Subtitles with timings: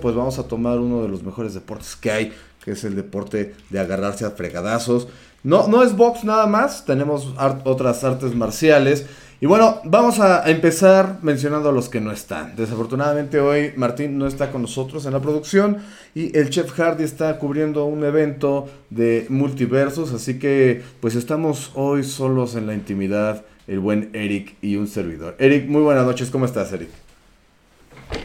[0.00, 2.32] pues vamos a tomar uno de los mejores deportes que hay,
[2.64, 5.08] que es el deporte de agarrarse a fregadazos.
[5.42, 7.34] No, no es box nada más, tenemos
[7.64, 9.06] otras artes marciales.
[9.42, 12.54] Y bueno, vamos a empezar mencionando a los que no están.
[12.56, 15.78] Desafortunadamente hoy Martín no está con nosotros en la producción
[16.14, 22.04] y el chef Hardy está cubriendo un evento de multiversos, así que pues estamos hoy
[22.04, 25.36] solos en la intimidad, el buen Eric y un servidor.
[25.38, 26.90] Eric, muy buenas noches, ¿cómo estás Eric?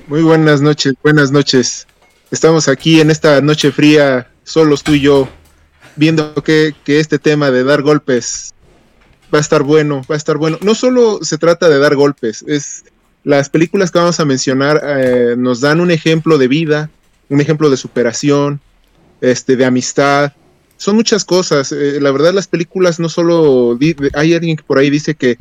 [0.08, 1.88] Muy buenas noches, buenas noches.
[2.32, 5.28] Estamos aquí en esta noche fría, solos tú y yo,
[5.96, 8.54] viendo que, que este tema de dar golpes
[9.34, 10.58] va a estar bueno, va a estar bueno.
[10.62, 12.84] No solo se trata de dar golpes, es
[13.26, 16.92] las películas que vamos a mencionar eh, nos dan un ejemplo de vida,
[17.28, 18.62] un ejemplo de superación,
[19.20, 20.34] este, de amistad.
[20.78, 21.72] Son muchas cosas.
[21.72, 23.78] Eh, la verdad, las películas no solo.
[24.14, 25.38] Hay alguien que por ahí dice que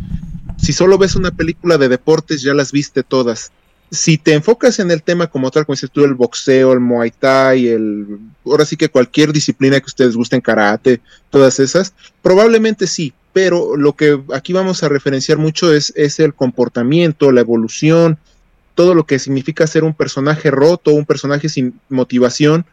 [0.56, 3.52] si solo ves una película de deportes, ya las viste todas.
[3.90, 7.10] Si te enfocas en el tema como tal, como dices tú, el boxeo, el muay
[7.12, 8.18] thai, el.
[8.44, 13.94] Ahora sí que cualquier disciplina que ustedes gusten, karate, todas esas, probablemente sí, pero lo
[13.94, 18.16] que aquí vamos a referenciar mucho es, el comportamiento, la evolución,
[18.76, 22.64] todo lo que significa ser un personaje roto, un personaje sin motivación,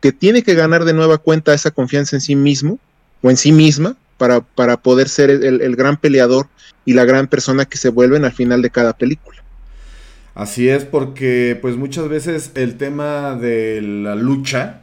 [0.00, 2.78] que tiene que ganar de nueva cuenta esa confianza en sí mismo
[3.22, 6.46] o en sí misma para, para poder ser el, gran peleador
[6.84, 9.42] y la gran persona que se vuelven al final de cada película.
[10.34, 14.82] Así es, porque pues muchas veces el tema de la lucha,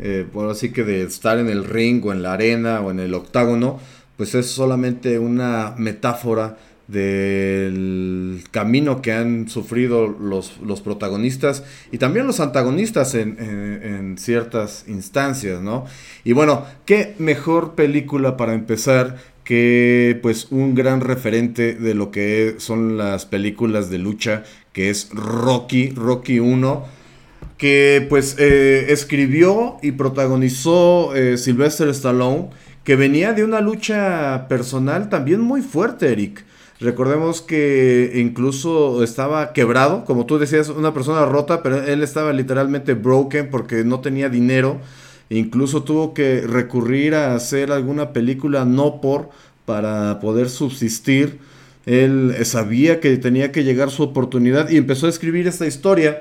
[0.00, 2.98] eh, por así que de estar en el ring o en la arena o en
[2.98, 3.78] el octágono,
[4.16, 12.26] pues es solamente una metáfora del camino que han sufrido los, los protagonistas y también
[12.26, 15.86] los antagonistas en, en, ciertas instancias, ¿no?
[16.24, 22.56] Y bueno, qué mejor película para empezar que pues un gran referente de lo que
[22.58, 27.02] son las películas de lucha, que es Rocky, Rocky 1
[27.62, 32.48] que pues eh, escribió y protagonizó eh, Sylvester Stallone
[32.82, 36.44] que venía de una lucha personal también muy fuerte, Eric.
[36.80, 42.94] Recordemos que incluso estaba quebrado, como tú decías, una persona rota, pero él estaba literalmente
[42.94, 44.80] broken porque no tenía dinero.
[45.30, 49.30] Incluso tuvo que recurrir a hacer alguna película no por
[49.64, 51.38] para poder subsistir.
[51.86, 56.20] Él sabía que tenía que llegar su oportunidad y empezó a escribir esta historia.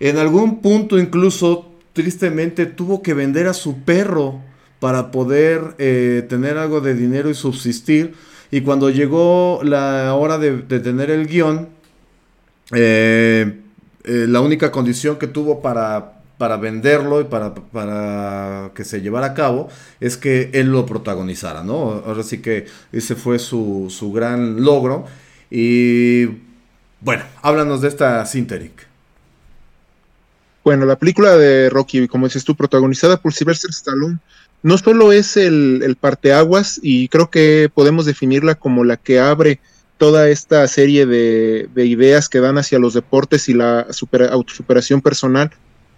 [0.00, 4.40] En algún punto incluso, tristemente, tuvo que vender a su perro
[4.80, 8.14] para poder eh, tener algo de dinero y subsistir.
[8.50, 11.68] Y cuando llegó la hora de, tener el guion,
[12.74, 13.60] eh,
[14.04, 19.26] eh, la única condición que tuvo para, para venderlo y para, para, que se llevara
[19.26, 19.68] a cabo
[20.00, 22.02] es que él lo protagonizara, ¿no?
[22.06, 25.06] Ahora sí que ese fue su, su gran logro.
[25.50, 26.26] Y
[27.00, 28.86] bueno, háblanos de esta Sinteric.
[30.64, 34.18] Bueno, la película de Rocky, como dices tú, protagonizada por Sylvester Stallone,
[34.62, 39.60] no solo es el, el parteaguas, y creo que podemos definirla como la que abre
[39.98, 43.86] toda esta serie de, ideas que dan hacia los deportes y la
[44.30, 45.50] autosuperación personal.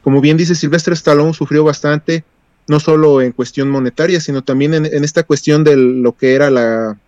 [0.03, 2.25] Como bien dice Silvestre Stallone, sufrió bastante,
[2.66, 6.99] no solo en cuestión monetaria, sino también en, esta cuestión de lo que era la,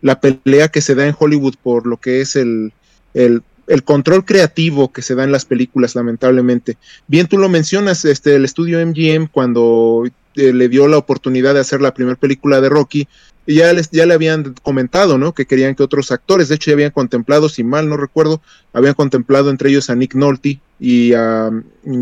[0.00, 2.72] la, pelea que se da en Hollywood por lo que es el,
[3.14, 3.42] el,
[3.84, 6.76] control creativo que se da en las películas, lamentablemente.
[7.06, 10.04] Bien, tú lo mencionas, este, el estudio MGM, cuando
[10.36, 13.08] eh, le dio la oportunidad de hacer la primera película de Rocky,
[13.54, 15.34] ya, les, ya le habían comentado, ¿no?
[15.34, 18.40] Que querían que otros actores, de hecho ya habían contemplado, si mal no recuerdo,
[18.72, 21.50] habían contemplado entre ellos a Nick Nolte y a,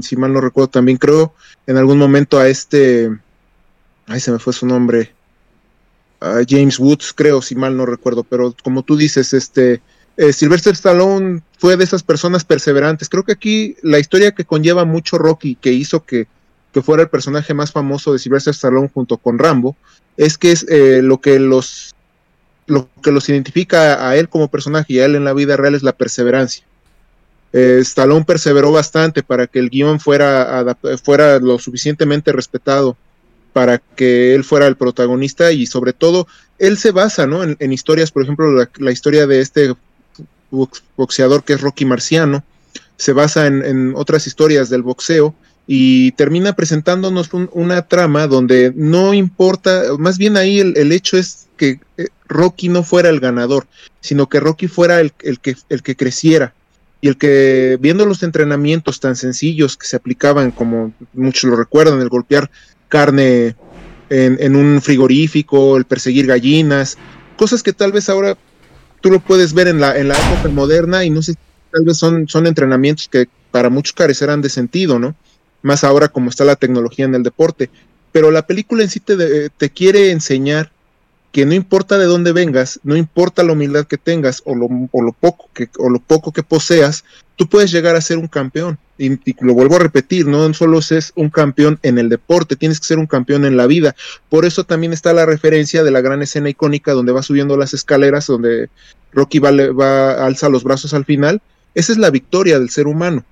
[0.03, 1.35] si mal no recuerdo, también creo
[1.67, 3.11] en algún momento a este,
[4.07, 5.13] ay, se me fue su nombre,
[6.21, 9.81] a James Woods, creo, si mal no recuerdo, pero como tú dices, este,
[10.17, 13.09] eh, Sylvester Stallone fue de esas personas perseverantes.
[13.09, 16.27] Creo que aquí la historia que conlleva mucho Rocky, que hizo que
[16.73, 19.77] que fuera el personaje más famoso de Sylvester Stallone junto con Rambo,
[20.17, 21.95] es que es eh, lo que los
[22.67, 25.75] lo que los identifica a él como personaje y a él en la vida real
[25.75, 26.65] es la perseverancia.
[27.55, 32.97] Eh, Stallone perseveró bastante para que el guion fuera, fuera lo suficientemente respetado
[33.55, 36.27] para que él fuera el protagonista y sobre todo
[36.59, 37.43] él se basa ¿no?
[37.43, 39.75] en, historias, por ejemplo, la, historia de este
[40.97, 42.45] boxeador que es Rocky Marciano,
[42.99, 45.35] se basa en otras historias del boxeo
[45.71, 51.79] y termina presentándonos una trama donde no importa, más bien ahí el, hecho es que
[51.99, 53.67] eh, Rocky no fuera el ganador,
[54.01, 56.55] sino que Rocky fuera el, el, que, el que creciera
[57.03, 62.01] y el que viendo los entrenamientos tan sencillos que se aplicaban, como muchos lo recuerdan,
[62.01, 62.51] el golpear
[62.89, 63.55] carne
[64.09, 66.97] en, en un frigorífico, el perseguir gallinas,
[67.37, 68.39] cosas que tal vez ahora
[69.03, 71.35] tú lo puedes ver en la, en la época moderna y no sé
[71.71, 75.15] tal vez son, son entrenamientos que para muchos carecerán de sentido, ¿no?
[75.63, 77.71] Más ahora como está la tecnología en el deporte.
[78.13, 80.71] Pero la película en sí te, te quiere enseñar
[81.33, 85.03] que no importa de dónde vengas, no importa la humildad que tengas o lo, o
[85.03, 87.05] lo, poco, que, o lo poco que poseas,
[87.37, 88.79] tú puedes llegar a ser un campeón.
[88.97, 92.87] Y, lo vuelvo a repetir, no solo es un campeón en el deporte, tienes que
[92.87, 93.95] ser un campeón en la vida.
[94.29, 97.75] Por eso también está la referencia de la gran escena icónica donde va subiendo las
[97.75, 98.71] escaleras, donde
[99.13, 101.41] Rocky va, va alza los brazos al final.
[101.75, 103.25] Esa es la victoria del ser humano.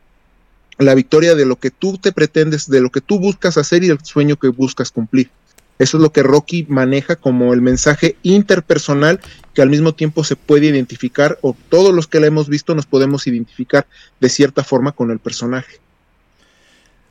[0.78, 3.90] La victoria de lo que tú te pretendes, de lo que tú buscas hacer y
[3.90, 5.30] el sueño que buscas cumplir.
[5.78, 9.20] Eso es lo que Rocky maneja como el mensaje interpersonal
[9.52, 12.86] que al mismo tiempo se puede identificar o todos los que la hemos visto nos
[12.86, 13.86] podemos identificar
[14.20, 15.80] de cierta forma con el personaje.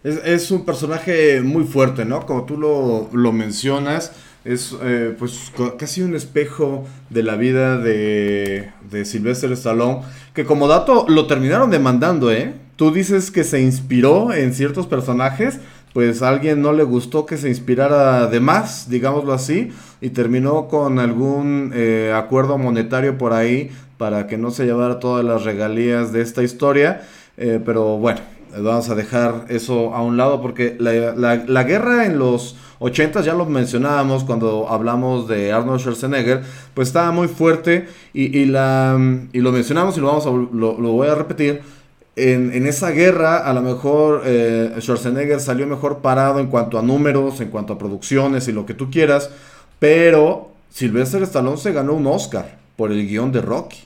[0.03, 2.27] Es, un personaje muy fuerte, ¿no?
[2.27, 4.11] Como tú lo, mencionas,
[4.43, 10.03] es eh, pues casi un espejo de la vida de, de Sylvester Stallone,
[10.35, 12.53] que como dato lo terminaron demandando, ¿eh?
[12.75, 15.59] Tú dices que se inspiró en ciertos personajes,
[15.93, 20.67] pues a alguien no le gustó que se inspirara de más, digámoslo así, y terminó
[20.67, 26.11] con algún eh, acuerdo monetario por ahí para que no se llevara todas las regalías
[26.11, 27.03] de esta historia.
[27.37, 28.19] Eh, pero bueno,
[28.61, 33.45] vamos a dejar eso a un lado porque la, guerra en los 80 ya lo
[33.45, 36.41] mencionábamos cuando hablamos de Arnold Schwarzenegger,
[36.73, 38.99] pues estaba muy fuerte y, la,
[39.31, 41.61] y lo mencionamos y lo, vamos a, lo voy a repetir
[42.15, 47.41] en, esa guerra a lo mejor eh, Schwarzenegger salió mejor parado en cuanto a números,
[47.41, 49.29] en cuanto a producciones y lo que tú quieras,
[49.79, 53.79] pero Sylvester Stallone se ganó un Oscar por el guion de Rocky.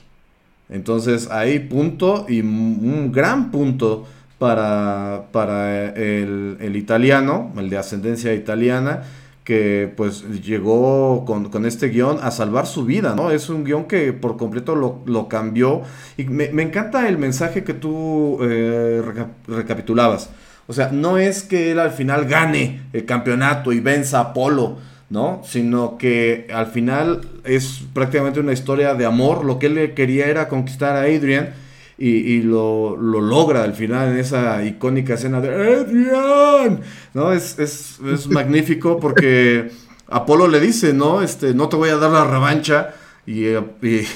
[0.68, 4.06] Entonces ahí punto y un gran punto
[4.38, 9.02] para, para el, el italiano, el de ascendencia italiana
[9.50, 13.32] que pues llegó con, este guion a salvar su vida, ¿no?
[13.32, 15.82] Es un guion que por completo lo, cambió
[16.16, 19.02] y me, encanta el mensaje que tú eh,
[19.48, 20.30] recapitulabas.
[20.68, 24.76] O sea, no es que él al final gane el campeonato y venza a Apolo,
[25.08, 25.42] ¿no?
[25.44, 29.44] Sino que al final es prácticamente una historia de amor.
[29.44, 31.54] Lo que él quería era conquistar a Adrian
[32.02, 36.80] y, lo, logra al final en esa icónica escena de Adrian,
[37.12, 37.32] ¿no?
[37.32, 39.70] Es, es, es magnífico porque
[40.08, 41.20] Apolo le dice, ¿no?
[41.20, 42.94] Este, no te voy a dar la revancha.
[43.26, 43.54] Y,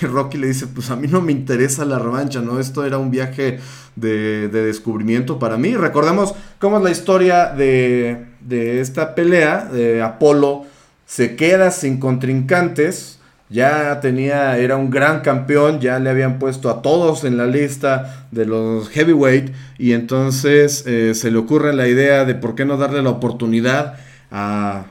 [0.00, 2.58] Rocky le dice, pues a mí no me interesa la revancha, ¿no?
[2.58, 3.60] Esto era un viaje
[3.96, 5.76] de, descubrimiento para mí.
[5.76, 9.66] Recordemos cómo es la historia de, de esta pelea.
[9.66, 10.64] De Apolo
[11.04, 16.82] se queda sin contrincantes ya tenía, era un gran campeón, ya le habían puesto a
[16.82, 22.25] todos en la lista de los heavyweight y entonces eh, se le ocurre la idea
[22.25, 23.96] de por qué no darle la oportunidad
[24.31, 24.87] a,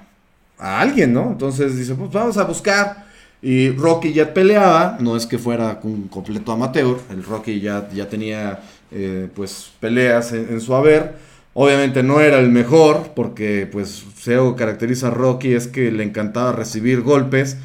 [0.60, 1.32] a alguien, ¿no?
[1.32, 3.04] Entonces dice, pues vamos a buscar.
[3.42, 8.08] Y Rocky ya peleaba, no es que fuera un completo amateur, el Rocky ya, ya
[8.08, 11.16] tenía eh, pues peleas en, su haber.
[11.54, 16.54] Obviamente no era el mejor, porque pues algo caracteriza a Rocky es que le encantaba
[16.54, 17.58] recibir golpes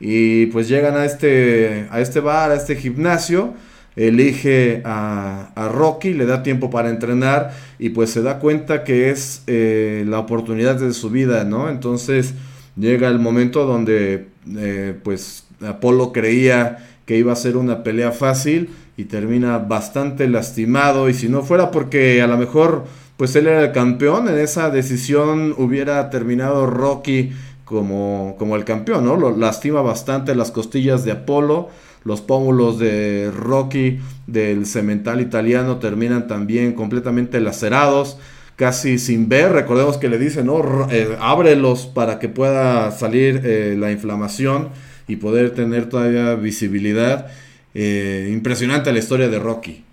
[0.00, 3.54] y pues llegan a este, a este bar, a este gimnasio,
[3.96, 9.42] elige a, Rocky, le da tiempo para entrenar y pues se da cuenta que es
[9.46, 11.68] eh, la oportunidad de su vida, ¿no?
[11.68, 12.34] Entonces
[12.76, 18.70] llega el momento donde eh, pues Apolo creía que iba a ser una pelea fácil
[18.96, 22.84] y termina bastante lastimado y si no fuera porque a lo mejor
[23.16, 27.32] pues él era el campeón, en esa decisión hubiera terminado Rocky
[27.68, 29.36] como, como el campeón, ¿no?
[29.36, 31.68] Lastima bastante las costillas de Apolo,
[32.02, 38.16] los pómulos de Rocky del cemental italiano terminan también completamente lacerados,
[38.56, 40.88] casi sin ver, recordemos que le dice, ¿no?
[40.90, 44.70] Eh, ábrelos para que pueda salir eh, la inflamación
[45.06, 47.26] y poder tener todavía visibilidad.
[47.74, 49.84] Eh, impresionante la historia de Rocky.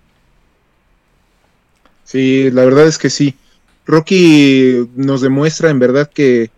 [2.05, 3.35] Sí, la verdad es que sí.
[3.85, 6.49] Rocky nos demuestra en verdad que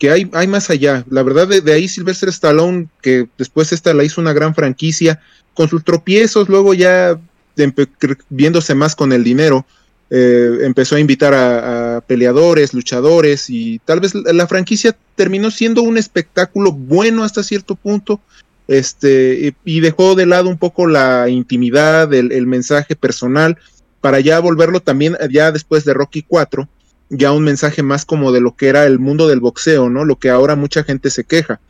[0.00, 1.04] que hay, hay más allá.
[1.10, 5.20] La verdad, de, ahí Sylvester Stallone, que después esta la hizo una gran franquicia,
[5.54, 7.20] con sus tropiezos, luego ya
[8.30, 9.66] viéndose más con el dinero,
[10.08, 15.98] eh, empezó a invitar a, peleadores, luchadores, y tal vez la, franquicia terminó siendo un
[15.98, 18.22] espectáculo bueno hasta cierto punto,
[18.68, 23.58] este, y, dejó de lado un poco la intimidad, el, mensaje personal,
[24.00, 26.66] para ya volverlo también, ya después de Rocky 4,
[27.10, 30.04] ya un mensaje más como de lo que era el mundo del boxeo, ¿no?
[30.04, 31.60] Lo que ahora mucha gente se queja.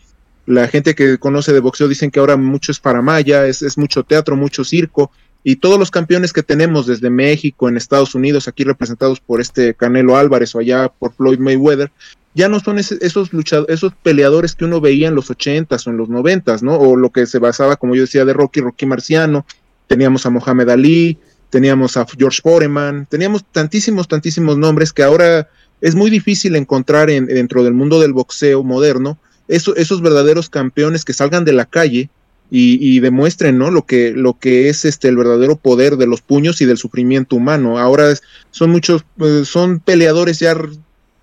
[0.47, 3.79] La gente que conoce de boxeo dicen que ahora mucho es para Maya, es, es
[3.79, 5.11] mucho teatro, mucho circo,
[5.43, 9.75] y todos los campeones que tenemos desde México, en Estados Unidos, aquí representados por este
[9.75, 11.91] Canelo Álvarez o allá por Floyd Mayweather,
[12.35, 15.97] ya no son esos luchadores, esos peleadores que uno veía en los ochentas o en
[15.97, 16.77] los noventas, ¿no?
[16.77, 19.47] O lo que se basaba, como yo decía, de Rocky, Rocky Marciano,
[19.87, 21.19] teníamos a Mohamed Ali,
[21.51, 25.49] teníamos a George Foreman, teníamos tantísimos, tantísimos nombres que ahora
[25.81, 29.19] es muy difícil encontrar en, dentro del mundo del boxeo moderno
[29.51, 32.09] esos verdaderos campeones que salgan de la calle
[32.53, 33.71] y, demuestren ¿no?
[33.71, 37.37] lo, que, lo que es este, el verdadero poder de los puños y del sufrimiento
[37.37, 37.79] humano.
[37.79, 38.13] Ahora
[38.51, 40.57] son muchos, eh, son peleadores ya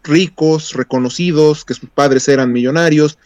[0.04, 3.18] ricos, reconocidos, que sus padres eran millonarios.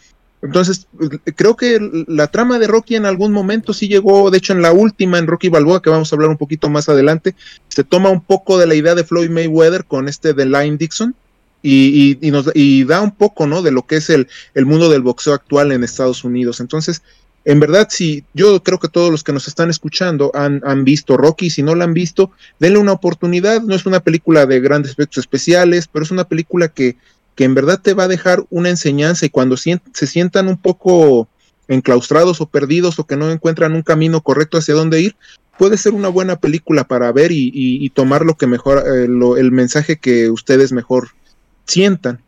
[0.42, 0.88] Entonces,
[1.36, 4.72] creo que la trama de Rocky en algún momento sí llegó, de hecho en la
[4.72, 7.36] última, en Rocky Balboa, que vamos a hablar un poquito más adelante,
[7.68, 11.14] se toma un poco de la idea de Floyd Mayweather con este de Line Dixon,
[11.62, 13.62] y, nos, y da un poco, ¿no?
[13.62, 16.58] De lo que es el, mundo del boxeo actual en Estados Unidos.
[16.58, 17.02] Entonces,
[17.44, 21.16] en verdad, si yo creo que todos los que nos están escuchando han, han, visto
[21.16, 23.62] Rocky, si no la han visto, denle una oportunidad.
[23.62, 26.96] No es una película de grandes efectos especiales, pero es una película que,
[27.34, 31.28] que en verdad te va a dejar una enseñanza y cuando se sientan un poco
[31.68, 35.16] enclaustrados o perdidos o que no encuentran un camino correcto hacia dónde ir,
[35.58, 39.96] puede ser una buena película para ver y, tomar lo que mejor, eh, el mensaje
[39.96, 41.10] que ustedes mejor
[41.64, 42.20] sientan.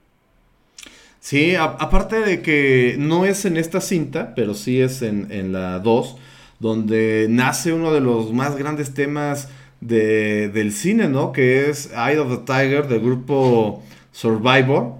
[1.20, 6.16] Sí, aparte de que no es en esta cinta, pero sí es en, la 2,
[6.60, 9.48] donde nace uno de los más grandes temas
[9.80, 11.32] de, del cine, ¿no?
[11.32, 13.82] Que es Eye of the Tiger del grupo
[14.14, 14.94] Survivor,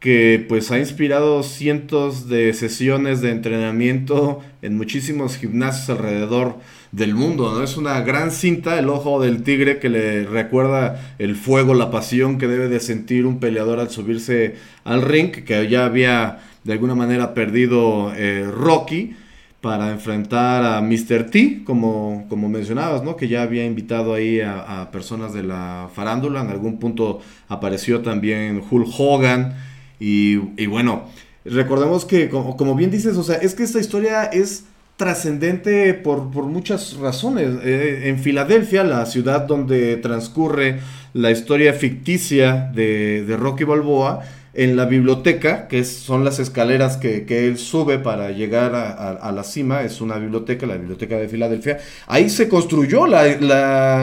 [0.00, 6.58] que pues ha inspirado cientos de sesiones de entrenamiento en muchísimos gimnasios alrededor
[6.92, 7.62] del mundo, ¿no?
[7.62, 12.36] Es una gran cinta, el ojo del tigre, que le recuerda el fuego, la pasión
[12.36, 16.94] que debe de sentir un peleador al subirse al ring, que ya había de alguna
[16.94, 19.16] manera perdido eh, Rocky
[19.60, 21.30] para enfrentar a Mr.
[21.30, 23.16] T, como, como mencionabas, ¿no?
[23.16, 28.62] Que ya había invitado ahí a, personas de la farándula, en algún punto apareció también
[28.70, 29.54] Hulk Hogan,
[29.98, 31.04] y, bueno,
[31.44, 34.64] recordemos que, como, como bien dices, o sea, es que esta historia es
[35.00, 37.54] trascendente por, muchas razones.
[37.62, 40.80] Eh, en Filadelfia, la ciudad donde transcurre
[41.14, 44.20] la historia ficticia de, Rocky Balboa,
[44.52, 49.82] en la biblioteca, que son las escaleras que, él sube para llegar a, la cima,
[49.82, 53.36] es una biblioteca, la biblioteca de Filadelfia, ahí se construyó la,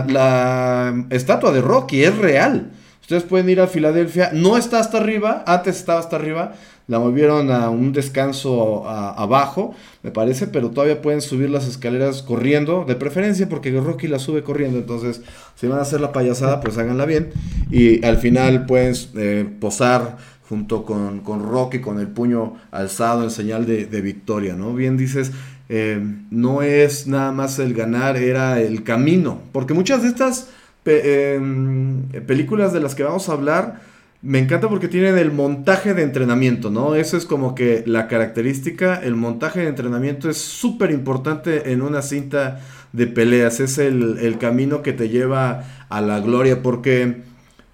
[0.07, 2.71] la estatua de Rocky, es real.
[3.01, 6.53] Ustedes pueden ir a Filadelfia, no está hasta arriba, antes estaba hasta arriba,
[6.87, 12.85] la movieron a un descanso abajo, me parece, pero todavía pueden subir las escaleras corriendo,
[12.85, 15.21] de preferencia porque Rocky la sube corriendo, entonces
[15.55, 17.31] si van a hacer la payasada, pues háganla bien
[17.69, 20.17] y al final pueden eh, posar
[20.49, 24.73] junto con, Rocky con el puño alzado en señal de, victoria, ¿no?
[24.73, 25.31] Bien dices,
[25.69, 26.01] eh,
[26.31, 30.49] no es nada más el ganar, era el camino, porque muchas de estas
[30.85, 33.81] em, películas de las que vamos a hablar,
[34.21, 36.95] me encanta porque tienen el montaje de entrenamiento, ¿no?
[36.95, 42.01] Eso es como que la característica, el montaje de entrenamiento es súper importante en una
[42.01, 42.59] cinta
[42.93, 47.21] de peleas, es el, camino que te lleva a la gloria, porque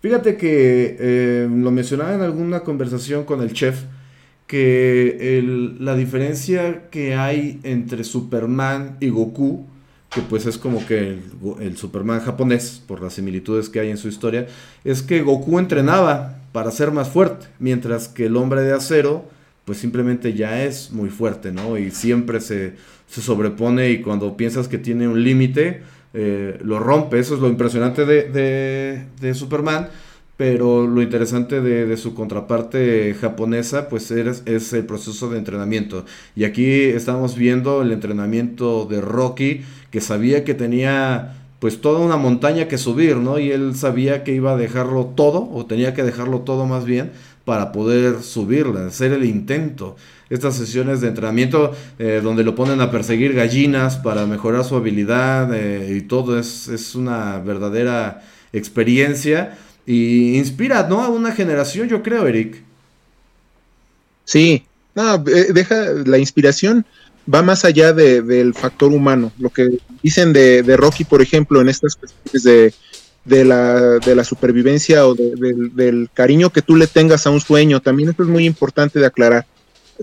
[0.03, 3.85] fíjate que eh, lo mencionaba en alguna conversación con el chef,
[4.45, 5.41] que
[5.79, 9.65] la diferencia que hay entre Superman y Goku,
[10.13, 11.17] que pues es como que
[11.59, 14.47] el, Superman japonés, por las similitudes que hay en su historia,
[14.83, 19.25] es que Goku entrenaba para ser más fuerte, mientras que el hombre de acero,
[19.65, 21.77] pues simplemente ya es muy fuerte, ¿no?
[21.77, 22.73] Y siempre se,
[23.07, 25.81] sobrepone y cuando piensas que tiene un límite,
[26.13, 27.19] eh, lo rompe.
[27.19, 29.89] Eso es lo impresionante de, de, Superman.
[30.37, 36.05] Pero lo interesante de, su contraparte japonesa, pues es, es, el proceso de entrenamiento.
[36.35, 42.17] Y aquí estamos viendo el entrenamiento de Rocky, que sabía que tenía pues toda una
[42.17, 43.39] montaña que subir, ¿no?
[43.39, 47.11] Y él sabía que iba a dejarlo todo, o tenía que dejarlo todo más bien,
[47.45, 49.95] para poder subirla, hacer el intento.
[50.29, 55.53] Estas sesiones de entrenamiento eh, donde lo ponen a perseguir gallinas para mejorar su habilidad
[55.53, 61.01] eh, y todo es, es, una verdadera experiencia y inspira, ¿no?
[61.01, 62.63] A una generación, yo creo, Eric.
[64.25, 64.65] Sí,
[64.95, 66.85] no, eh, deja la inspiración
[67.31, 69.31] va más allá del factor humano.
[69.37, 72.73] Lo que dicen de, Rocky, por ejemplo, en estas cuestiones de,
[73.25, 77.81] de, la, de la supervivencia o del cariño que tú le tengas a un sueño,
[77.81, 79.45] también esto es muy importante de aclarar.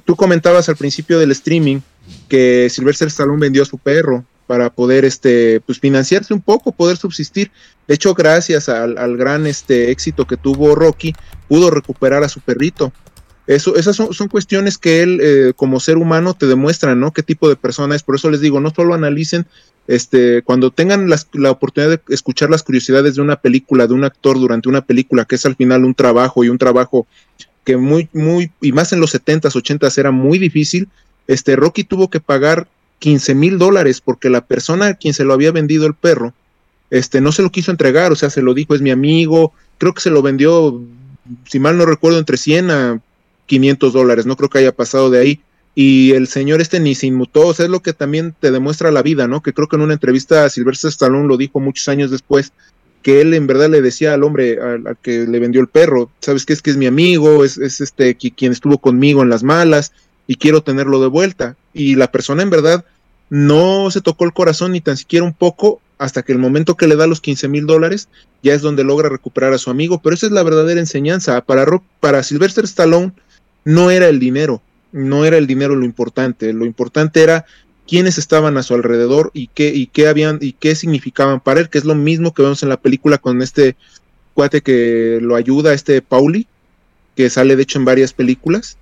[0.04, 1.80] Tú comentabas al principio del streaming
[2.28, 6.96] que Sylvester Stallone vendió a su perro para poder este pues financiarse un poco, poder
[6.96, 7.52] subsistir.
[7.86, 11.14] De hecho, gracias al, gran este éxito que tuvo Rocky,
[11.48, 12.92] pudo recuperar a su perrito.
[13.46, 17.12] Eso, esas son, cuestiones que él, eh, como ser humano, te demuestra, ¿no?
[17.12, 18.02] Qué tipo de persona es.
[18.02, 19.46] Por eso les digo, no solo analicen,
[19.86, 24.38] este, cuando tengan la oportunidad de escuchar las curiosidades de una película, de un actor
[24.38, 27.06] durante una película, que es al final un trabajo y un trabajo
[27.76, 30.88] muy, muy, y más en los 70s, 80s era muy difícil,
[31.26, 35.32] este, Rocky tuvo que pagar 15 mil dólares porque la persona a quien se lo
[35.32, 36.34] había vendido el perro
[36.90, 39.94] este, no se lo quiso entregar, o sea, se lo dijo, es mi amigo, creo
[39.94, 40.82] que se lo vendió,
[41.46, 43.00] si mal no recuerdo, entre 100 a
[43.46, 45.40] 500 dólares, no creo que haya pasado de ahí.
[45.72, 48.90] Y el señor este ni se inmutó, o sea, es lo que también te demuestra
[48.90, 49.40] la vida, ¿no?
[49.40, 52.52] Que creo que en una entrevista a Stallone lo dijo muchos años después,
[53.02, 56.44] que él en verdad le decía al hombre al, que le vendió el perro, sabes
[56.44, 59.92] qué es que es mi amigo, es, es este quien estuvo conmigo en las malas
[60.26, 61.56] y quiero tenerlo de vuelta.
[61.72, 62.84] Y la persona en verdad
[63.30, 66.88] no se tocó el corazón ni tan siquiera un poco hasta que el momento que
[66.88, 68.08] le da los 15 mil dólares
[68.42, 70.00] ya es donde logra recuperar a su amigo.
[70.02, 71.40] Pero esa es la verdadera enseñanza.
[71.42, 71.66] Para,
[72.00, 73.12] para Sylvester Stallone
[73.64, 76.52] no era el dinero, no era el dinero lo importante.
[76.52, 77.44] Lo importante era
[77.90, 81.68] quiénes estaban a su alrededor y qué, y qué habían y qué significaban para él,
[81.68, 83.74] que es lo mismo que vemos en la película con este
[84.32, 86.46] cuate que lo ayuda, este Pauli,
[87.16, 88.76] que sale de hecho en varias películas.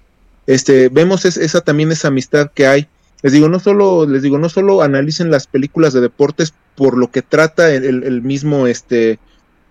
[0.47, 2.87] Este, vemos esa también esa amistad que hay
[3.23, 7.11] les digo, no solo, les digo, no solo analicen las películas de deportes por lo
[7.11, 9.19] que trata el, mismo, este,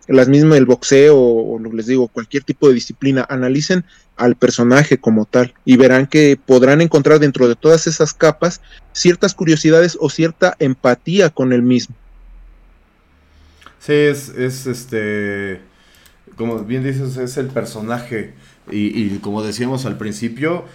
[0.08, 3.86] las mismas, el boxeo o, les digo, cualquier tipo de disciplina, analicen
[4.18, 8.62] al personaje como tal y verán que podrán encontrar dentro de todas esas capas
[8.94, 11.96] ciertas curiosidades o cierta empatía con el mismo.
[13.80, 15.62] Sí, es, es este,
[16.36, 18.34] como bien dices, es el personaje
[18.72, 20.66] y, y como decíamos al principio,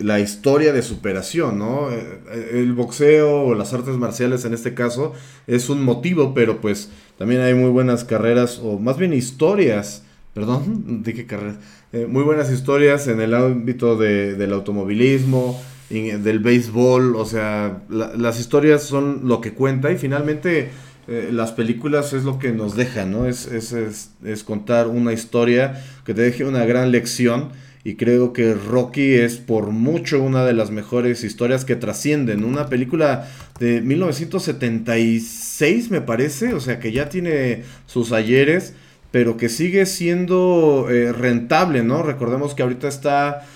[0.00, 1.90] la historia de superación, ¿no?
[1.90, 2.20] Eh,
[2.52, 5.12] el boxeo o las artes marciales en este caso
[5.46, 10.04] es un motivo, pero pues también hay muy buenas carreras, o más bien historias,
[10.34, 11.56] perdón, dije carreras,
[11.92, 18.84] eh, muy buenas historias en el ámbito del automovilismo, del béisbol, o sea, las historias
[18.84, 20.70] son lo que cuenta y finalmente
[21.08, 23.26] eh, las películas es lo que nos dejan, ¿no?
[23.26, 27.48] Es, es, es, es contar una historia que te deje una gran lección
[27.82, 32.44] y creo que Rocky es por mucho una de las mejores historias que trascienden.
[32.44, 33.26] Una película
[33.58, 38.74] de 1976 me parece, o sea que ya tiene sus ayeres,
[39.10, 42.02] pero que sigue siendo eh, rentable, ¿no?
[42.02, 43.46] Recordemos que ahorita está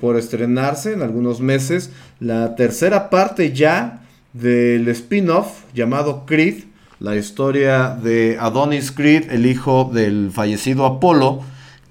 [0.00, 6.64] por estrenarse en algunos meses la tercera parte ya del spin-off llamado Creed,
[6.98, 11.42] la historia de Adonis Creed, el hijo del fallecido Apolo,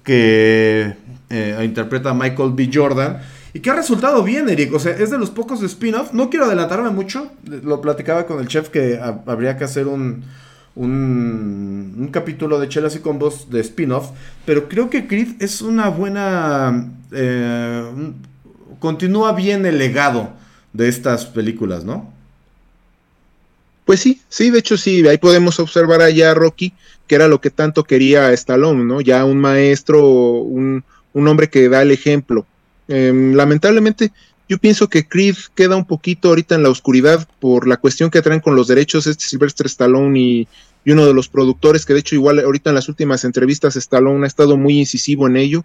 [0.04, 0.94] que
[1.30, 2.70] eh, interpreta a Michael B.
[2.72, 3.20] Jordan.
[3.52, 4.72] Y que ha resultado bien, Eric.
[4.72, 6.12] O sea, es de los pocos spin-off.
[6.12, 7.32] No quiero adelantarme mucho.
[7.44, 10.22] Lo platicaba con el chef que habría que hacer un,
[10.74, 14.10] un, capítulo de Chelas y Combos de spin-off.
[14.46, 16.90] Pero creo que Creed es una buena.
[17.12, 18.12] Eh,
[18.78, 20.32] continúa bien el legado
[20.72, 22.12] de estas películas, ¿no?
[23.84, 26.72] Pues sí, sí, de hecho sí, ahí podemos observar allá a Rocky,
[27.06, 29.00] que era lo que tanto quería Stallone, ¿no?
[29.00, 32.46] Ya un maestro, un, un hombre que da el ejemplo.
[32.86, 34.12] Em, lamentablemente,
[34.50, 38.20] yo pienso que Creed queda un poquito ahorita en la oscuridad por la cuestión que
[38.20, 40.48] traen con los derechos este Sylvester Stallone y,
[40.86, 44.26] uno de los productores, que de hecho igual ahorita en las últimas entrevistas Stallone ha
[44.26, 45.64] estado muy incisivo en ello,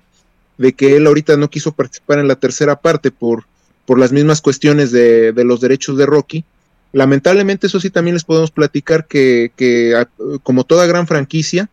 [0.59, 3.45] de que él ahorita no quiso participar en la tercera parte por,
[3.87, 6.45] por las mismas cuestiones de, de los derechos de Rocky.
[6.91, 10.05] Lamentablemente eso sí también les podemos platicar que, que
[10.43, 11.69] como toda gran franquicia,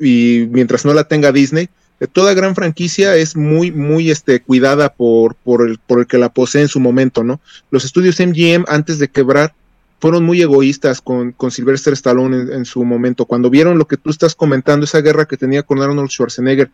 [0.00, 1.68] y mientras no la tenga Disney,
[2.06, 6.30] toda gran franquicia es muy, muy este, cuidada por, por, el, por el que la
[6.30, 7.40] posee en su momento, ¿no?
[7.70, 9.54] Los estudios MGM, antes de quebrar,
[10.00, 13.24] fueron muy egoístas con, con Sylvester Stallone en, su momento.
[13.24, 16.70] Cuando vieron lo que tú estás comentando, esa guerra que tenía con Arnold Schwarzenegger,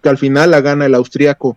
[0.00, 1.56] que al final la gana el austriaco,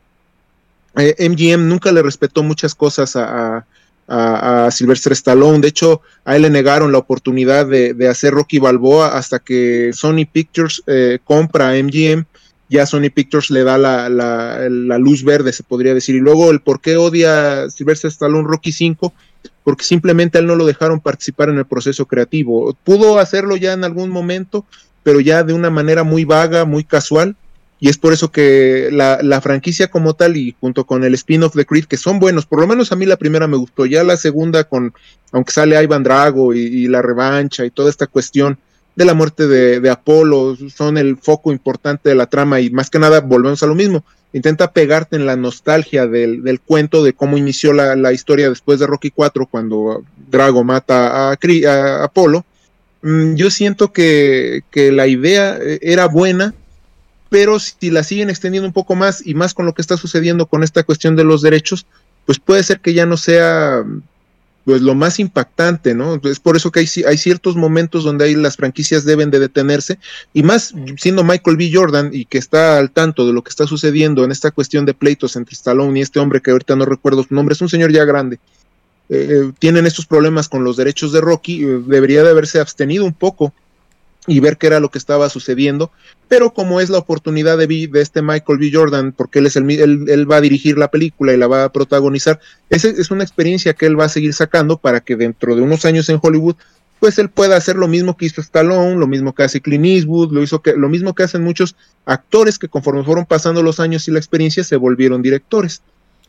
[0.96, 3.68] MGM eh, nunca le respetó muchas cosas a,
[4.08, 5.60] a, a, Sylvester Stallone.
[5.60, 9.92] De hecho, a él le negaron la oportunidad de, de hacer Rocky Balboa hasta que
[9.94, 12.26] Sony Pictures eh, compra a MGM
[12.72, 16.16] ya Sony Pictures le da la, luz verde, se podría decir.
[16.16, 19.14] Y luego el por qué odia Sylvester Stallone Rocky 5,
[19.66, 22.74] porque simplemente a él no lo dejaron participar en el proceso creativo.
[22.86, 24.66] Pudo hacerlo ya en algún momento,
[25.04, 27.36] pero ya de una manera muy vaga, muy casual.
[27.82, 31.56] Y es por eso que la, la franquicia como tal y junto con el spin-off
[31.56, 34.04] de Creed, que son buenos, por lo menos a mí la primera me gustó, ya
[34.04, 34.94] la segunda con,
[35.32, 38.60] aunque sale Ivan Drago y la revancha y toda esta cuestión,
[38.96, 43.00] de la muerte de, Apolo, son el foco importante de la trama y más que
[43.00, 44.04] nada volvemos a lo mismo.
[44.34, 48.80] Intenta pegarte en la nostalgia del, del cuento de cómo inició la, la, historia después
[48.80, 52.46] de Rocky 4 cuando Drago mata a, a Apolo.
[53.02, 56.54] Mm, yo siento que, que la idea eh, era buena,
[57.30, 60.46] pero si la siguen extendiendo un poco más y más con lo que está sucediendo
[60.46, 61.86] con esta cuestión de los derechos,
[62.26, 63.84] pues puede ser que ya no sea
[64.66, 66.20] pues lo más impactante, ¿no?
[66.24, 69.98] Es por eso que hay, hay ciertos momentos donde ahí las franquicias deben de detenerse,
[70.34, 71.72] y más siendo Michael B.
[71.74, 74.94] Jordan y que está al tanto de lo que está sucediendo en esta cuestión de
[74.94, 77.92] pleitos entre Stallone y este hombre que ahorita no recuerdo su nombre, es un señor
[77.92, 78.40] ya grande.
[79.10, 83.04] Eh, eh, tienen estos problemas con los derechos de Rocky, eh, debería de haberse abstenido
[83.04, 83.54] un poco
[84.28, 85.92] y ver qué era lo que estaba sucediendo.
[86.28, 88.70] Pero como es la oportunidad de, de este Michael B.
[88.72, 91.72] Jordan, porque él, es el, él, va a dirigir la película y la va a
[91.72, 95.62] protagonizar, es, es una experiencia que él va a seguir sacando para que dentro de
[95.62, 96.56] unos años en Hollywood,
[97.00, 100.32] pues él pueda hacer lo mismo que hizo Stallone, lo mismo que hace Clint Eastwood,
[100.32, 104.08] lo, hizo que, lo mismo que hacen muchos actores que conforme fueron pasando los años
[104.08, 105.82] y la experiencia se volvieron directores.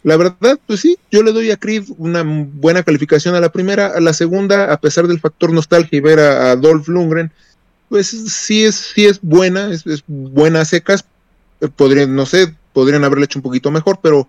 [0.03, 3.89] La verdad, pues sí, yo le doy a Creed una buena calificación a la primera,
[3.89, 7.31] a la segunda, a pesar del factor nostalgia y ver a, a Dolph Lundgren,
[7.93, 11.05] pues sí es, sí es buena, es, buena secas,
[11.61, 14.27] eh, podrían, no sé, podrían haberle hecho un poquito mejor, pero,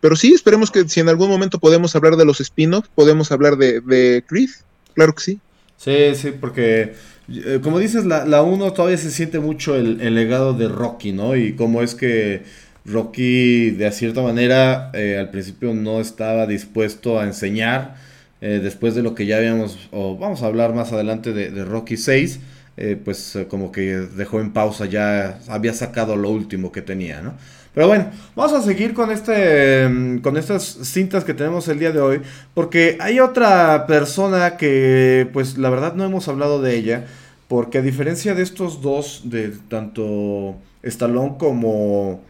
[0.00, 3.56] pero sí, esperemos que si en algún momento podemos hablar de los spin-offs, podemos hablar
[3.56, 4.50] de, de Creed,
[4.94, 5.38] claro que sí.
[5.76, 6.94] Sí, sí, porque
[7.32, 11.12] eh, como dices, la, la uno todavía se siente mucho el, el, legado de Rocky,
[11.12, 11.36] ¿no?
[11.36, 12.42] Y cómo es que
[12.84, 17.94] Rocky, de cierta manera, eh, al principio no estaba dispuesto a enseñar,
[18.40, 21.96] después de lo que ya habíamos, o vamos a hablar más adelante de, de Rocky
[21.96, 22.38] 6,
[22.80, 27.20] eh, pues eh, como que dejó en pausa, ya había sacado lo último que tenía,
[27.20, 27.34] ¿no?
[27.74, 31.90] Pero bueno, vamos a seguir con este mm, con estas cintas que tenemos el día
[31.90, 32.20] de hoy,
[32.54, 37.06] porque hay otra persona que pues la verdad no hemos hablado de ella,
[37.48, 42.22] porque a diferencia de estos dos, de tanto Stallone como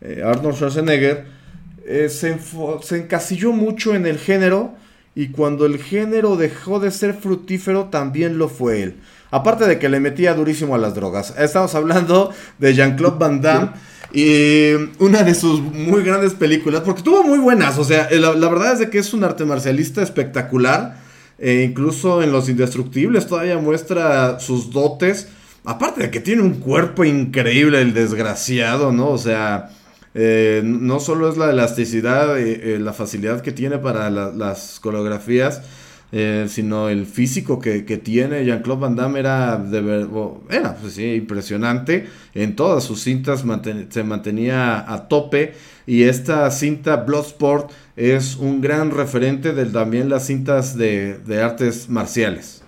[0.00, 1.26] eh, Arnold Schwarzenegger,
[2.08, 2.38] se,
[2.82, 4.76] se encasilló mucho en el género
[5.16, 8.94] y cuando el género dejó de ser fructífero también lo fue él.
[9.30, 11.34] Aparte de que le metía durísimo a las drogas.
[11.38, 13.70] Estamos hablando de Jean-Claude Van Damme.
[14.12, 18.72] Y una de sus muy grandes películas, porque tuvo muy buenas, o sea, la, verdad
[18.72, 20.96] es de que es un arte marcialista espectacular,
[21.38, 25.28] e incluso en Los Indestructibles todavía muestra sus dotes,
[25.64, 29.10] aparte de que tiene un cuerpo increíble el desgraciado, ¿no?
[29.10, 29.68] O sea,
[30.14, 35.60] eh, no solo es la elasticidad, y eh, la facilidad que tiene para las coreografías,
[36.10, 40.08] eh, sino el físico que, tiene Jean-Claude Van Damme era, de
[40.48, 42.08] era pues sí, impresionante.
[42.34, 43.44] En todas sus cintas
[43.90, 45.54] se mantenía a tope.
[45.86, 52.62] Y esta cinta Bloodsport es un gran referente de también las cintas de, artes marciales.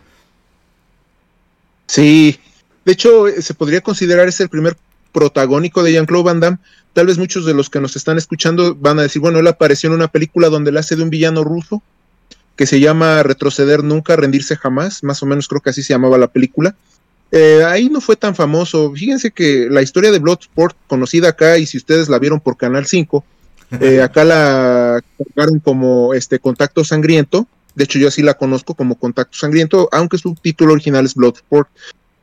[1.87, 2.38] Sí,
[2.85, 4.76] de hecho se podría considerar es el primer
[5.12, 6.59] protagónico de Jean-Claude Van Damme.
[6.92, 9.88] Tal vez muchos de los que nos están escuchando van a decir, bueno, él apareció
[9.88, 11.83] en una película donde él hace de un villano ruso
[12.61, 16.18] que se llama Retroceder Nunca, Rendirse Jamás, más o menos creo que así se llamaba
[16.18, 16.77] la película.
[17.33, 18.92] Eh, ahí no fue tan famoso.
[18.94, 22.85] Fíjense que la historia de Bloodsport, conocida acá, y si ustedes la vieron por Canal
[22.85, 23.25] 5,
[23.81, 27.46] eh, acá la cargaron como este Contacto Sangriento.
[27.75, 31.70] De hecho, yo así la conozco como Contacto Sangriento, aunque su título original es Bloodsport.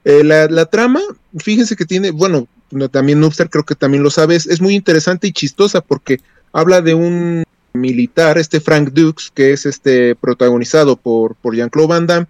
[0.05, 1.01] Eh, la, trama,
[1.39, 2.47] fíjense que tiene, bueno,
[2.91, 6.21] también Noobster creo que también lo sabes, es muy interesante y chistosa porque
[6.53, 7.43] habla de un
[7.79, 12.27] militar, este Frank Dukes, que es este protagonizado por, por Jean-Claude Van Damme.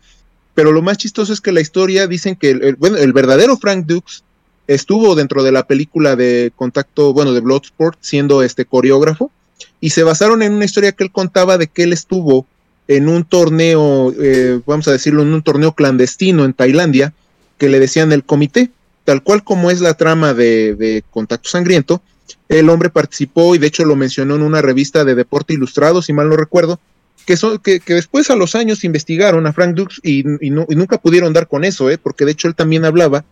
[0.54, 3.86] Pero lo más chistoso es que la historia dicen que el, bueno, el verdadero Frank
[3.86, 4.24] Dukes
[4.68, 9.32] estuvo dentro de la película de contacto, bueno, de Bloodsport, siendo este coreógrafo,
[9.80, 12.46] y se basaron en una historia que él contaba de que él estuvo
[12.88, 17.14] en un torneo, eh, vamos a decirlo, en un torneo clandestino en Tailandia,
[17.58, 18.72] que le decían el comité,
[19.04, 22.02] tal cual como es la trama de, de Contacto Sangriento,
[22.50, 26.14] el hombre participó y de hecho lo mencionó en una revista de deporte ilustrado, si
[26.14, 26.80] mal no recuerdo,
[27.26, 31.66] que, que, después a los años investigaron a Frank Dukes y, nunca pudieron dar con
[31.66, 31.98] eso, ¿eh?
[31.98, 33.26] porque de hecho él también hablaba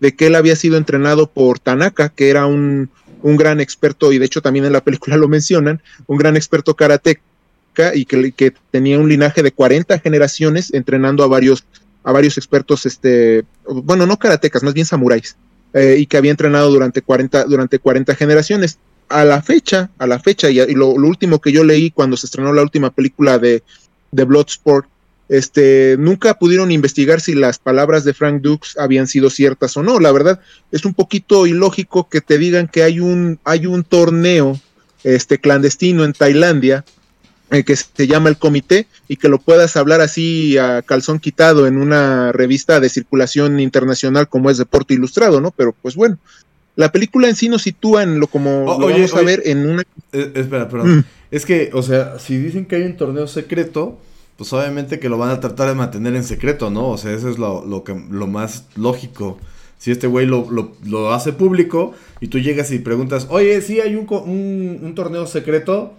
[0.00, 2.88] de que él había sido entrenado por Tanaka, que era un,
[3.22, 7.20] gran experto, y de hecho también en la película lo mencionan, un gran experto karateca
[7.94, 11.64] y que, que, tenía un linaje de 40 generaciones entrenando a varios,
[12.02, 15.36] a varios expertos, este, bueno, no karatecas, más bien samuráis.
[15.74, 18.78] Eh, y que había entrenado durante 40, durante 40 generaciones.
[19.08, 22.52] A la fecha, a la fecha, y, lo, último que yo leí cuando se estrenó
[22.52, 23.62] la última película de,
[24.12, 24.86] de Bloodsport,
[25.28, 29.98] este, nunca pudieron investigar si las palabras de Frank Dukes habían sido ciertas o no.
[29.98, 34.60] La verdad, es un poquito ilógico que te digan que hay un, hay un torneo
[35.02, 36.84] este, clandestino en Tailandia
[37.54, 41.66] eh, que se llama el comité y que lo puedas hablar así a calzón quitado
[41.66, 45.50] en una revista de circulación internacional como es Deporte Ilustrado, ¿no?
[45.50, 46.18] Pero pues bueno,
[46.76, 49.82] la película en sí nos sitúa en lo como lo vamos a ver en una...
[50.12, 50.98] Eh, espera, perdón.
[50.98, 51.04] Mm.
[51.30, 53.98] Es que, o sea, si dicen que hay un torneo secreto,
[54.36, 56.88] pues obviamente que lo van a tratar de mantener en secreto, ¿no?
[56.88, 59.38] O sea, eso es lo, lo, que, lo más lógico.
[59.78, 60.48] Si este güey lo,
[60.84, 65.26] lo, hace público y tú llegas y preguntas, oye, sí hay un, un, un torneo
[65.26, 65.94] secreto,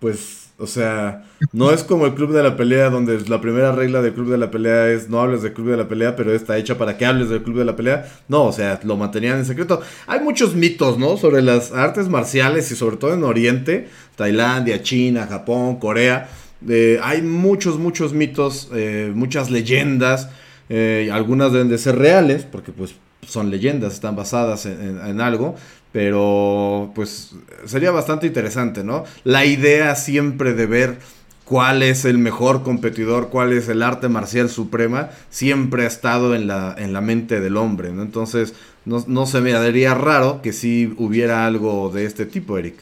[0.00, 4.02] pues o sea, no es como el Club de la Pelea, donde la primera regla
[4.02, 6.58] del Club de la Pelea es no hables del Club de la Pelea, pero está
[6.58, 8.10] hecha para que hables del Club de la Pelea.
[8.26, 9.80] No, o sea, lo mantenían en secreto.
[10.08, 11.16] Hay muchos mitos, ¿no?
[11.16, 16.28] Sobre las artes marciales y sobre todo en Oriente, Tailandia, China, Japón, Corea.
[16.68, 20.28] Eh, hay muchos, muchos mitos, eh, muchas leyendas.
[20.68, 22.96] Eh, algunas deben de ser reales, porque pues
[23.28, 25.54] son leyendas, están basadas en, algo,
[25.92, 27.32] pero pues
[27.66, 29.04] sería bastante interesante, ¿no?
[29.24, 30.98] La idea siempre de ver
[31.44, 36.46] cuál es el mejor competidor, cuál es el arte marcial suprema, siempre ha estado en
[36.46, 38.02] la, en la mente del hombre, ¿no?
[38.02, 38.52] Entonces,
[38.84, 42.76] no, no se me daría raro que si hubiera algo de este tipo, Eric.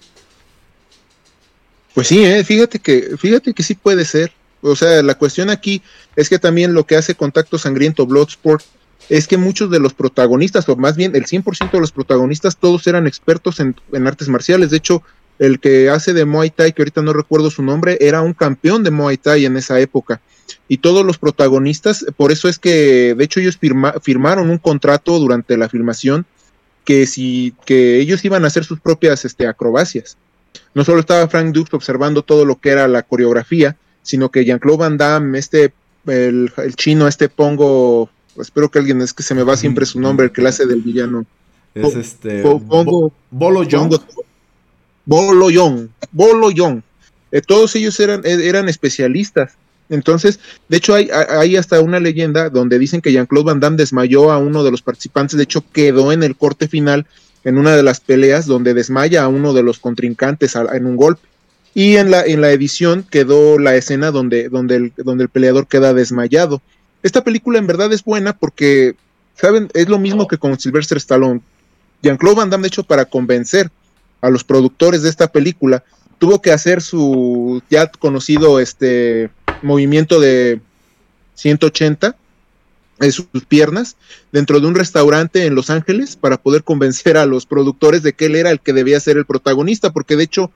[1.94, 2.44] Pues sí, ¿eh?
[2.44, 4.32] fíjate que, fíjate que sí puede ser.
[4.62, 5.80] O sea, la cuestión aquí
[6.16, 8.64] es que también lo que hace Contacto Sangriento Bloodsport
[9.08, 12.86] es que muchos de los protagonistas, o más bien el 100% de los protagonistas, todos
[12.86, 14.70] eran expertos en, artes marciales.
[14.70, 15.02] De hecho,
[15.38, 18.82] el que hace de Muay Thai, que ahorita no recuerdo su nombre, era un campeón
[18.82, 20.20] de Muay Thai en esa época.
[20.68, 23.58] Y todos los protagonistas, por eso es que, de hecho, ellos
[24.02, 26.26] firmaron un contrato durante la filmación
[26.84, 30.16] que si que ellos iban a hacer sus propias este, acrobacias.
[30.72, 34.78] No solo estaba Frank Dukes observando todo lo que era la coreografía, sino que Jean-Claude
[34.78, 35.72] Van Damme, este,
[36.06, 38.08] el, chino, este Pongo,
[38.40, 40.66] espero que alguien, es que se me va siempre su nombre, el que le hace
[40.66, 41.25] del villano.
[41.75, 42.42] Es este.
[42.42, 43.94] Pongo, Bolo Young.
[45.05, 45.88] Bolo Young.
[46.11, 46.81] Bolo Young.
[47.33, 49.55] Eh, todos ellos eran, eh, eran especialistas.
[49.88, 54.33] Entonces, de hecho, hay, hay hasta una leyenda donde dicen que Jean-Claude Van Damme desmayó
[54.33, 55.37] a uno de los participantes.
[55.37, 57.07] De hecho, quedó en el corte final
[57.44, 61.22] en una de las peleas donde desmaya a uno de los contrincantes en un golpe.
[61.75, 65.68] Y en la, en la edición quedó la escena donde, donde, el, donde el peleador
[65.68, 66.61] queda desmayado.
[67.02, 68.96] Esta película en verdad es buena porque,
[69.35, 69.68] ¿saben?
[69.74, 71.40] Es lo mismo que con Sylvester Stallone.
[72.02, 73.70] Jean-Claude Van Damme, de hecho, para convencer
[74.20, 75.85] a los productores de esta película,
[76.18, 79.30] tuvo que hacer su ya conocido este
[79.62, 80.61] movimiento de
[81.35, 82.16] 180
[83.11, 83.96] sus piernas
[84.32, 88.26] dentro de un restaurante en Los Ángeles para poder convencer a los productores de que
[88.26, 90.50] él era el que debía ser el protagonista, porque de hecho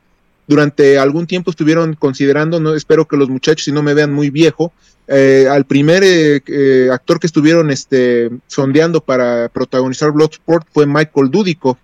[0.50, 4.30] durante algún tiempo estuvieron considerando, no espero que los muchachos si no me vean muy
[4.30, 4.72] viejo,
[5.06, 11.30] eh, al primer eh, eh, actor que estuvieron este, sondeando para protagonizar Bloodsport fue Michael
[11.30, 11.78] Dudico,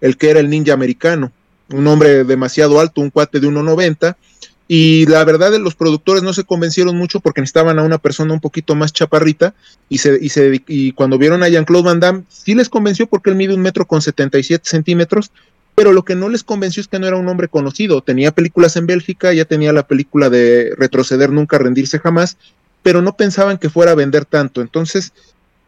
[0.00, 1.30] el que era el ninja americano,
[1.72, 4.16] un hombre demasiado alto, un cuate de 1.90,
[4.66, 8.40] y la verdad, los productores no se convencieron mucho porque necesitaban a una persona un
[8.40, 9.54] poquito más chaparrita.
[9.88, 10.18] Y, se,
[10.66, 13.86] y, cuando vieron a Jean-Claude Van Damme, sí les convenció porque él mide un metro
[13.86, 15.30] con 77 centímetros.
[15.74, 18.02] Pero lo que no les convenció es que no era un hombre conocido.
[18.02, 22.36] Tenía películas en Bélgica, ya tenía la película de Retroceder, Nunca Rendirse Jamás.
[22.82, 24.60] Pero no pensaban que fuera a vender tanto.
[24.60, 25.12] Entonces,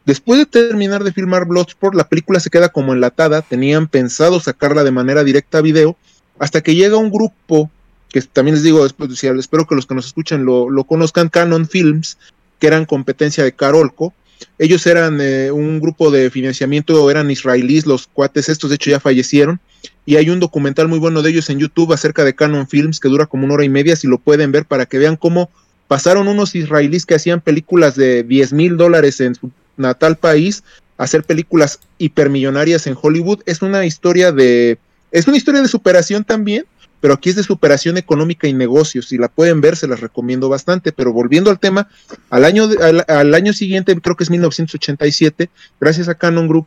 [0.04, 3.42] después de terminar de filmar Bloodsport, la película se queda como enlatada.
[3.42, 5.96] Tenían pensado sacarla de manera directa a video.
[6.38, 7.70] Hasta que llega un grupo
[8.14, 12.16] que también les digo, espero que los que nos escuchan lo, conozcan, Canon Films,
[12.60, 14.14] que eran competencia de Carolco.
[14.56, 19.00] Ellos eran eh, un grupo de financiamiento, eran israelíes, los cuates estos, de hecho ya
[19.00, 19.58] fallecieron.
[20.06, 23.08] Y hay un documental muy bueno de ellos en YouTube acerca de Canon Films que
[23.08, 25.50] dura como una hora y media, si lo pueden ver, para que vean cómo
[25.88, 30.62] pasaron unos israelíes que hacían películas de 10 mil dólares en su natal país
[30.96, 33.40] a hacer películas hipermillonarias en Hollywood.
[33.46, 34.78] Es una historia de,
[35.10, 36.64] es una historia de superación también,
[37.00, 39.08] pero aquí es de superación económica y negocios.
[39.08, 40.90] Si la pueden ver, se las recomiendo bastante.
[40.90, 41.88] Pero volviendo al tema,
[42.30, 42.66] al año,
[43.08, 46.66] al, año siguiente, creo que es 1987, gracias a Canon Group,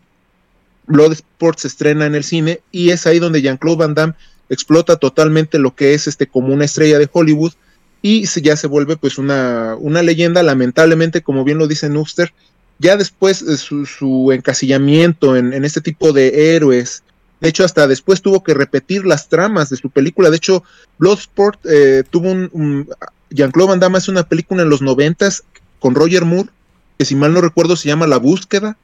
[0.88, 4.14] Bloodsport se estrena en el cine y es ahí donde Jean-Claude Van Damme
[4.50, 7.54] explota totalmente lo que es este como una estrella de Hollywood
[8.02, 12.32] y ya se vuelve pues una, una leyenda, lamentablemente, como bien lo dice Nuster,
[12.80, 17.04] ya después de su, encasillamiento en, en, este tipo de héroes
[17.40, 20.30] de hecho, hasta después tuvo que repetir las tramas de su película.
[20.30, 20.64] De hecho,
[20.98, 22.90] Bloodsport eh, tuvo un,
[23.30, 25.44] Jean-Claude Van Damme hace una película en los noventas
[25.80, 26.50] con Roger Moore,
[26.98, 28.78] que si mal no recuerdo se llama La Búsqueda.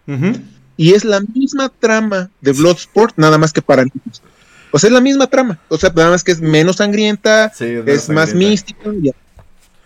[0.76, 4.22] Y es la misma trama de Bloodsport, nada más que para niños.
[4.72, 5.60] O sea, es la misma trama.
[5.70, 8.80] O sea, nada más que es menos sangrienta, es, más mística.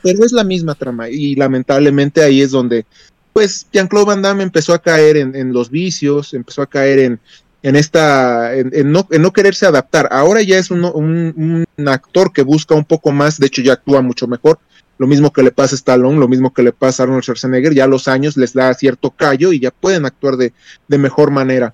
[0.02, 1.10] Pero es la misma trama.
[1.10, 2.86] Y lamentablemente ahí es donde,
[3.34, 7.20] pues, Jean-Claude Van Damme empezó a caer en los vicios, empezó a caer en,
[7.64, 10.08] en esta, en, no, en no quererse adaptar.
[10.12, 14.02] Ahora ya es un, un, actor que busca un poco más, de hecho ya actúa
[14.02, 14.60] mucho mejor.
[14.98, 17.74] Lo mismo que le pasa a Stallone, lo mismo que le pasa a Arnold Schwarzenegger,
[17.74, 20.54] ya los años les da cierto callo y ya pueden actuar de,
[20.88, 21.74] de mejor manera.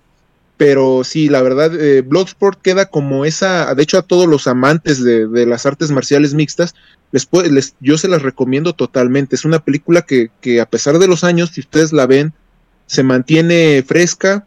[0.57, 5.03] Pero sí, la verdad, eh, Bloodsport queda como esa, de hecho a todos los amantes
[5.03, 6.75] de, de las artes marciales mixtas,
[7.12, 9.36] les, les, yo se las recomiendo totalmente.
[9.36, 12.33] Es una película que, que a pesar de los años, si ustedes la ven,
[12.86, 14.45] se mantiene fresca,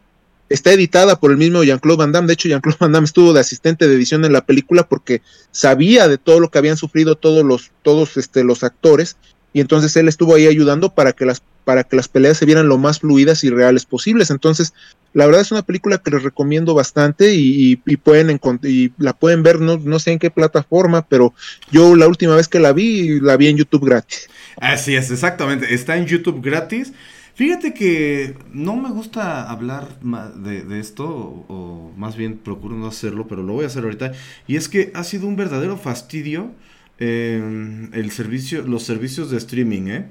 [0.49, 2.27] está editada por el mismo Jean-Claude Van Damme.
[2.27, 6.07] De hecho, Jean-Claude Van Damme estuvo de asistente de edición en la película porque sabía
[6.07, 9.17] de todo lo que habían sufrido todos los, todos este, los actores.
[9.53, 12.67] Y entonces él estuvo ahí ayudando para que las, para que las peleas se vieran
[12.67, 14.29] lo más fluidas y reales posibles.
[14.29, 14.73] Entonces,
[15.13, 19.59] la verdad es una película que les recomiendo bastante y, pueden y la pueden ver,
[19.59, 21.33] no, no sé en qué plataforma, pero
[21.71, 24.29] yo la última vez que la vi, la vi en YouTube gratis.
[24.57, 25.73] Así es, exactamente.
[25.73, 26.93] Está en YouTube gratis.
[27.37, 29.99] Fíjate que no me gusta hablar
[30.37, 34.13] de, esto, o, más bien procuro no hacerlo, pero lo voy a hacer ahorita.
[34.47, 36.49] Y es que ha sido un verdadero fastidio
[36.97, 40.05] em, el servicio, los servicios de streaming, ¿eh?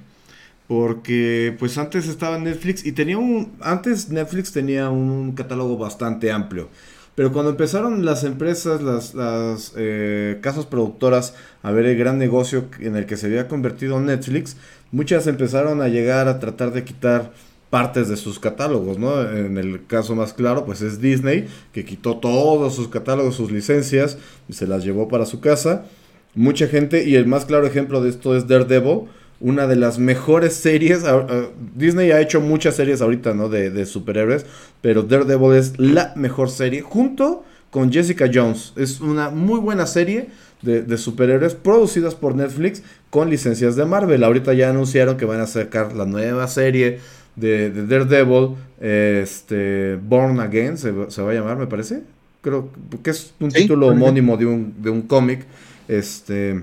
[0.69, 3.57] Porque pues antes estaba Netflix y tenía un...
[3.61, 6.69] Antes Netflix tenía un catálogo bastante amplio.
[7.17, 12.67] Pero cuando empezaron las empresas, las, las eh, casas productoras a ver el gran negocio
[12.79, 14.57] en el que se había convertido Netflix,
[14.92, 17.33] muchas empezaron a llegar a tratar de quitar
[17.70, 19.20] partes de sus catálogos, ¿no?
[19.29, 24.18] En el caso más claro, pues es Disney, que quitó todos sus catálogos, sus licencias,
[24.49, 25.85] y se las llevó para su casa.
[26.35, 29.09] Mucha gente, y el más claro ejemplo de esto es Daredevil,
[29.40, 31.03] una de las mejores series.
[31.75, 33.49] Disney ha hecho muchas series ahorita, ¿no?
[33.49, 34.46] De, superhéroes,
[34.81, 38.72] pero Daredevil es la mejor serie junto con Jessica Jones.
[38.77, 40.29] Es una muy buena serie
[40.62, 44.25] de, superhéroes producidas por Netflix con licencias de Marvel.
[44.25, 47.01] Ahorita ya anunciaron que van a sacar la nueva serie
[47.37, 52.03] de, Daredevil, este, Born Again, se, va a llamar, me parece.
[52.40, 52.71] Creo
[53.03, 55.45] que es un título homónimo de un, de un cómic.
[55.88, 56.61] Este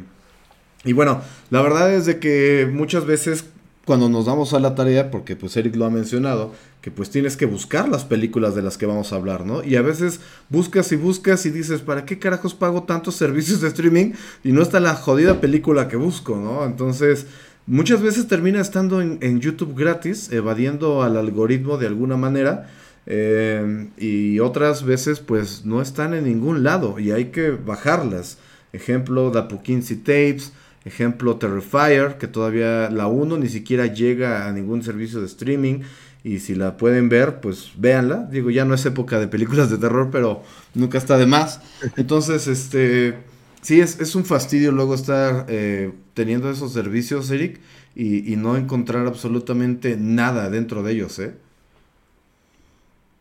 [0.86, 3.46] y bueno, la verdad es de que muchas veces
[3.86, 7.36] cuando nos damos a la tarea, porque pues Eric lo ha mencionado, que pues tienes
[7.36, 9.64] que buscar las películas de las que vamos a hablar, ¿no?
[9.64, 13.68] Y a veces buscas y buscas y dices, ¿para qué carajos pago tantos servicios de
[13.68, 16.66] streaming y no está la jodida película que busco, ¿no?
[16.66, 17.28] Entonces,
[17.68, 22.70] muchas veces termina estando en, YouTube gratis, evadiendo al algoritmo de alguna manera.
[23.06, 28.38] Eh, y otras veces pues no están en ningún lado y hay que bajarlas.
[28.72, 30.54] Ejemplo, The Pukinsi Tapes,
[30.86, 35.82] Ejemplo, Terrifier, que todavía la 1 ni siquiera llega a ningún servicio de streaming.
[36.26, 38.28] Y si la pueden ver, pues véanla.
[38.32, 40.44] Digo, ya no es época de películas de terror, pero
[40.74, 41.62] nunca está de más.
[41.98, 43.18] Entonces, este.
[43.62, 47.62] Sí, es, es un fastidio luego estar eh, teniendo esos servicios, Eric,
[47.96, 51.34] y, no encontrar absolutamente nada dentro de ellos, ¿eh?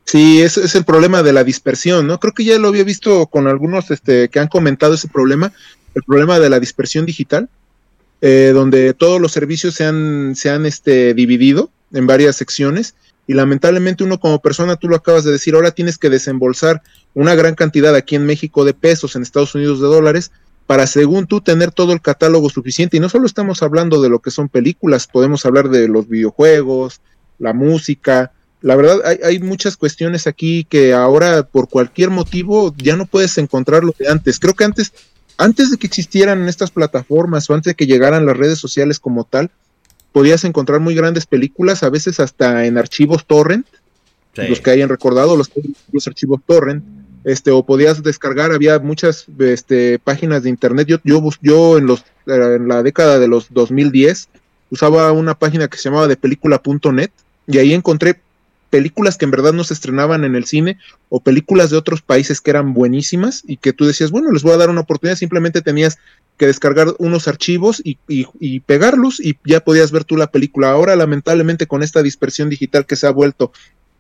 [0.05, 2.19] Sí, es, es el problema de la dispersión, ¿no?
[2.19, 5.53] Creo que ya lo había visto con algunos este, que han comentado ese problema
[5.95, 7.49] el problema de la dispersión digital,
[8.21, 12.95] eh, donde todos los servicios se han, este, dividido en varias secciones
[13.27, 16.83] y lamentablemente uno como persona, tú lo acabas de decir, ahora tienes que desembolsar
[17.15, 20.33] una gran cantidad aquí en México de pesos, en Estados Unidos de dólares,
[20.67, 22.97] para según tú tener todo el catálogo suficiente.
[22.97, 27.01] Y no solo estamos hablando de lo que son películas, podemos hablar de los videojuegos,
[27.39, 28.33] la música.
[28.61, 33.37] La verdad, hay, hay muchas cuestiones aquí que ahora por cualquier motivo ya no puedes
[33.39, 34.39] encontrar lo de antes.
[34.39, 34.93] Creo que antes
[35.43, 39.25] antes de que existieran estas plataformas o antes de que llegaran las redes sociales como
[39.25, 39.51] tal,
[40.13, 43.67] podías encontrar muy grandes películas, a veces hasta en archivos torrent,
[44.37, 45.51] los que hayan recordado, los,
[45.91, 46.85] los, archivos torrent,
[47.25, 52.05] este, o podías descargar, había muchas este, páginas de internet, yo, yo, yo en, los,
[52.27, 54.29] en la década de los 2010
[54.71, 57.11] usaba una página que se llamaba de película.net
[57.49, 58.21] y ahí encontré
[58.73, 60.79] películas que en verdad no se estrenaban en el cine
[61.11, 64.53] o películas de otros países que eran buenísimas y que tú decías, bueno, les voy
[64.53, 65.99] a dar una oportunidad, simplemente tenías
[66.39, 70.71] que descargar unos archivos y, y, pegarlos y ya podías ver tú la película.
[70.71, 73.53] Ahora, lamentablemente, con esta dispersión digital que se ha vuelto,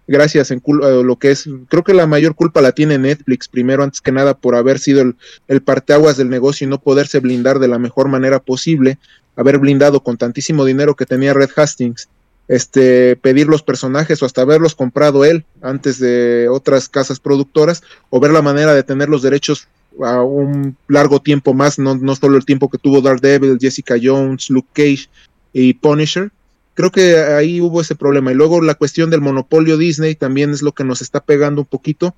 [0.06, 3.84] gracias en eh, lo que es, creo que la mayor culpa la tiene Netflix, primero,
[3.84, 5.16] antes que nada, por haber sido el,
[5.48, 8.96] el parteaguas del negocio y no poderse blindar de la mejor manera posible,
[9.36, 12.08] haber blindado con tantísimo dinero que tenía Red Hastings
[12.52, 18.20] este, pedir los personajes o hasta haberlos comprado él antes de otras casas productoras o
[18.20, 19.68] ver la manera de tener los derechos
[20.04, 24.50] a un largo tiempo más, no, no solo el tiempo que tuvo Daredevil, Jessica Jones,
[24.50, 25.08] Luke Cage
[25.54, 26.30] y Punisher.
[26.74, 28.32] Creo que ahí hubo ese problema.
[28.32, 31.66] Y luego la cuestión del monopolio Disney también es lo que nos está pegando un
[31.66, 32.14] poquito,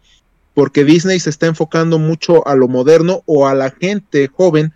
[0.52, 4.72] porque Disney se está enfocando mucho a lo moderno o a la gente joven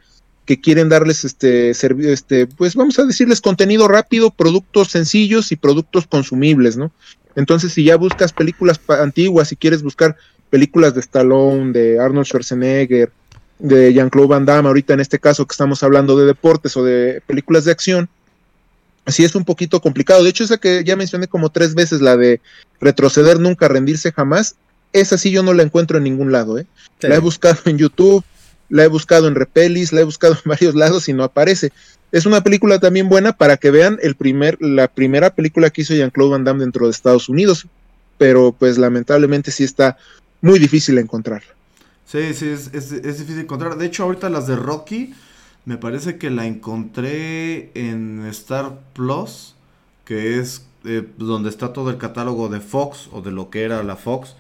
[0.49, 6.07] que quieren darles este, este, pues vamos a decirles contenido rápido, productos sencillos y productos
[6.07, 6.91] consumibles, ¿no?
[7.37, 10.17] Entonces, si ya buscas películas antiguas, si quieres buscar
[10.49, 13.13] películas de Stallone, de Arnold Schwarzenegger,
[13.59, 17.23] de Jean-Claude Van Damme, ahorita en este caso que estamos hablando de deportes o de
[17.27, 18.09] películas de acción,
[19.05, 20.25] así es un poquito complicado.
[20.25, 22.41] De hecho, esa que ya mencioné como tres veces, la de
[22.81, 24.57] retroceder nunca, rendirse jamás,
[24.95, 26.65] esa sí yo no la encuentro en ningún lado, ¿eh?
[27.03, 28.25] La he buscado en YouTube,
[28.69, 31.73] la he buscado en Repelis, la he buscado en varios lados y no aparece.
[32.11, 35.95] Es una película también buena para que vean el primer, la primera película que hizo
[35.95, 37.67] Jean-Claude Van Damme dentro de Estados Unidos,
[38.17, 39.99] pero pues lamentablemente sí está
[40.41, 41.59] muy difícil encontrarla.
[42.07, 43.77] Sí, sí, es, difícil encontrar.
[43.77, 45.15] De hecho, ahorita las de Rocky,
[45.67, 49.55] me parece que la encontré en Star Plus,
[50.07, 53.83] que es eh, donde está todo el catálogo de Fox o de lo que era
[53.83, 54.37] la Fox,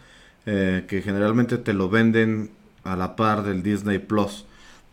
[0.46, 2.50] eh, que generalmente te lo venden
[2.84, 4.44] a la par del Disney Plus.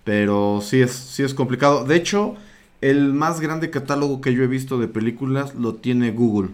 [0.04, 1.84] Pero sí es, sí es complicado.
[1.86, 2.36] De hecho,
[2.82, 6.50] el más grande catálogo que yo he visto de películas lo tiene Google.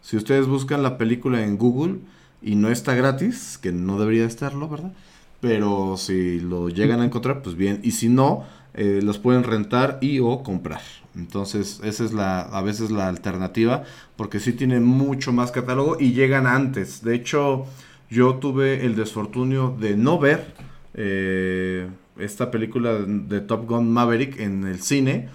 [0.00, 1.98] Si ustedes buscan la película en Google
[2.42, 4.92] y no está gratis, que no debería estarlo, ¿verdad?
[5.40, 7.80] Pero si lo llegan a encontrar, pues bien.
[7.82, 10.80] Y si no, eh, los pueden rentar y o comprar.
[11.14, 13.84] Entonces, esa es la, a veces la alternativa,
[14.16, 17.02] porque sí tiene mucho más catálogo y llegan antes.
[17.02, 17.66] De hecho,
[18.08, 20.54] yo tuve el desfortunio de no ver
[20.94, 21.88] eh,
[22.18, 25.28] esta película de Top Gun Maverick en el cine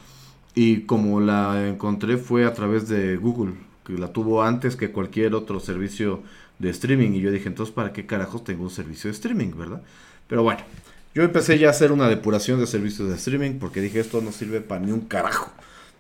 [0.55, 3.53] y como la encontré fue a través de Google,
[3.85, 6.23] que la tuvo antes que cualquier otro servicio
[6.59, 9.81] de streaming y yo dije, entonces, ¿para qué carajos tengo un servicio de streaming, verdad?
[10.27, 10.61] Pero bueno,
[11.13, 14.31] yo empecé ya a hacer una depuración de servicios de streaming porque dije, esto no
[14.31, 15.51] sirve para ni un carajo.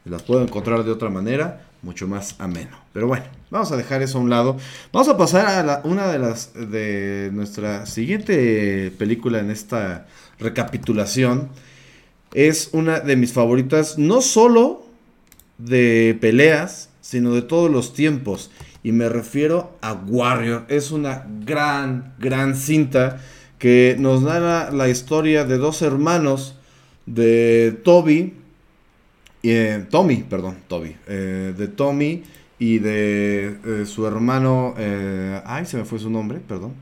[0.05, 2.77] Las puedo encontrar de otra manera, mucho más ameno.
[2.93, 4.57] Pero bueno, vamos a dejar eso a un lado.
[4.91, 10.07] Vamos a pasar a una de las de nuestra siguiente película en esta
[10.39, 11.49] recapitulación.
[12.33, 14.85] Es una de mis favoritas, no solo
[15.57, 18.51] de peleas, sino de todos los tiempos.
[18.83, 20.65] Y me refiero a Warrior.
[20.69, 23.21] Es una gran, gran cinta
[23.59, 26.55] que nos narra la historia de dos hermanos
[27.05, 28.33] de Toby
[29.51, 32.23] eh, Tommy, perdón, Toby, eh, de Tommy
[32.59, 34.73] y de eh, su hermano,
[35.45, 36.73] ay, se me fue su nombre, perdón,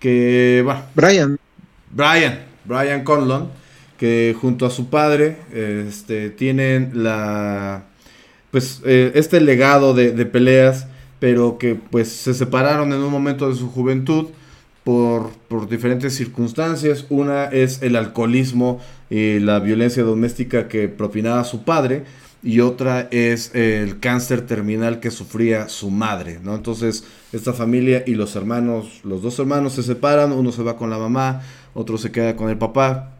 [0.00, 1.38] que, bueno, Brian.
[1.90, 3.50] Brian, Brian Conlon,
[3.98, 7.84] que junto a su padre, este, tienen la,
[8.50, 10.88] pues, este legado de, de peleas,
[11.20, 14.26] pero que, pues, se separaron en un momento de su juventud,
[14.86, 17.06] por, diferentes circunstancias.
[17.10, 18.80] Una es el alcoholismo
[19.10, 22.04] y la violencia doméstica que propinaba su padre.
[22.40, 26.54] Y otra es el cáncer terminal que sufría su madre, ¿no?
[26.54, 30.88] Entonces, esta familia y los hermanos, los dos hermanos se separan, uno se va con
[30.88, 31.42] la mamá,
[31.74, 33.10] otro se queda con el papá.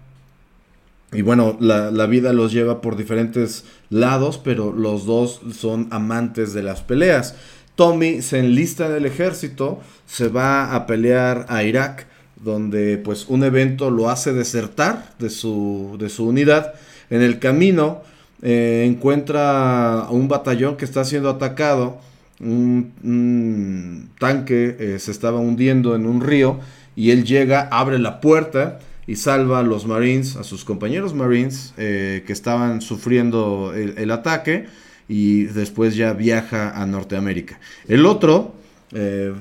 [1.13, 6.53] Y bueno, la, la vida los lleva por diferentes lados, pero los dos son amantes
[6.53, 7.35] de las peleas.
[7.77, 12.07] Tommy se enlista en el ejército, se va a pelear a Irak,
[12.43, 16.75] donde pues un evento lo hace desertar de su, de su unidad.
[17.11, 18.03] En el camino
[18.43, 22.01] eh, encuentra un batallón que está siendo atacado,
[22.41, 26.61] un, tanque eh, se estaba hundiendo en un río
[26.95, 31.75] y él llega, abre la puerta y salva a los Marines, a sus compañeros Marines
[31.77, 34.67] eh, que estaban sufriendo el ataque
[35.09, 37.59] y después ya viaja a Norteamérica.
[37.87, 38.55] El otro,
[38.93, 39.33] eh,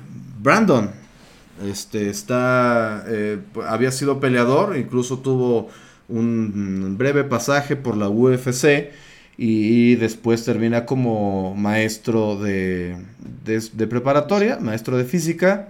[0.41, 0.91] Brandon,
[1.67, 5.69] este, está, eh, había sido peleador, incluso tuvo
[6.07, 8.91] un breve pasaje por la UFC
[9.37, 12.95] y después termina como maestro de,
[13.43, 15.69] de, preparatoria, maestro de física.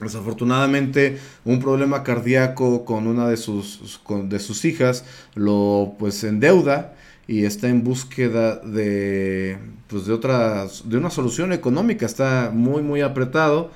[0.00, 6.94] Desafortunadamente, un problema cardíaco con una de sus, de sus hijas lo pues endeuda
[7.32, 9.56] y está en búsqueda de
[9.88, 13.70] pues de otras de una solución económica está muy muy apretado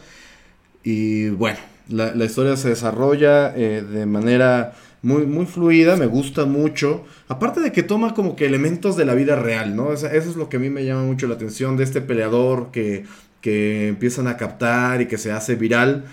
[0.85, 7.05] y bueno la, historia se desarrolla eh, de manera muy, muy fluida, me gusta mucho.
[7.29, 9.93] Aparte de que toma como que elementos de la vida real, ¿no?
[9.93, 13.05] eso es lo que a mí me llama mucho la atención de este peleador que
[13.47, 16.05] que empiezan a captar y que se hace viral.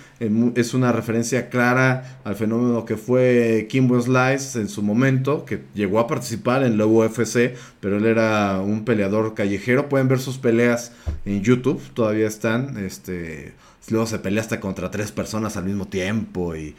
[0.53, 5.99] Es una referencia clara al fenómeno que fue Kimbo Slice en su momento, que llegó
[5.99, 9.89] a participar en la UFC, pero él era un peleador callejero.
[9.89, 10.91] Pueden ver sus peleas
[11.25, 12.77] en YouTube, todavía están.
[12.77, 13.55] Este,
[13.89, 16.75] luego se pelea hasta contra tres personas al mismo tiempo y,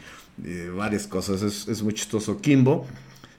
[0.77, 1.41] varias cosas.
[1.41, 2.87] Es, es muy chistoso Kimbo.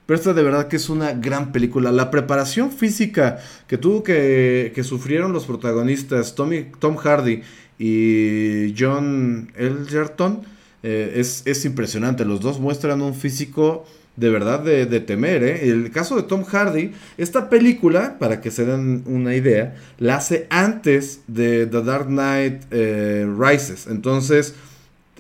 [0.07, 1.91] Pero esta de verdad que es una gran película.
[1.93, 7.43] La preparación física que tuvo que, que sufrieron los protagonistas, Tommy, Tom Hardy
[7.79, 10.43] y John Elgerton,
[10.83, 12.25] eh, es, es, impresionante.
[12.25, 13.85] Los dos muestran un físico
[14.17, 15.43] de verdad de, temer.
[15.45, 15.69] ¿eh?
[15.69, 20.47] El caso de Tom Hardy, esta película, para que se den una idea, la hace
[20.51, 23.87] antes de The Dark Knight eh, Rises.
[23.87, 24.55] Entonces,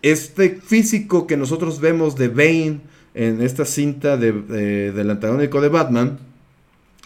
[0.02, 2.80] este físico que nosotros vemos de Bane,
[3.16, 4.32] en esta cinta de,
[4.92, 6.18] del antagónico de Batman,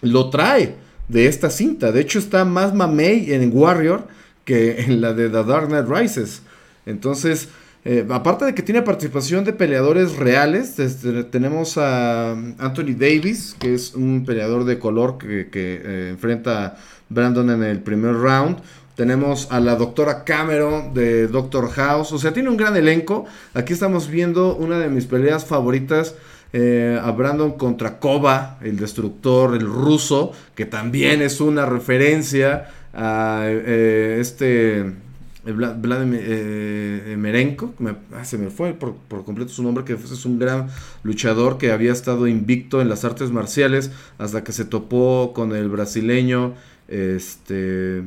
[0.02, 0.74] lo trae
[1.08, 1.92] de esta cinta.
[1.92, 4.06] De hecho, está más mamey en Warrior
[4.44, 6.42] que en la de The Dark Knight Rises.
[6.84, 7.48] Entonces,
[7.84, 13.74] eh, aparte de que tiene participación de peleadores reales, este, tenemos a Anthony Davis, que
[13.74, 16.76] es un peleador de color que, eh, enfrenta a
[17.08, 18.58] Brandon en el primer round.
[18.96, 22.12] Tenemos a la doctora Cameron de Doctor House.
[22.12, 23.24] O sea, tiene un gran elenco.
[23.54, 26.14] Aquí estamos viendo una de mis peleas favoritas.
[26.52, 33.44] Eh, a Brandon contra Koba, el destructor, el ruso, que también es una referencia a
[33.46, 37.72] eh, este eh, Vladimir Merenko,
[38.12, 40.66] ah, se me fue por, completo su nombre, que es un gran
[41.04, 45.68] luchador que había estado invicto en las artes marciales hasta que se topó con el
[45.68, 46.54] brasileño,
[46.88, 48.02] este,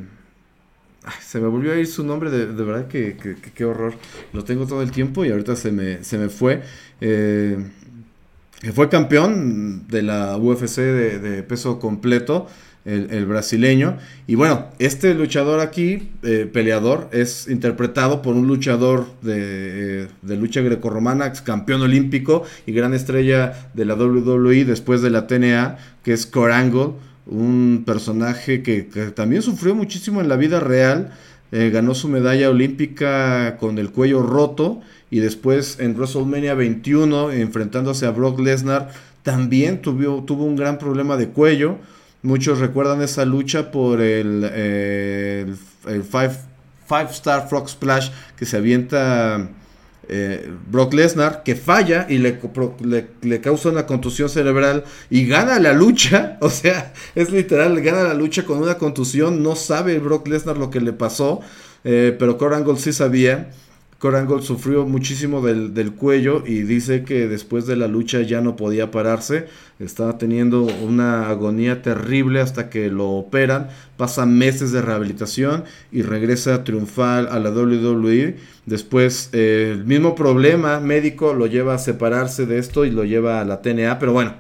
[1.22, 3.16] se me volvió a ir su nombre, de, verdad que,
[3.54, 3.96] qué horror.
[4.32, 6.62] Lo tengo todo el tiempo y ahorita se me, se me fue.
[7.02, 7.58] Eh,
[8.74, 12.48] fue campeón de la UFC de, peso completo,
[12.86, 13.98] el, brasileño.
[14.28, 20.62] Y bueno, este luchador aquí, eh, peleador, es interpretado por un luchador de, de lucha
[20.62, 26.14] grecorromana, ex campeón olímpico y gran estrella de la WWE después de la TNA, que
[26.14, 26.94] es Corangle
[27.26, 28.84] un personaje que,
[29.16, 31.14] también sufrió muchísimo en la vida real.
[31.52, 38.08] Eh, ganó su medalla olímpica con el cuello roto y después en WrestleMania 21 enfrentándose
[38.08, 38.90] a Brock Lesnar
[39.22, 41.78] también tuvo, tuvo un gran problema de cuello.
[42.24, 45.46] Muchos recuerdan esa lucha por el, eh,
[45.88, 46.32] el, five,
[46.88, 49.50] five, Star Frog Splash que se avienta
[50.10, 52.40] eh, Brock Lesnar, que falla y le,
[53.22, 56.38] le, causa una contusión cerebral y gana la lucha.
[56.44, 59.42] O sea, es literal, gana la lucha con una contusión.
[59.42, 61.40] No sabe Brock Lesnar lo que le pasó,
[61.84, 63.50] eh, pero Corangle sí sabía.
[64.04, 68.58] Corangle sufrió muchísimo del, del, cuello y dice que después de la lucha ya no
[68.58, 69.48] podía pararse,
[69.80, 76.66] estaba teniendo una agonía terrible hasta que lo operan, pasa meses de rehabilitación y regresa
[76.66, 78.36] triunfal a la WWE.
[78.66, 83.40] Después eh, el mismo problema médico lo lleva a separarse de esto y lo lleva
[83.40, 84.34] a la TNA, pero bueno,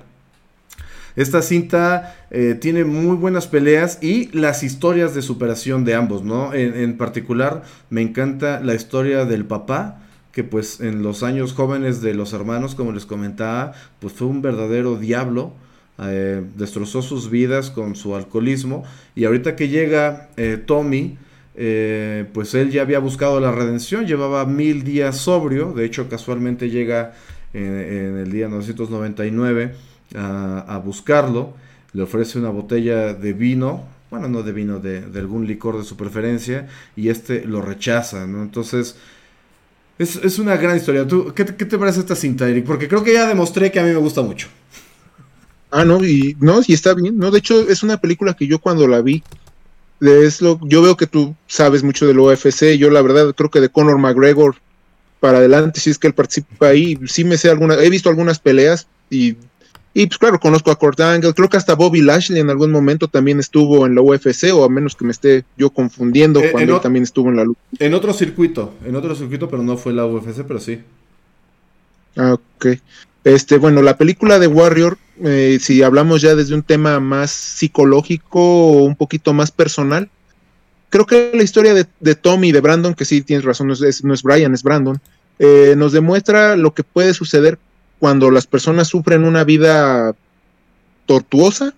[1.16, 6.53] esta cinta eh, tiene muy buenas peleas y las historias de superación de ambos, ¿no?
[6.53, 10.01] En, particular me encanta la historia del papá,
[10.32, 14.41] que pues en los años jóvenes de los hermanos, como les comentaba, pues fue un
[14.41, 15.53] verdadero diablo.
[15.99, 18.84] Eh, destrozó sus vidas con su alcoholismo
[19.14, 21.20] y ahorita que llega eh, Tommy,
[21.53, 27.14] pues él ya había buscado la redención, llevaba mil días sobrio, de hecho casualmente llega
[27.53, 31.53] en el día 999 a, buscarlo,
[31.93, 35.97] le ofrece una botella de vino, bueno, no de vino, de, algún licor de su
[35.97, 38.43] preferencia, y este lo rechaza, ¿no?
[38.43, 38.95] Entonces,
[39.99, 41.07] es, una gran historia.
[41.07, 42.66] ¿Tú, qué, te parece esta cinta, Eric?
[42.66, 44.47] Porque creo que ya demostré que a mí me gusta mucho.
[45.72, 47.32] Ah, no, y no, y está bien, ¿no?
[47.32, 49.24] De hecho, es una película que yo cuando la vi,
[50.01, 53.61] es lo, yo veo que tú sabes mucho del UFC, yo la verdad creo que
[53.61, 54.55] de Conor McGregor
[55.20, 58.39] para adelante, si es que él participa ahí, sí me sé alguna, he visto algunas
[58.39, 59.38] peleas y
[59.94, 63.08] y pues claro, conozco a Kurt Angle, creo que hasta Bobby Lashley en algún momento
[63.08, 66.76] también estuvo en la UFC, o a menos que me esté yo confundiendo eh, cuando
[66.76, 67.60] él también estuvo en la lucha.
[67.78, 70.82] En otro circuito, en otro circuito, pero no fue la UFC, pero sí.
[72.16, 72.68] Ah, ok.
[73.24, 78.39] Este, bueno, la película de Warrior, eh, si hablamos ya desde un tema más psicológico
[78.39, 80.10] o un poquito más personal,
[80.89, 84.04] creo que la historia de, Tommy y de Brandon, que sí tienes razón, no es,
[84.04, 85.00] no es Brian, es Brandon,
[85.38, 87.60] eh, nos demuestra lo que puede suceder
[88.00, 90.14] cuando las personas sufren una vida
[91.06, 91.74] tortuosa.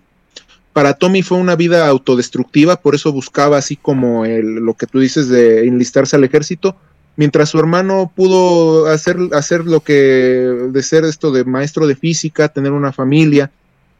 [0.72, 4.98] Para Tommy fue una vida autodestructiva, por eso buscaba así como el, lo que tú
[5.00, 6.76] dices de enlistarse al ejército,
[7.16, 12.48] mientras su hermano pudo hacer, hacer lo que de ser esto de maestro de física,
[12.48, 13.50] tener una familia.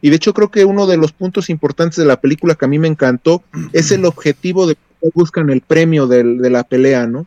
[0.01, 2.67] Y de hecho creo que uno de los puntos importantes de la película que a
[2.67, 3.43] mí me encantó
[3.73, 7.25] es el objetivo de que buscan el premio de la pelea, ¿no?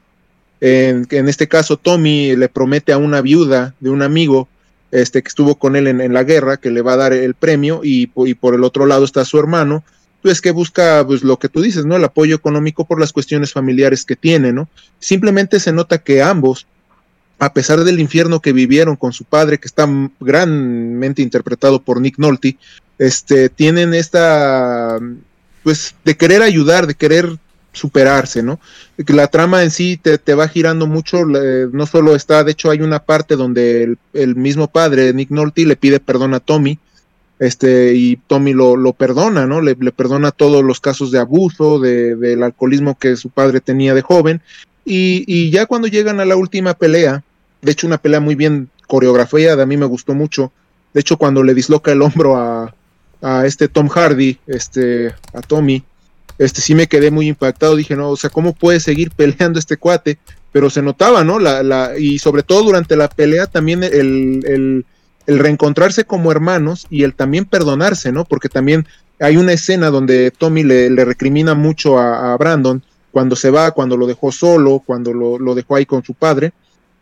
[0.61, 4.47] En, en, este caso, Tommy le promete a una viuda de un amigo
[4.93, 7.81] este, que estuvo con él en, la guerra, que le va a dar el premio,
[7.83, 9.85] y, por el otro lado está su hermano,
[10.23, 11.97] pues que busca pues lo que tú dices, ¿no?
[11.97, 14.69] El apoyo económico por las cuestiones familiares que tiene, ¿no?
[14.99, 16.67] Simplemente se nota que ambos,
[17.39, 19.89] a pesar del infierno que vivieron con su padre, que está
[20.21, 22.59] granmente interpretado por Nick Nolte,
[22.99, 24.99] este, tienen esta,
[25.63, 27.39] pues, de querer ayudar, de querer
[27.73, 28.59] superarse, ¿no?
[28.97, 32.81] La trama en sí te, te va girando mucho, no solo está, de hecho hay
[32.81, 36.79] una parte donde el, mismo padre, Nick Nolte, le pide perdón a Tommy,
[37.39, 39.61] este, y Tommy lo, lo perdona, ¿no?
[39.61, 44.03] Le, perdona todos los casos de abuso, de, del alcoholismo que su padre tenía de
[44.03, 44.43] joven,
[44.85, 47.23] y, y, ya cuando llegan a la última pelea,
[47.63, 50.53] de hecho una pelea muy bien coreografiada, a mí me gustó mucho,
[50.93, 52.75] de hecho cuando le disloca el hombro a,
[53.23, 55.85] a este Tom Hardy, este, a Tommy,
[56.41, 59.77] este sí me quedé muy impactado, dije, no, o sea, ¿cómo puede seguir peleando este
[59.77, 60.19] cuate?
[60.53, 61.39] Pero se notaba, ¿no?
[61.39, 64.85] La, la, y sobre todo durante la pelea también el, el,
[65.27, 68.25] el reencontrarse como hermanos y el también perdonarse, ¿no?
[68.25, 68.87] Porque también
[69.21, 72.83] hay una escena donde Tommy le, recrimina mucho a, Brandon
[73.13, 76.53] cuando se va, cuando lo dejó solo, cuando lo, lo, dejó ahí con su padre,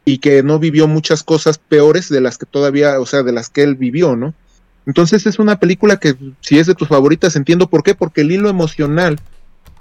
[0.05, 3.51] y que no vivió muchas cosas peores de las que todavía, o sea, de las
[3.51, 4.35] que él vivió, ¿no?
[4.89, 8.33] Entonces es una película que si es de tus favoritas entiendo por qué, porque el
[8.33, 9.21] hilo emocional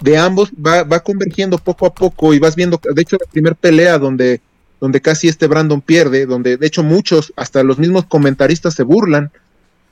[0.00, 3.54] de ambos va, va convergiendo poco a poco y vas viendo, de hecho la primera
[3.54, 4.42] pelea donde,
[4.82, 9.32] donde casi este Brandon pierde, donde de hecho muchos, hasta los mismos comentaristas se burlan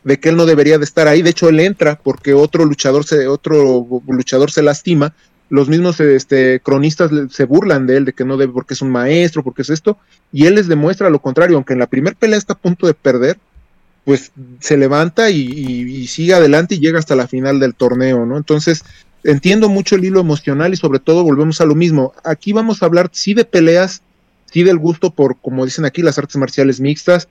[0.05, 3.07] de que él no debería de estar ahí, de hecho él entra porque otro luchador
[3.07, 5.14] se, otro luchador se lastima.
[5.49, 8.91] Los mismos este, cronistas se burlan de él, de que no debe, porque es un
[8.91, 9.97] maestro, porque es esto,
[10.31, 12.95] y él les demuestra lo contrario, aunque en la primera pelea está a punto de
[12.95, 13.39] perder,
[14.07, 14.31] pues
[14.61, 18.37] se levanta y, sigue adelante y llega hasta la final del torneo, ¿no?
[18.37, 18.85] Entonces,
[19.25, 22.15] entiendo mucho el hilo emocional y sobre todo volvemos a lo mismo.
[22.23, 24.03] Aquí vamos a hablar sí de peleas,
[24.45, 27.27] sí del gusto por, como dicen aquí, las artes marciales mixtas,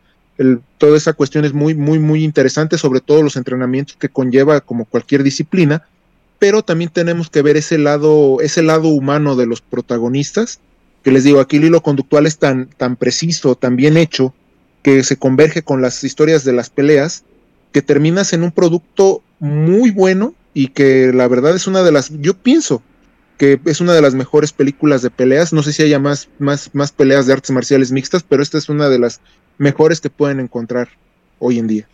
[0.78, 4.84] toda esa cuestión es muy, muy, muy interesante, sobre todo los entrenamientos que conlleva como
[4.84, 5.88] cualquier disciplina,
[6.40, 10.60] pero también tenemos que ver ese lado, ese lado humano de los protagonistas,
[11.04, 14.34] que les digo, aquí el hilo conductual es tan, tan preciso, tan bien hecho,
[14.86, 17.24] que se converge con las historias de las peleas,
[17.72, 22.12] que terminas en un producto muy bueno y que la verdad es una de las,
[22.22, 22.84] yo pienso
[23.40, 26.70] que es una de las mejores películas de peleas, no sé si haya más, más,
[26.74, 29.22] más peleas de artes marciales mixtas, pero esta es una de las
[29.58, 30.90] mejores que pueden encontrar
[31.40, 31.88] hoy en día.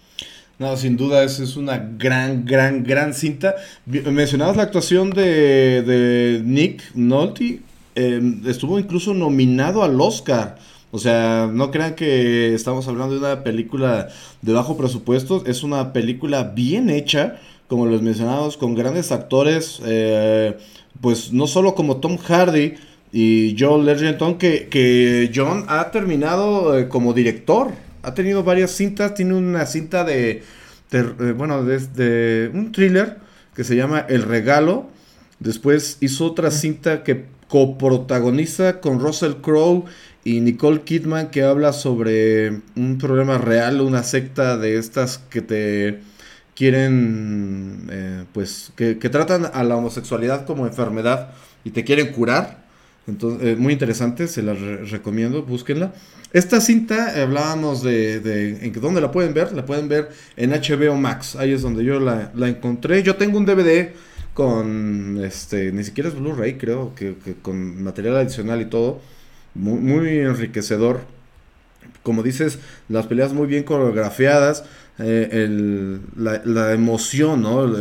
[0.59, 3.55] No, sin duda, es, es una gran, gran, gran cinta.
[3.85, 7.61] Mencionabas la actuación de, de Nick Nolte,
[7.95, 10.57] em, estuvo incluso nominado al Oscar
[10.91, 14.09] o sea, no crean que estamos hablando de una película
[14.41, 20.57] de bajo presupuesto, es una película bien hecha, como los mencionamos, con grandes actores, eh,
[20.99, 22.73] pues no solo como Tom Hardy
[23.13, 27.71] y Joel Edgerton, que, que John ha terminado eh, como director,
[28.03, 30.43] ha tenido varias cintas, tiene una cinta de,
[30.91, 33.17] eh, bueno, de, un thriller
[33.55, 34.87] que se llama El Regalo,
[35.39, 39.85] después hizo otra cinta que coprotagoniza con Russell Crowe
[40.23, 45.99] y Nicole Kidman que habla sobre un problema real, una secta de estas que te
[46.55, 51.31] quieren, eh, pues, que, tratan a la homosexualidad como enfermedad
[51.63, 52.61] y te quieren curar.
[53.07, 55.91] Entonces, eh, muy interesante, se la recomiendo, búsquenla.
[56.33, 60.95] Esta cinta, hablábamos de, de, en dónde la pueden ver, la pueden ver en HBO
[60.95, 63.01] Max, ahí es donde yo la, encontré.
[63.03, 63.89] Yo tengo un DVD
[64.35, 69.01] con, este, ni siquiera es Blu-ray, creo, que con material adicional y todo
[69.53, 71.01] muy, enriquecedor.
[72.03, 74.63] Como dices, las peleas muy bien coreografiadas,
[74.99, 77.71] eh, la, emoción, ¿no?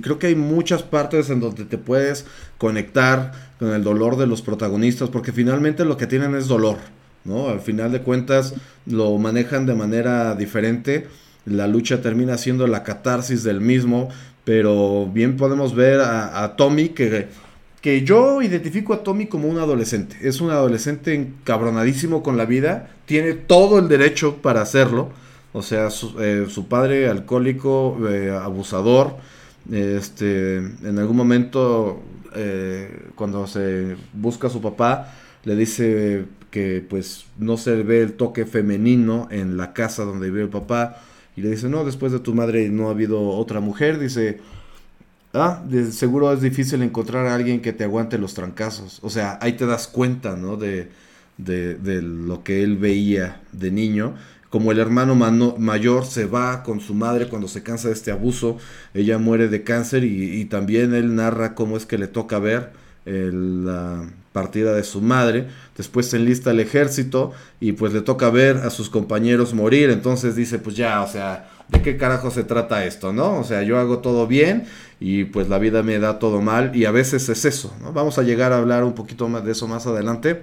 [0.00, 2.26] creo que hay muchas partes en donde te puedes
[2.58, 6.78] conectar con el dolor de los protagonistas, porque finalmente lo que tienen es dolor,
[7.24, 7.48] ¿no?
[7.48, 8.54] Al final de cuentas
[8.86, 11.06] lo manejan de manera diferente,
[11.44, 14.08] la lucha termina siendo la catarsis del mismo,
[14.44, 17.28] pero bien podemos ver a Tommy que
[17.82, 20.16] que yo identifico a Tommy como un adolescente.
[20.22, 25.10] Es un adolescente encabronadísimo con la vida, tiene todo el derecho para hacerlo.
[25.52, 29.16] O sea, su, eh, padre alcohólico, eh, abusador,
[29.70, 32.00] este, en algún momento
[32.34, 35.12] eh, cuando se busca a su papá,
[35.44, 40.42] le dice que pues no se ve el toque femenino en la casa donde vive
[40.42, 41.02] el papá.
[41.34, 43.98] Y le dice, no, después de tu madre no ha habido otra mujer.
[43.98, 44.38] Dice,
[45.34, 48.98] Ah, de seguro es difícil encontrar a alguien que te aguante los trancazos.
[49.02, 50.56] O sea, ahí te das cuenta, ¿no?
[50.56, 50.90] De,
[51.38, 54.14] de, lo que él veía de niño.
[54.50, 58.58] Como el hermano mayor se va con su madre cuando se cansa de este abuso,
[58.92, 62.72] ella muere de cáncer y, también él narra cómo es que le toca ver
[63.06, 65.48] la partida de su madre.
[65.76, 69.88] Después se enlista el ejército y pues le toca ver a sus compañeros morir.
[69.88, 73.38] Entonces dice, pues ya, o sea, ¿de qué carajo se trata esto, no?
[73.38, 74.66] O sea, yo hago todo bien
[75.00, 77.92] y pues la vida me da todo mal y a veces es eso, ¿no?
[77.92, 80.42] Vamos a llegar a hablar un poquito más de eso más adelante,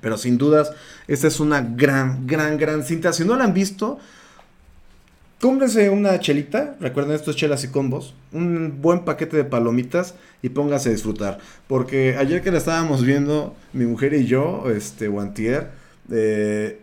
[0.00, 0.72] pero sin dudas,
[1.06, 3.12] esta es una gran, gran, gran cinta.
[3.12, 3.98] Si no la han visto,
[5.40, 10.88] cómprense una chelita, recuerden estos chelas y combos, un buen paquete de palomitas y pónganse
[10.88, 15.70] a disfrutar, porque ayer que la estábamos viendo, mi mujer y yo, este, Wantier,
[16.10, 16.80] eh,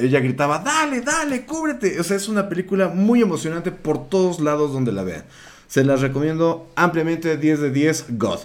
[0.00, 1.98] ella gritaba, dale, dale, cúbrete.
[2.00, 5.24] O sea, es una película muy emocionante por todos lados donde la vean.
[5.66, 8.40] Se las recomiendo ampliamente 10 de 10 God.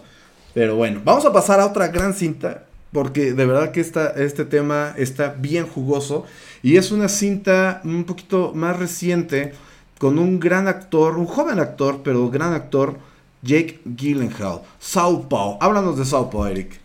[0.53, 2.65] Pero bueno, vamos a pasar a otra gran cinta.
[2.91, 6.25] Porque de verdad que esta, este tema está bien jugoso.
[6.61, 9.53] Y es una cinta un poquito más reciente.
[9.97, 12.97] Con un gran actor, un joven actor, pero gran actor.
[13.41, 14.61] Jake Gyllenhaal.
[14.79, 15.57] Southpaw.
[15.59, 16.82] Háblanos de Southpaw, Eric.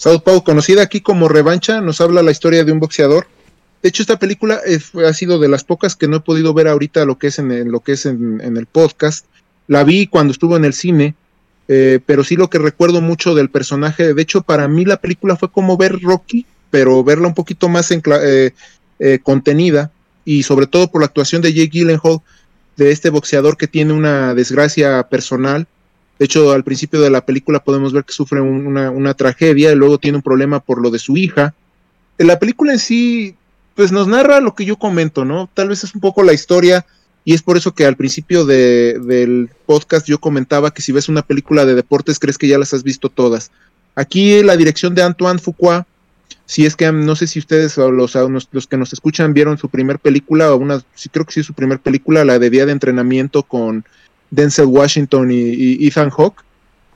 [0.00, 3.26] Southpaw, conocida aquí como Revancha, nos habla la historia de un boxeador
[3.82, 4.60] de hecho, esta película
[5.06, 7.72] ha sido de las pocas que no he podido ver ahorita lo que es en,
[7.72, 9.24] lo que es en, el podcast.
[9.68, 11.14] La vi cuando estuvo en el cine,
[11.66, 14.12] eh, pero sí lo que recuerdo mucho del personaje.
[14.12, 17.90] De hecho, para mí la película fue como ver Rocky, pero verla un poquito más
[17.90, 18.52] eh,
[18.98, 19.90] eh, contenida
[20.26, 22.20] y sobre todo por la actuación de Jake Gyllenhaal,
[22.76, 25.66] de este boxeador que tiene una desgracia personal.
[26.20, 29.96] De hecho, al principio de la película podemos ver que sufre una, tragedia y luego
[29.96, 31.54] tiene un problema por lo de su hija.
[32.18, 33.36] La película en sí
[33.74, 35.48] pues nos narra lo que yo comento, ¿no?
[35.54, 36.84] Tal vez es un poco la historia
[37.24, 41.22] y es por eso que al principio del podcast yo comentaba que si ves una
[41.22, 43.50] película de deportes crees que ya las has visto todas.
[43.94, 45.86] Aquí la dirección de Antoine Fuqua,
[46.44, 48.14] si es que no sé si ustedes o los,
[48.52, 51.54] los que nos escuchan vieron su primer película, o una, sí creo que sí su
[51.54, 53.86] primer película, la de Día de Entrenamiento con
[54.30, 56.42] Denzel Washington y, Ethan Hawke.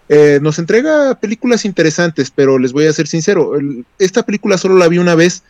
[0.09, 3.53] Eh, nos entrega películas interesantes, pero les voy a ser sincero,
[3.99, 5.43] esta película solo la vi una vez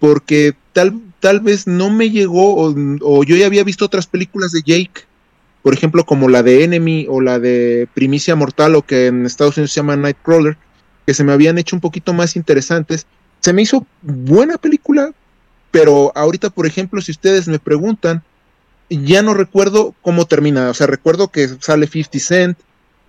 [0.00, 4.62] porque tal, tal vez no me llegó o, yo ya había visto otras películas de
[4.62, 5.02] Jake,
[5.62, 9.56] por ejemplo como la de Enemy o la de Primicia Mortal o que en Estados
[9.56, 10.56] Unidos se llama Nightcrawler,
[11.06, 13.06] que se me habían hecho un poquito más interesantes.
[13.40, 15.12] Se me hizo buena película,
[15.70, 18.22] pero ahorita, por ejemplo, si ustedes me preguntan,
[18.90, 22.58] ya no recuerdo cómo termina, o sea, recuerdo que sale 50 Cent,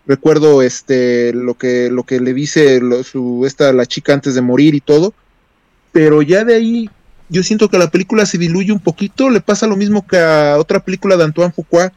[0.06, 4.76] recuerdo este lo que lo que le dice su esta la chica antes de morir
[4.76, 5.14] y todo,
[5.92, 6.90] pero ya de ahí
[7.30, 10.58] yo siento que la película se diluye un poquito, le pasa lo mismo que a
[10.60, 11.94] otra película de Antoine Fuqua,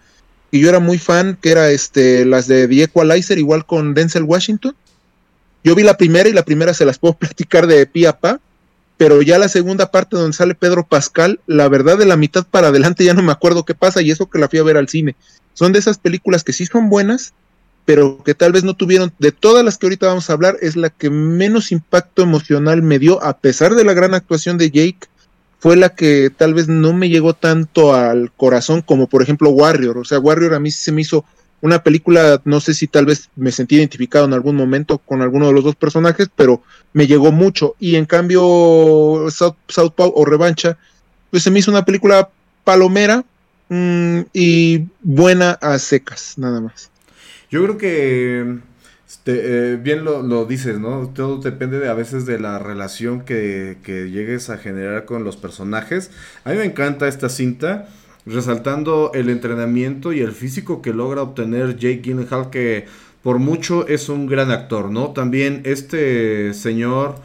[0.51, 4.23] que yo era muy fan, que era este, las de The Equalizer, igual con Denzel
[4.23, 4.77] Washington.
[5.65, 8.41] Yo vi la primera y la primera se las puedo platicar de pie a pa,
[8.97, 12.69] pero ya la segunda parte donde sale Pedro Pascal, la verdad de la mitad para
[12.69, 14.89] adelante ya no me acuerdo qué pasa y eso que la fui a ver al
[14.89, 15.17] cine.
[15.53, 17.35] Son de esas películas que sí son buenas,
[17.85, 20.77] pero que tal vez no tuvieron, de todas las que ahorita vamos a hablar, es
[20.77, 25.09] la que menos impacto emocional me dio, a pesar de la gran actuación de Jake,
[25.59, 29.99] fue la que tal vez no me llegó tanto al corazón como por ejemplo Warrior,
[29.99, 31.25] o sea, Warrior a mí se me hizo
[31.65, 35.47] una película, no sé si tal vez me sentí identificado en algún momento con alguno
[35.47, 36.63] de los dos personajes, pero
[36.93, 40.77] me llegó mucho, y en cambio South, Southpaw o Revancha,
[41.31, 42.29] pues se me hizo una película
[42.65, 43.25] palomera
[43.71, 46.91] mm, y buena a secas, nada más.
[47.51, 48.59] Yo creo que
[49.09, 51.09] este, eh, bien lo, dices, ¿no?
[51.15, 56.11] Todo depende de, a veces de la relación que, llegues a generar con los personajes.
[56.45, 57.89] A mí me encanta esta cinta,
[58.27, 62.87] resaltando el entrenamiento y el físico que logra obtener Jake Gyllenhaal, que
[63.23, 65.11] por mucho es un gran actor, ¿no?
[65.11, 67.17] También este señor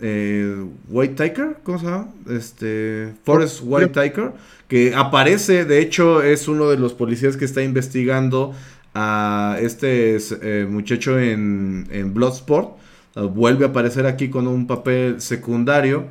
[0.00, 2.08] eh, White Tiger, ¿cómo se llama?
[2.30, 4.32] Este, Forrest White Tiger,
[4.68, 8.54] que aparece, de hecho es uno de los policías que está investigando
[8.94, 12.76] a este eh, muchacho en, en Bloodsport.
[13.16, 16.06] Uh, vuelve a aparecer aquí con un papel secundario.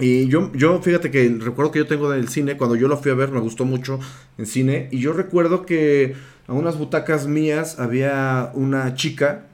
[0.00, 3.10] Y yo, yo, fíjate que recuerdo que yo tengo del cine, cuando yo lo fui
[3.10, 4.00] a ver, me gustó mucho
[4.38, 4.88] en cine.
[4.90, 6.14] Y yo recuerdo que
[6.46, 9.46] a unas butacas mías había una chica.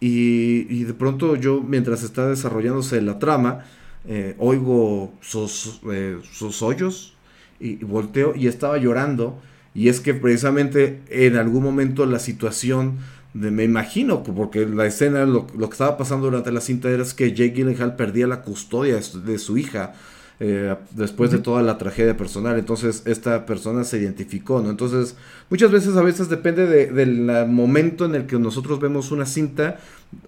[0.00, 3.64] Y, de pronto yo, mientras está desarrollándose la trama,
[4.06, 7.16] eh, oigo sus, eh, sus hoyos
[7.58, 9.40] y volteo y estaba llorando
[9.78, 12.98] y es que precisamente en algún momento la situación,
[13.34, 17.32] de, me imagino, porque la escena, lo, que estaba pasando durante la cinta era que
[17.32, 19.94] Jake Gyllenhaal perdía la custodia de su hija.
[20.40, 22.56] Eh, después de toda la tragedia personal.
[22.60, 24.70] Entonces esta persona se identificó, ¿no?
[24.70, 25.16] Entonces
[25.50, 29.78] muchas veces a veces depende del momento en el que nosotros vemos una cinta,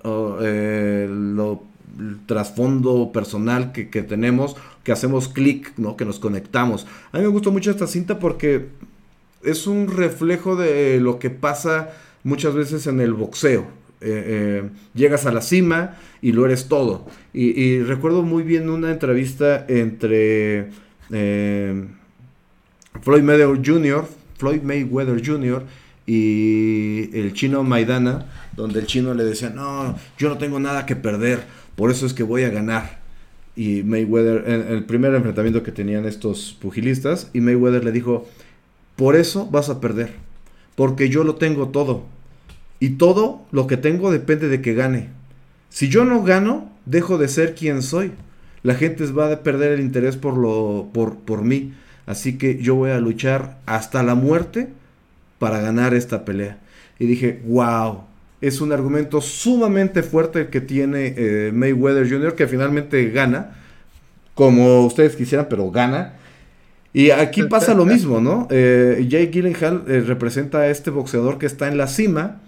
[0.04, 1.62] eh, lo
[1.98, 5.96] el trasfondo personal que, que, tenemos, que hacemos clic, ¿no?
[5.96, 6.86] Que nos conectamos.
[7.12, 8.68] A mí me gustó mucho esta cinta porque
[9.42, 11.90] es un reflejo de lo que pasa
[12.24, 13.80] muchas veces en el boxeo.
[14.02, 17.06] Eh, eh, llegas a la cima y lo eres todo.
[17.34, 20.70] Y, recuerdo muy bien una entrevista entre
[21.10, 21.84] eh,
[23.02, 24.06] Floyd Mayweather Jr.,
[24.38, 25.64] Floyd Mayweather Jr.
[26.06, 30.96] y el chino Maidana, donde el chino le decía, no, yo no tengo nada que
[30.96, 31.40] perder,
[31.76, 33.00] por eso es que voy a ganar.
[33.54, 38.26] Y Mayweather, en el primer enfrentamiento que tenían estos pugilistas, y Mayweather le dijo,
[38.96, 40.29] por eso vas a perder.
[40.80, 42.06] Porque yo lo tengo todo.
[42.78, 45.10] Y todo lo que tengo depende de que gane.
[45.68, 48.12] Si yo no gano, dejo de ser quien soy.
[48.62, 51.74] La gente va a perder el interés por, lo, por, por mí.
[52.06, 54.70] Así que yo voy a luchar hasta la muerte
[55.38, 56.56] para ganar esta pelea.
[56.98, 58.04] Y dije, wow,
[58.40, 63.54] es un argumento sumamente fuerte el que tiene eh, Mayweather Jr., que finalmente gana,
[64.34, 66.14] como ustedes quisieran, pero gana.
[66.92, 68.48] Y aquí pasa lo mismo, ¿no?
[68.50, 72.40] Eh, Jake Gyllenhaal eh, representa a este boxeador que está en la cima,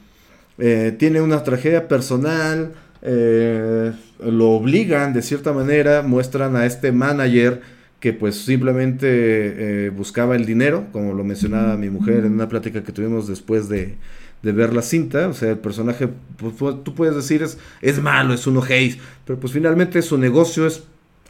[0.59, 2.73] eh, tiene una tragedia personal,
[3.03, 3.93] eh,
[4.25, 7.61] lo obligan de cierta manera, muestran a este manager
[8.01, 12.91] que pues simplemente buscaba el dinero, como lo mencionaba mi mujer en una plática que
[12.91, 13.97] tuvimos después de,
[14.43, 18.45] ver la cinta, o sea, el personaje, pues, tú puedes decir es, es malo, es
[18.49, 20.83] un ojéis, pero pues finalmente su negocio es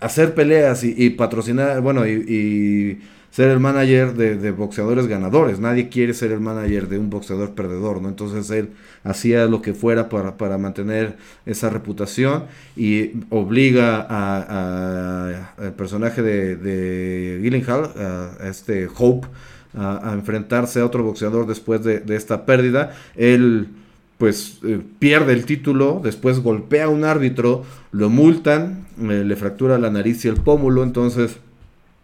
[0.03, 3.01] hacer peleas y, patrocinar, bueno, y,
[3.31, 5.59] ser el manager de, boxeadores ganadores.
[5.59, 8.11] Nadie quiere ser el manager de un boxeador perdedor, ¿no?
[8.11, 8.71] Entonces él
[9.05, 12.45] hacía lo que fuera para, para mantener esa reputación
[12.77, 19.29] y obliga al personaje de, de a, este Hope,
[19.75, 22.95] a, enfrentarse a otro boxeador después de, esta pérdida.
[23.17, 23.69] Él
[24.23, 29.79] pues eh, pierde el título, después golpea a un árbitro, lo multan, eh, le fractura
[29.81, 31.39] la nariz y el pómulo, entonces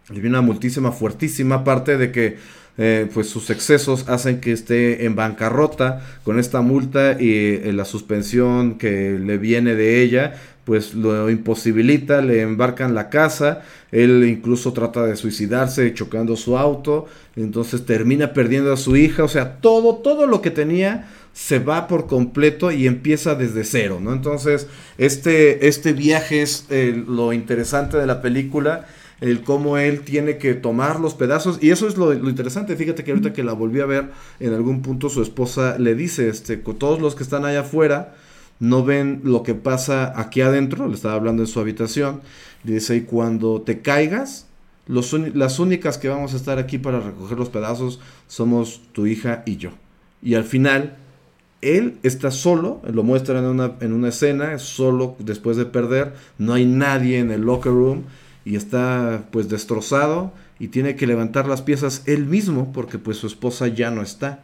[0.09, 2.35] le viene una multísima fuertísima, aparte de que
[2.77, 8.77] eh, pues sus excesos hacen que esté en bancarrota con esta multa y la suspensión
[8.77, 10.33] que le viene de ella
[10.65, 17.07] pues lo imposibilita, le embarcan la casa, él incluso trata de suicidarse chocando su auto,
[17.35, 21.07] entonces termina perdiendo a su hija, o sea, todo, todo lo que tenía
[21.39, 24.11] se va por completo y empieza desde cero, ¿no?
[24.11, 24.67] Entonces,
[24.97, 28.87] este, este viaje es eh, lo interesante de la película
[29.21, 31.57] el cómo él tiene que tomar los pedazos.
[31.61, 32.75] Y eso es lo, interesante.
[32.75, 36.29] Fíjate que ahorita que la volví a ver, en algún punto su esposa le dice,
[36.29, 38.15] este, todos los que están allá afuera
[38.59, 42.21] no ven lo que pasa aquí adentro, le estaba hablando en su habitación,
[42.63, 44.47] dice, y cuando te caigas,
[44.87, 49.43] los las únicas que vamos a estar aquí para recoger los pedazos somos tu hija
[49.45, 49.71] y yo.
[50.21, 50.97] Y al final,
[51.61, 56.53] él está solo, lo muestran en una, en una escena, solo después de perder, no
[56.53, 58.03] hay nadie en el locker room
[58.45, 63.27] y está pues destrozado y tiene que levantar las piezas él mismo porque pues su
[63.27, 64.43] esposa ya no está.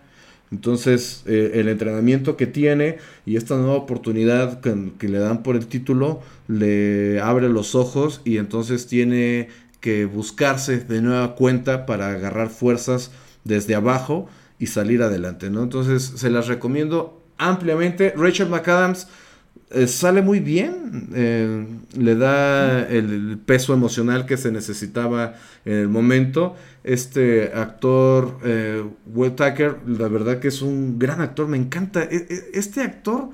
[0.51, 5.67] Entonces eh, el entrenamiento que tiene y esta nueva oportunidad que, le dan por el
[5.67, 9.49] título le abre los ojos y entonces tiene
[9.79, 13.11] que buscarse de nueva cuenta para agarrar fuerzas
[13.43, 14.27] desde abajo
[14.59, 15.63] y salir adelante, ¿no?
[15.63, 18.13] Entonces se las recomiendo ampliamente.
[18.15, 19.07] Rachel McAdams
[19.71, 21.65] eh, sale muy bien, eh,
[21.97, 25.35] le da el, peso emocional que se necesitaba
[25.65, 26.55] en el momento.
[26.83, 32.03] Este actor, eh, Will Tucker, la verdad que es un gran actor, me encanta.
[32.03, 33.29] E, e, este actor,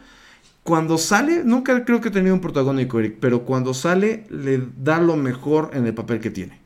[0.64, 5.00] cuando sale, nunca creo que ha tenido un protagónico, Eric, pero cuando sale le da
[5.02, 6.61] lo mejor en el papel que tiene.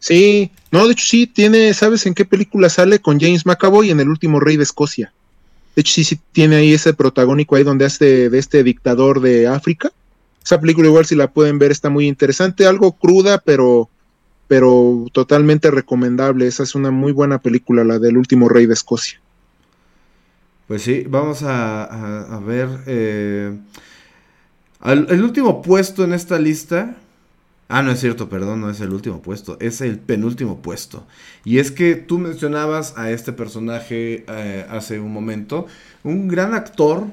[0.00, 4.00] Sí, no, de hecho sí, tiene, ¿sabes en qué película sale con James McAvoy en
[4.00, 5.12] El último rey de Escocia?
[5.76, 9.46] De hecho, sí, sí tiene ahí ese protagónico ahí donde hace de este dictador de
[9.46, 9.92] África.
[10.42, 13.90] Esa película igual si la pueden ver está muy interesante, algo cruda, pero,
[14.48, 16.46] pero totalmente recomendable.
[16.46, 19.20] Esa es una muy buena película, la del último rey de Escocia.
[20.66, 22.68] Pues sí, vamos a, ver.
[22.86, 23.54] Eh,
[24.86, 26.96] el último puesto en esta lista
[27.72, 31.06] Ah, no es cierto, perdón, no es el último puesto, es el penúltimo puesto.
[31.44, 35.68] Y es que tú mencionabas a este personaje eh, hace un momento,
[36.02, 37.04] un gran actor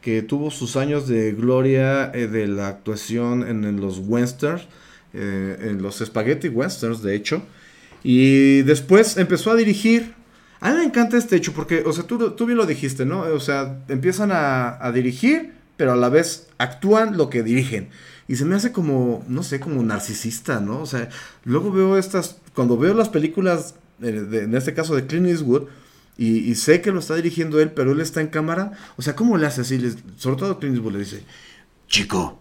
[0.00, 4.68] que tuvo sus años de gloria eh, de la actuación en, los westerns,
[5.14, 7.42] eh, en los spaghetti westerns, de hecho,
[8.04, 10.14] y después empezó a dirigir.
[10.60, 13.22] A mí me encanta este hecho porque, o sea, tú, tú bien lo dijiste, ¿no?
[13.22, 17.90] O sea, empiezan a, a dirigir, pero a la vez actúan lo que dirigen.
[18.26, 20.80] Y se me hace como, no sé, como narcisista, ¿no?
[20.80, 21.10] O sea,
[21.44, 25.64] luego veo estas, cuando veo las películas, en este caso de Clint Eastwood,
[26.16, 29.36] y, sé que lo está dirigiendo él, pero él está en cámara, o sea, ¿cómo
[29.36, 29.94] le hace así?
[30.16, 31.24] sobre todo Clint Eastwood le dice,
[31.88, 32.40] chico,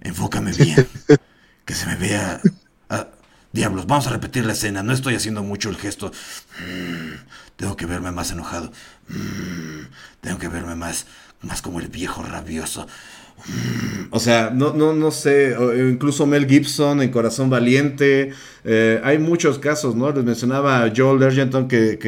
[0.00, 0.86] enfócame bien,
[1.64, 2.40] que se me vea...
[2.88, 3.08] Ah,
[3.54, 6.10] diablos, vamos a repetir la escena, no estoy haciendo mucho el gesto.
[6.58, 7.14] Mm,
[7.56, 8.72] tengo que verme más enojado.
[9.08, 9.86] Mm,
[10.20, 11.06] tengo que verme más,
[11.44, 12.86] más como el viejo rabioso.
[14.10, 15.54] O sea, no, no, no sé,
[15.90, 18.32] incluso Mel Gibson en Corazón Valiente,
[18.64, 20.10] eh, hay muchos casos, ¿no?
[20.12, 21.98] Les mencionaba a Joel Ergenton que,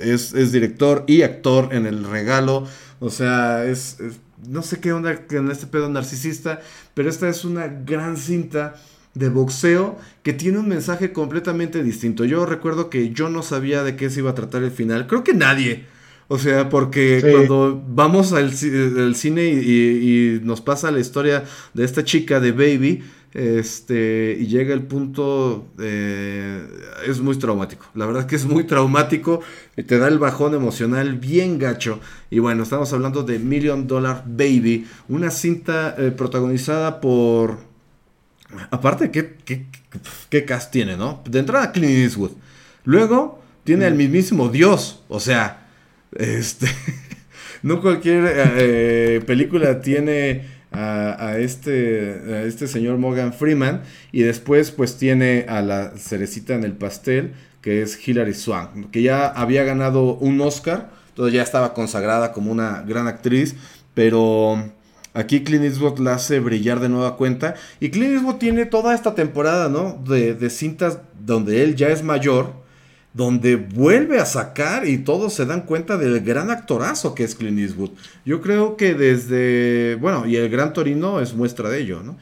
[0.00, 2.66] es, director y actor en El Regalo,
[2.98, 3.98] o sea, es,
[4.46, 6.60] no sé qué onda en este pedo narcisista,
[6.94, 8.74] pero esta es una gran cinta
[9.14, 12.24] de boxeo que tiene un mensaje completamente distinto.
[12.26, 15.24] Yo recuerdo que yo no sabía de qué se iba a tratar el final, creo
[15.24, 15.86] que nadie.
[16.28, 22.40] O sea, porque cuando vamos al, cine y, nos pasa la historia de esta chica
[22.40, 26.66] de Baby, este, y llega el punto, eh,
[27.06, 27.86] es muy traumático.
[27.94, 29.40] La verdad que es muy traumático,
[29.76, 32.00] y te da el bajón emocional bien gacho.
[32.30, 37.58] Y bueno, estamos hablando de Million Dollar Baby, una cinta eh, protagonizada por...
[38.70, 39.66] Aparte, ¿qué, qué,
[40.28, 41.22] qué, cast tiene, no?
[41.28, 42.32] De entrada, Clint Eastwood.
[42.84, 45.65] Luego, tiene al mismísimo Dios, o sea...
[46.12, 46.66] Este,
[47.62, 53.82] no cualquier eh, película tiene a, este, este señor Morgan Freeman
[54.12, 57.32] y después pues tiene a la cerecita en el pastel
[57.62, 62.52] que es Hilary Swank, que ya había ganado un Oscar, entonces ya estaba consagrada como
[62.52, 63.56] una gran actriz,
[63.94, 64.70] pero
[65.14, 69.14] aquí Clint Eastwood la hace brillar de nueva cuenta y Clint Eastwood tiene toda esta
[69.14, 70.00] temporada, ¿no?
[70.06, 72.65] De, de cintas donde él ya es mayor
[73.16, 77.58] donde vuelve a sacar y todos se dan cuenta del gran actorazo que es Clint
[77.58, 77.92] Eastwood.
[78.26, 82.18] Yo creo que desde, bueno, y el Gran Torino es muestra de ello, ¿no?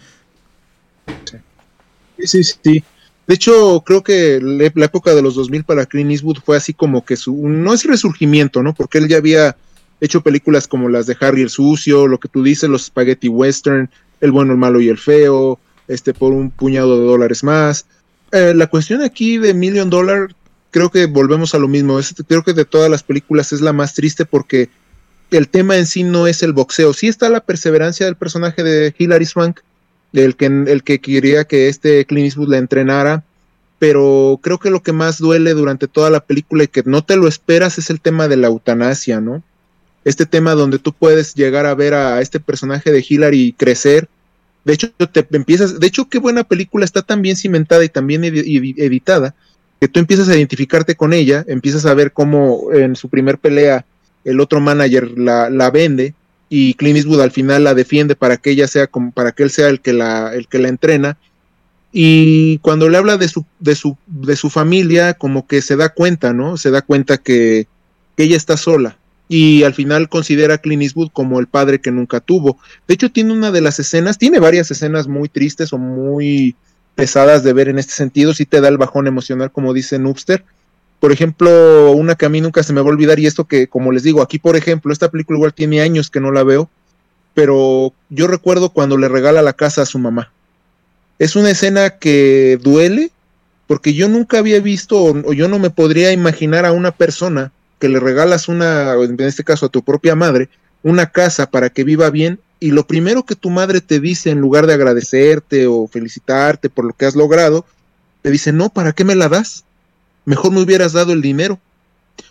[2.17, 2.85] Sí, sí, sí.
[3.27, 7.05] De hecho, creo que la época de los 2000 para Clint Eastwood fue así como
[7.05, 8.73] que su, no es resurgimiento, ¿no?
[8.73, 9.57] Porque él ya había
[10.01, 13.91] hecho películas como las de Harry el Sucio, lo que tú dices, los Spaghetti Western,
[14.21, 17.87] El bueno, el malo y el feo, este por un puñado de dólares más.
[18.31, 20.29] Eh, la cuestión aquí de Million Dollar,
[20.75, 22.01] creo que volvemos a lo mismo.
[22.27, 24.71] creo que de todas las películas es la más triste porque
[25.31, 26.93] el tema en sí no es el boxeo.
[26.93, 29.61] Sí está la perseverancia del personaje de Hilary Swank,
[30.13, 33.23] el que, el que quería que este Clint Eastwood le entrenara,
[33.79, 37.15] pero creo que lo que más duele durante toda la película y que no te
[37.15, 39.45] lo esperas es el tema de la eutanasia, ¿no?
[40.05, 44.09] Este tema donde tú puedes llegar a ver a este personaje de Hillary crecer.
[44.65, 48.09] De hecho, te empiezas, de hecho, qué buena película está tan bien cimentada y tan
[48.09, 49.37] bien editada,
[49.85, 53.85] que tú empiezas a identificarte con ella, empiezas a ver cómo en su primer pelea
[54.25, 56.15] el otro manager la, la vende
[56.49, 59.51] y Clint Eastwood al final la defiende para que ella sea como para que él
[59.51, 61.19] sea el que la el que la entrena.
[61.93, 65.91] Y cuando le habla de su de su de su familia como que se da
[65.91, 67.67] cuenta no se da cuenta que,
[68.17, 68.97] ella está sola
[69.29, 72.57] y al final considera a Clint Eastwood como el padre que nunca tuvo.
[72.89, 76.57] De hecho tiene una de las escenas tiene varias escenas muy tristes o muy
[76.95, 80.45] pesadas de ver en este sentido si te da el bajón emocional como dice Noobster
[81.05, 83.69] por ejemplo, una que a mí nunca se me va a olvidar, y esto que,
[83.69, 86.71] como les digo, aquí, por ejemplo, esta película igual tiene años que no la veo,
[87.35, 90.33] pero yo recuerdo cuando le regala la casa a su mamá.
[91.19, 93.11] Es una escena que duele,
[93.67, 97.91] porque yo nunca había visto, o, yo no me podría imaginar a una persona que
[97.91, 100.49] le regalas una, en este caso a tu propia madre,
[100.83, 104.41] una casa para que viva bien, y lo primero que tu madre te dice, en
[104.41, 107.67] lugar de agradecerte o felicitarte por lo que has logrado,
[108.23, 109.65] te dice, no, ¿para qué me la das?
[110.25, 111.59] mejor me hubieras dado el dinero,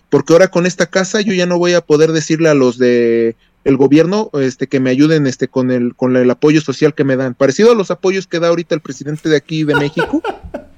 [0.10, 3.36] porque ahora con esta casa yo ya no voy a poder decirle a los de
[3.64, 7.16] el gobierno este que me ayuden este con el con el apoyo social que me
[7.16, 10.24] dan, parecido a los apoyos que da ahorita el presidente de aquí de México,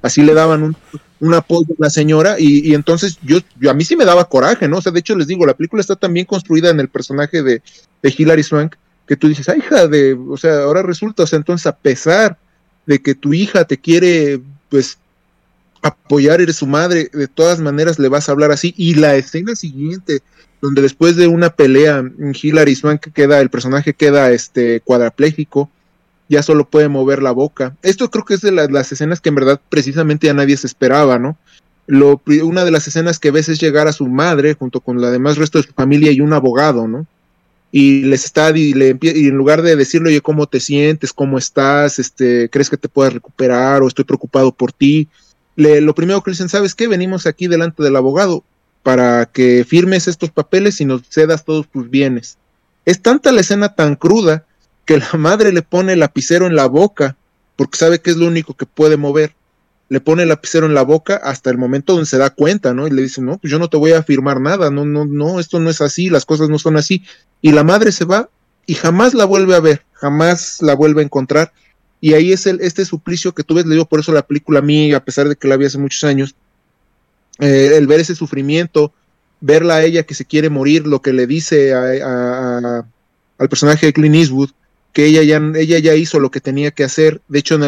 [0.01, 0.75] así le daban un,
[1.21, 4.67] un apoyo a la señora y, entonces yo, yo a mí sí me daba coraje,
[4.67, 4.79] ¿no?
[4.79, 7.61] O sea, de hecho les digo, la película está tan construida en el personaje de,
[8.03, 8.75] de Hilary Swank
[9.07, 12.37] que tú dices, ay, hija de, o sea, ahora resulta, o sea, entonces a pesar
[12.85, 14.97] de que tu hija te quiere, pues,
[15.81, 18.73] apoyar, eres su madre, de todas maneras le vas a hablar así.
[18.77, 20.21] Y la escena siguiente,
[20.61, 22.03] donde después de una pelea,
[22.41, 25.69] Hilary Swank queda, el personaje queda este cuadraplégico,
[26.27, 27.75] ya solo puede mover la boca.
[27.83, 31.19] Esto creo que es de las escenas que en verdad precisamente a nadie se esperaba,
[31.19, 31.37] ¿no?
[31.87, 35.11] Lo, una de las escenas que ves es llegar a su madre junto con la
[35.11, 37.05] demás resto de su familia y un abogado, ¿no?
[37.77, 41.11] Y les está, y, le, y en lugar de decirle, oye, ¿cómo te sientes?
[41.11, 41.99] ¿Cómo estás?
[41.99, 43.83] Este, ¿Crees que te puedas recuperar?
[43.83, 45.09] ¿O estoy preocupado por ti?
[45.57, 46.87] lo primero que dicen, ¿sabes qué?
[46.87, 48.45] Venimos aquí delante del abogado
[48.81, 52.37] para que firmes estos papeles y nos cedas todos tus bienes.
[52.85, 54.45] Es tanta la escena tan cruda
[54.85, 57.17] que la madre le pone el lapicero en la boca
[57.57, 59.35] porque sabe que es lo único que puede mover.
[59.89, 62.87] Le pone el lapicero en la boca hasta el momento donde se da cuenta, ¿no?
[62.87, 65.39] Y le dice, no, pues yo no te voy a firmar nada, no, no, no,
[65.39, 67.03] esto no es así, las cosas no son así.
[67.41, 68.29] Y la madre se va
[68.65, 71.51] y jamás la vuelve a ver, jamás la vuelve a encontrar
[72.05, 74.59] y ahí es el, este suplicio que tú ves, le digo por eso la película
[74.59, 76.35] a mí, a pesar de que la vi hace muchos años,
[77.39, 78.93] eh, el ver ese sufrimiento,
[79.41, 82.85] verla a ella que se quiere morir, lo que le dice a,
[83.39, 84.51] al personaje de Clint Eastwood,
[84.95, 87.59] que ella ya, ella ya hizo lo que tenía que hacer, de hecho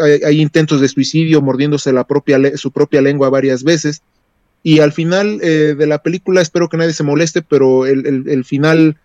[0.00, 4.00] hay, intentos de suicidio mordiéndose la propia, su propia lengua varias veces,
[4.62, 8.44] y al final eh, de la película, espero que nadie se moleste, pero el, el,
[8.46, 8.96] final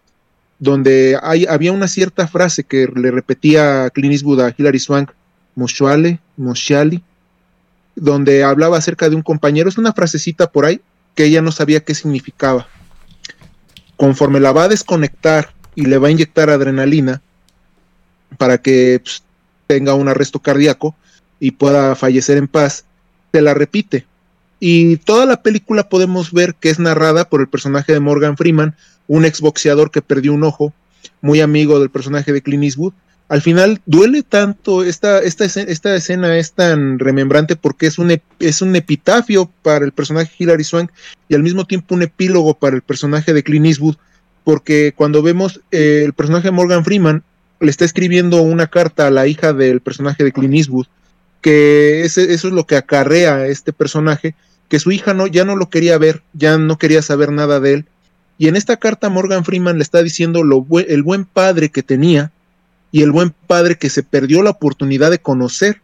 [0.58, 5.12] donde había una cierta frase que le repetía Clint Eastwood a Hilary Swank,
[5.56, 7.04] Moshuale, Moshali,
[7.98, 10.80] donde hablaba acerca de un compañero, es una frasecita por ahí
[11.14, 12.70] que ella no sabía qué significaba.
[13.98, 17.22] Conforme la va a desconectar y le va a inyectar adrenalina
[18.36, 19.24] para que pues,
[19.68, 20.96] tenga un arresto cardíaco
[21.40, 22.86] y pueda fallecer en paz,
[23.32, 24.06] se la repite.
[24.60, 28.76] Y toda la película podemos ver que es narrada por el personaje de Morgan Freeman,
[29.08, 30.74] un exboxeador que perdió un ojo,
[31.22, 32.94] muy amigo del personaje de Clint Eastwood.
[33.28, 38.62] Al final duele tanto, esta, esta, esta escena es tan remembrante porque es un, es
[38.62, 40.92] un epitafio para el personaje Hilary Swank
[41.28, 43.96] y al mismo tiempo un epílogo para el personaje de Clint Eastwood,
[44.44, 47.24] porque cuando vemos eh, el personaje de Morgan Freeman
[47.60, 50.88] le está escribiendo una carta a la hija del personaje de Clint Eastwood,
[51.42, 54.36] que ese, eso es lo que acarrea a este personaje,
[54.68, 57.74] que su hija no, ya no lo quería ver, ya no quería saber nada de
[57.74, 57.86] él,
[58.38, 62.32] y en esta carta Morgan Freeman le está diciendo lo el buen padre que tenía
[62.92, 65.82] y el buen padre que se perdió la oportunidad de conocer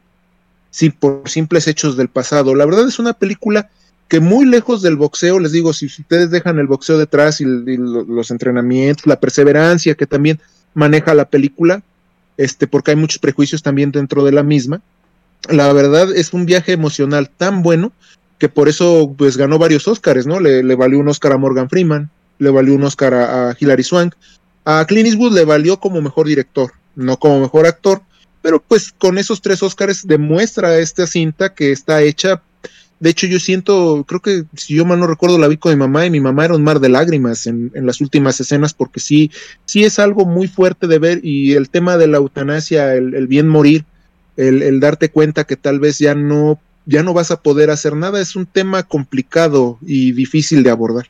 [1.00, 2.56] por simples hechos del pasado.
[2.56, 3.70] La verdad es una película
[4.08, 8.32] que muy lejos del boxeo, les digo, si ustedes dejan el boxeo detrás y, los
[8.32, 10.40] entrenamientos, la perseverancia que también
[10.74, 11.84] maneja la película,
[12.38, 14.82] este, porque hay muchos prejuicios también dentro de la misma,
[15.50, 17.92] la verdad es un viaje emocional tan bueno
[18.38, 20.40] que por eso pues ganó varios Oscars, ¿no?
[20.40, 22.10] Le, valió un Oscar a Morgan Freeman,
[22.40, 24.16] le valió un Oscar a, Hilary Swank,
[24.66, 28.02] a Clint Eastwood le valió como mejor director, no como mejor actor,
[28.42, 32.42] pero pues con esos tres Oscars demuestra esta cinta que está hecha.
[33.02, 35.76] De hecho, yo siento, creo que si yo mal no recuerdo, la vi con mi
[35.76, 39.32] mamá y mi mamá era un mar de lágrimas en, las últimas escenas porque sí,
[39.66, 43.26] sí es algo muy fuerte de ver y el tema de la eutanasia, el, el
[43.26, 43.86] bien morir,
[44.38, 47.96] el, el, darte cuenta que tal vez ya no ya no vas a poder hacer
[47.96, 48.22] nada.
[48.22, 51.08] Es un tema complicado y difícil de abordar.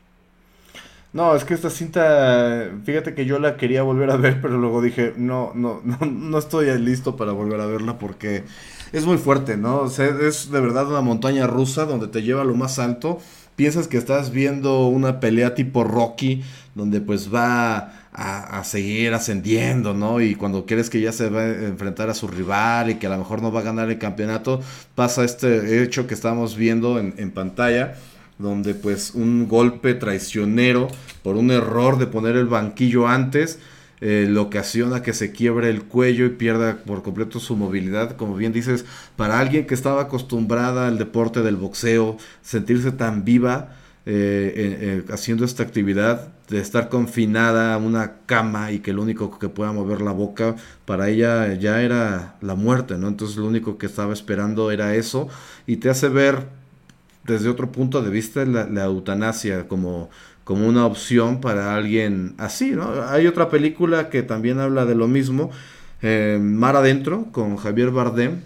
[1.12, 4.80] No, es que esta cinta, fíjate que yo la quería volver a ver, pero luego
[4.80, 8.44] dije, no, no, no, no estoy listo para volver a verla porque
[8.92, 9.86] es muy fuerte, ¿no?
[9.86, 13.18] Es de verdad una montaña rusa donde te lleva a lo más alto.
[13.56, 16.42] Piensas que estás viendo una pelea tipo Rocky,
[16.74, 20.20] donde pues va a, seguir ascendiendo, ¿no?
[20.20, 23.10] Y cuando quieres que ya se va a enfrentar a su rival y que a
[23.10, 24.60] lo mejor no va a ganar el campeonato,
[24.94, 27.94] pasa este hecho que estamos viendo en, en pantalla
[28.38, 30.88] donde pues un golpe traicionero
[31.22, 33.58] por un error de poner el banquillo antes
[34.02, 38.16] eh, le ocasiona que se quiebre el cuello y pierda por completo su movilidad.
[38.16, 38.84] Como bien dices,
[39.16, 45.62] para alguien que estaba acostumbrada al deporte del boxeo, sentirse tan viva eh, haciendo esta
[45.62, 50.12] actividad, de estar confinada a una cama y que lo único que pueda mover la
[50.12, 53.08] boca, para ella ya era la muerte, ¿no?
[53.08, 55.28] Entonces lo único que estaba esperando era eso
[55.66, 56.46] y te hace ver
[57.24, 60.10] desde otro punto de vista la, eutanasia como,
[60.44, 62.90] como una opción para alguien así, ¿no?
[63.08, 65.50] Hay otra película que también habla de lo mismo,
[66.02, 68.40] eh, Mar Adentro, con Javier Bardem.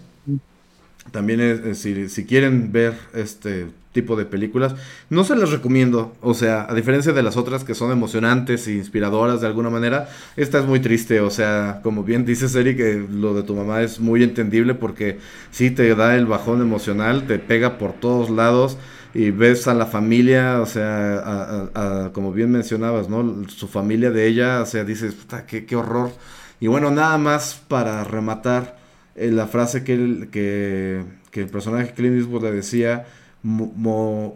[1.11, 3.67] También es, si, si quieren ver este
[3.97, 4.75] tipo de películas.
[5.09, 8.73] No se las recomiendo, o sea, a diferencia de las otras que son emocionantes e
[8.73, 13.07] inspiradoras de alguna manera, esta es muy triste, o sea, como bien dices Eric, que
[13.11, 15.17] lo de tu mamá es muy entendible porque
[15.49, 18.77] sí te da el bajón emocional, te pega por todos lados
[19.13, 23.47] y ves a la familia, o sea, como bien mencionabas, ¿no?
[23.47, 26.11] Su familia de ella, o sea, dices, puta, qué, qué horror.
[26.59, 28.77] Y bueno, nada más para rematar
[29.15, 33.05] eh, la frase que el, que, que el personaje Clint Eastwood le decía,
[33.43, 34.33] Mo,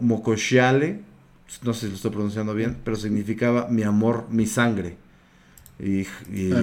[1.62, 4.96] no sé si lo estoy pronunciando bien, pero significaba mi amor, mi sangre.
[5.78, 6.02] Y,
[6.52, 6.62] ah,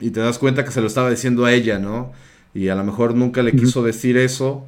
[0.00, 2.12] y, te das cuenta que se lo estaba diciendo a ella, ¿no?
[2.54, 4.66] Y a lo mejor nunca le quiso decir eso.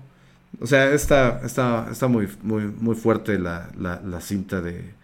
[0.60, 4.94] O sea, está, está, está muy, muy, muy fuerte la, la cinta de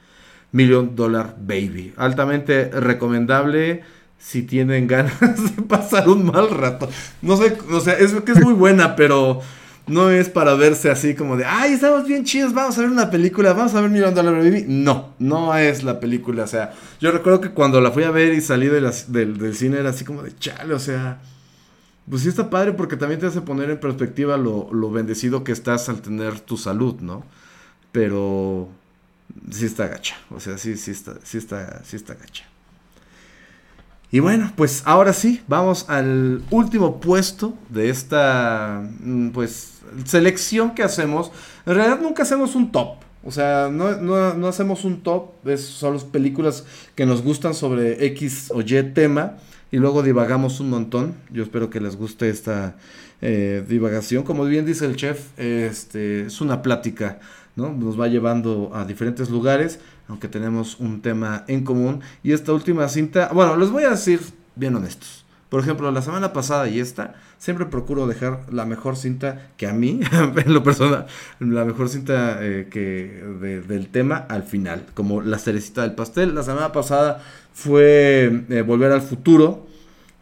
[0.53, 1.95] Million Dollar Baby.
[1.97, 3.83] Altamente recomendable
[4.19, 6.89] si tienen ganas de pasar un mal rato.
[7.21, 9.41] No sé, o sea, es que es muy buena, pero
[9.87, 13.11] no es para verse así como de, ay, estamos bien chidos, vamos a ver una
[13.11, 14.65] película, vamos a ver Million Dollar Baby.
[14.69, 16.45] No, no es la película.
[16.45, 19.79] O sea, yo recuerdo que cuando la fui a ver y salí de del, cine
[19.79, 21.21] era así como de, chale, o sea,
[22.09, 25.53] pues sí está padre porque también te hace poner en perspectiva lo, lo bendecido que
[25.53, 27.25] estás al tener tu salud, ¿no?
[27.93, 28.69] Pero
[29.51, 32.45] sí está gacha, o sea, sí, sí está, sí está, sí está gacha.
[34.13, 40.83] Y bueno, pues ahora sí, vamos al último puesto de esta mm, pues selección que
[40.83, 41.33] hacemos.
[41.65, 42.97] En realidad nunca hacemos un top.
[43.25, 45.31] O sea, no, hacemos un top.
[45.47, 46.65] Es, son las películas
[46.95, 49.39] que nos gustan sobre X o Y tema.
[49.73, 51.15] Y luego divagamos un montón.
[51.33, 52.77] Yo espero que les guste esta
[53.21, 54.23] eh, divagación.
[54.23, 57.19] Como bien dice el chef, este, es una plática.
[57.57, 57.73] ¿no?
[57.73, 62.01] Nos va llevando a diferentes lugares aunque tenemos un tema en común.
[62.23, 64.21] Y esta última cinta, bueno, les voy a decir
[64.55, 65.25] bien honestos.
[65.49, 69.73] Por ejemplo, la semana pasada y esta, siempre procuro dejar la mejor cinta que a
[69.73, 71.07] mí, en lo personal,
[71.41, 73.21] la mejor cinta eh, que
[73.67, 76.37] del tema al final, como la cerecita del pastel.
[76.37, 77.21] La semana pasada
[77.53, 79.67] fue eh, Volver al Futuro,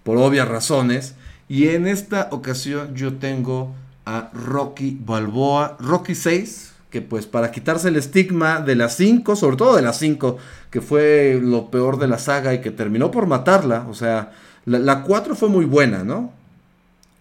[0.03, 1.15] por obvias razones.
[1.47, 3.75] Y en esta ocasión yo tengo
[4.07, 9.59] a Rocky Balboa, Rocky 6, que pues para quitarse el estigma de las 5, sobre
[9.59, 10.39] todo de las 5,
[10.71, 14.33] que fue lo peor de la saga y que terminó por matarla, o sea,
[14.65, 16.40] la 4 fue muy buena, ¿no?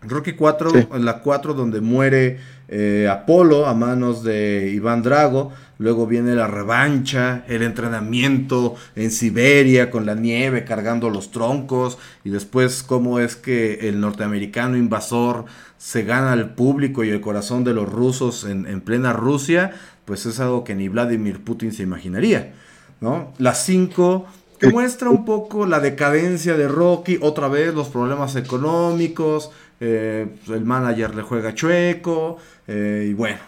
[0.01, 2.39] Rocky 4, en la 4 donde muere
[2.69, 9.91] eh, Apolo a manos de Iván Drago, luego viene la revancha, el entrenamiento en Siberia
[9.91, 15.45] con la nieve cargando los troncos y después cómo es que el norteamericano invasor
[15.77, 19.71] se gana al público y el corazón de los rusos en, en plena Rusia,
[20.05, 22.53] pues es algo que ni Vladimir Putin se imaginaría,
[23.01, 23.33] ¿no?
[23.37, 24.27] La 5
[24.59, 30.65] que muestra un poco la decadencia de Rocky, otra vez los problemas económicos, eh, el
[30.65, 32.37] manager le juega chueco,
[32.67, 33.39] eh, y bueno,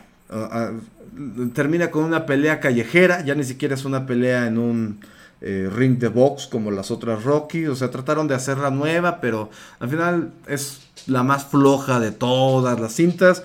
[1.54, 5.00] termina con una pelea callejera, ya ni siquiera es una pelea en un
[5.42, 7.68] eh, ring de box como las otras Rocky.
[7.68, 9.50] O sea, trataron de hacerla nueva, pero
[9.80, 13.44] al final es la más floja de todas las cintas.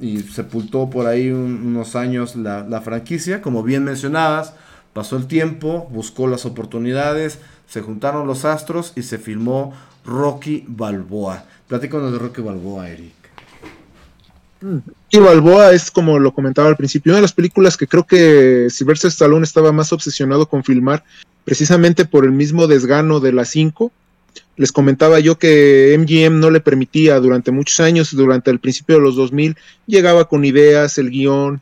[0.00, 3.42] Y sepultó por ahí unos años la, la, franquicia.
[3.42, 4.54] Como bien mencionabas,
[4.92, 7.38] pasó el tiempo, buscó las oportunidades,
[7.68, 9.72] se juntaron los astros y se filmó
[10.06, 11.44] Rocky Balboa.
[11.68, 13.14] Platícanos de Rocky Balboa, Eric.
[15.10, 18.68] Y Balboa es como lo comentaba al principio, una de las películas que creo que
[18.70, 21.04] Sylvester Stallone estaba más obsesionado con filmar,
[21.44, 23.92] precisamente por el mismo desgano de las 5.
[24.56, 29.02] Les comentaba yo que MGM no le permitía durante muchos años, durante el principio de
[29.02, 29.56] los 2000,
[29.86, 31.60] llegaba con ideas, el guion,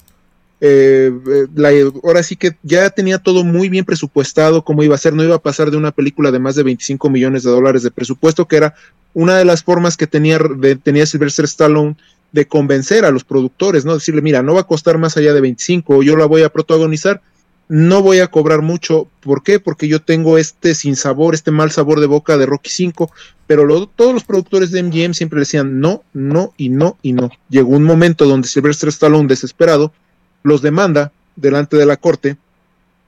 [0.66, 5.12] eh, eh, ahora sí que ya tenía todo muy bien presupuestado cómo iba a ser,
[5.12, 7.90] no iba a pasar de una película de más de 25 millones de dólares de
[7.90, 8.74] presupuesto, que era
[9.12, 11.96] una de las formas que tenía, de, tenía Sylvester Stallone
[12.32, 13.92] de convencer a los productores, ¿no?
[13.92, 17.20] Decirle, mira, no va a costar más allá de 25, yo la voy a protagonizar,
[17.68, 19.06] no voy a cobrar mucho.
[19.20, 19.60] ¿Por qué?
[19.60, 23.12] Porque yo tengo este sin sabor, este mal sabor de boca de Rocky 5,
[23.46, 27.30] pero todos los productores de MGM siempre decían no, no y no y no.
[27.50, 29.92] Llegó un momento donde Sylvester Stallone, desesperado,
[30.44, 32.36] los demanda delante de la corte,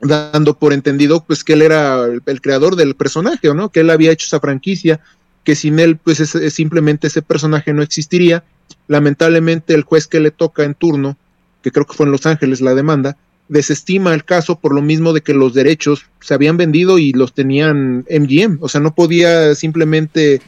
[0.01, 3.69] dando por entendido pues que él era el, creador del personaje, ¿o no?
[3.69, 5.01] Que él había hecho esa franquicia,
[5.45, 6.19] que sin él pues
[6.53, 8.43] simplemente ese personaje no existiría
[8.89, 11.17] Lamentablemente el juez que le toca en turno,
[11.63, 13.17] que creo que fue en Los Ángeles la demanda,
[13.49, 17.33] desestima el caso por lo mismo de que los derechos se habían vendido y los
[17.33, 20.41] tenían MGM, o sea, no podía simplemente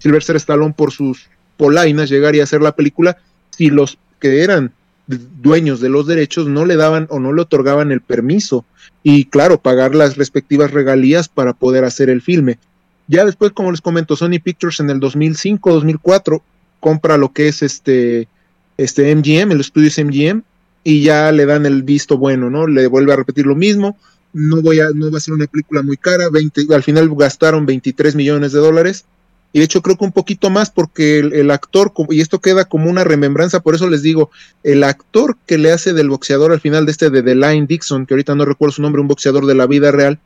[0.00, 3.16] Sylvester Stallone por sus polainas llegar y hacer la película
[3.50, 4.72] si los que eran
[5.06, 8.64] dueños de los derechos no le daban o no le otorgaban el permiso
[9.02, 12.58] y claro, pagar las respectivas regalías para poder hacer el filme.
[13.06, 16.40] Ya después, como les comento, Sony Pictures en el 2005-2004
[16.80, 18.28] compra lo que es este,
[18.78, 20.42] este MGM, el estudio es MGM,
[20.84, 22.66] y ya le dan el visto bueno, ¿no?
[22.66, 23.96] Le vuelve a repetir lo mismo,
[24.32, 27.66] no, voy a, no va a ser una película muy cara, 20, al final gastaron
[27.66, 29.04] 23 millones de dólares,
[29.54, 32.90] y de hecho creo que un poquito más porque el, actor, y esto queda como
[32.90, 34.32] una remembranza, por eso les digo,
[34.64, 38.04] el actor que le hace del boxeador al final de este de The Line Dixon,
[38.04, 40.18] que ahorita no recuerdo su nombre, un boxeador de la vida real,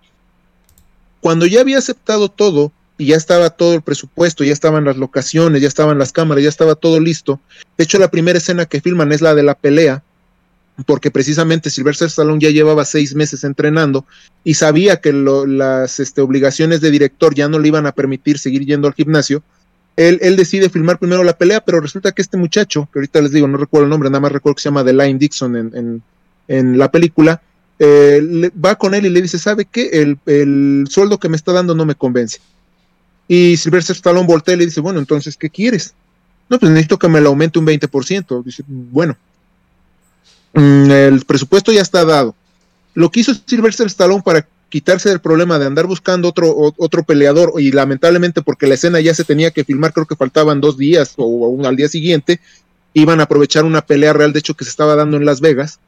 [1.20, 5.60] cuando ya había aceptado todo, y ya estaba todo el presupuesto, ya estaban las locaciones,
[5.60, 7.38] ya estaban las cámaras, ya estaba todo listo.
[7.76, 10.02] De hecho, la primera escena que filman es la de la pelea,
[10.86, 14.04] porque precisamente Sylvester Stallone ya llevaba seis meses entrenando
[14.44, 18.64] y sabía que las este, obligaciones de director ya no le iban a permitir seguir
[18.64, 19.42] yendo al gimnasio.
[19.96, 23.48] Él, decide filmar primero la pelea, pero resulta que este muchacho, que ahorita les digo,
[23.48, 26.02] no recuerdo el nombre, nada más recuerdo que se llama The Line Dixon en,
[26.46, 27.42] en, la película,
[27.80, 29.90] eh, va con él y le dice, ¿sabe qué?
[29.92, 32.38] El, el sueldo que me está dando no me convence
[33.28, 35.94] y Sylvester Stallone voltea y le dice, bueno, entonces, ¿qué quieres?
[36.48, 38.42] No, pues necesito que me lo aumente un 20%.
[38.42, 39.16] Dice, bueno,
[40.58, 42.34] el presupuesto ya está dado.
[42.94, 47.54] Lo que hizo Sylvester Stallone para quitarse del problema de andar buscando otro, otro peleador
[47.58, 51.14] y lamentablemente porque la escena ya se tenía que filmar, creo que faltaban dos días
[51.16, 52.40] o, al día siguiente,
[52.92, 55.78] iban a aprovechar una pelea real, de hecho, que se estaba dando en Las Vegas.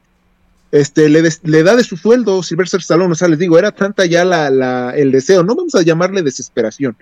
[0.71, 4.05] Este, le, le da de su sueldo Sylvester Stallone, o sea, les digo, era tanta
[4.05, 6.95] ya la, el deseo, no vamos a llamarle desesperación,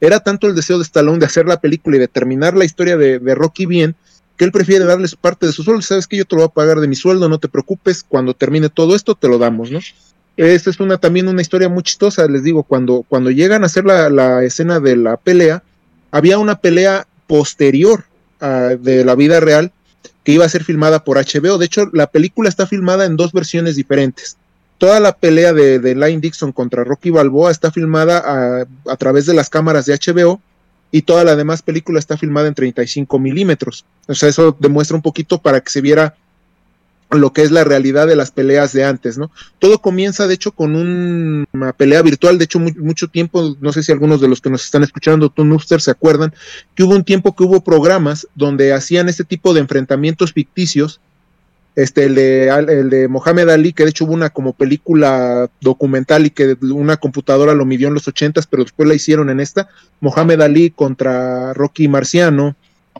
[0.00, 2.98] era tanto el deseo de Stallone de hacer la película y de terminar la historia
[2.98, 3.96] de, Rocky bien,
[4.36, 5.82] que él prefiere darles parte de su sueldo.
[5.82, 8.34] Sabes que yo te lo voy a pagar de mi sueldo, no te preocupes, cuando
[8.34, 9.80] termine todo esto te lo damos, ¿no?
[10.36, 13.84] Esta es una, también una historia muy chistosa, les digo, cuando, cuando llegan a hacer
[13.84, 15.62] la, escena de la pelea,
[16.10, 18.04] había una pelea posterior
[18.40, 19.72] de la vida real
[20.24, 21.56] que iba a ser filmada por HBO.
[21.56, 24.36] De hecho, la película está filmada en dos versiones diferentes
[24.78, 29.34] toda la pelea de, de Line Dixon contra Rocky Balboa está filmada a, través de
[29.34, 30.40] las cámaras de HBO
[30.94, 33.84] y toda la demás película está filmada en 35 milímetros.
[34.06, 36.14] O sea, eso demuestra un poquito para que se viera
[37.10, 39.32] lo que es la realidad de las peleas de antes, ¿no?
[39.58, 43.90] Todo comienza, de hecho, con una pelea virtual, de hecho, mucho tiempo, no sé si
[43.90, 46.32] algunos de los que nos están escuchando, tú, Nuster, se acuerdan,
[46.76, 51.00] que hubo un tiempo que hubo programas donde hacían este tipo de enfrentamientos ficticios
[51.76, 56.26] este, el de, el de Mohamed Ali, que de hecho hubo una como película documental
[56.26, 59.68] y que una computadora lo midió en los ochentas, pero después la hicieron en esta,
[60.00, 62.54] Mohamed Ali contra Rocky Marciano,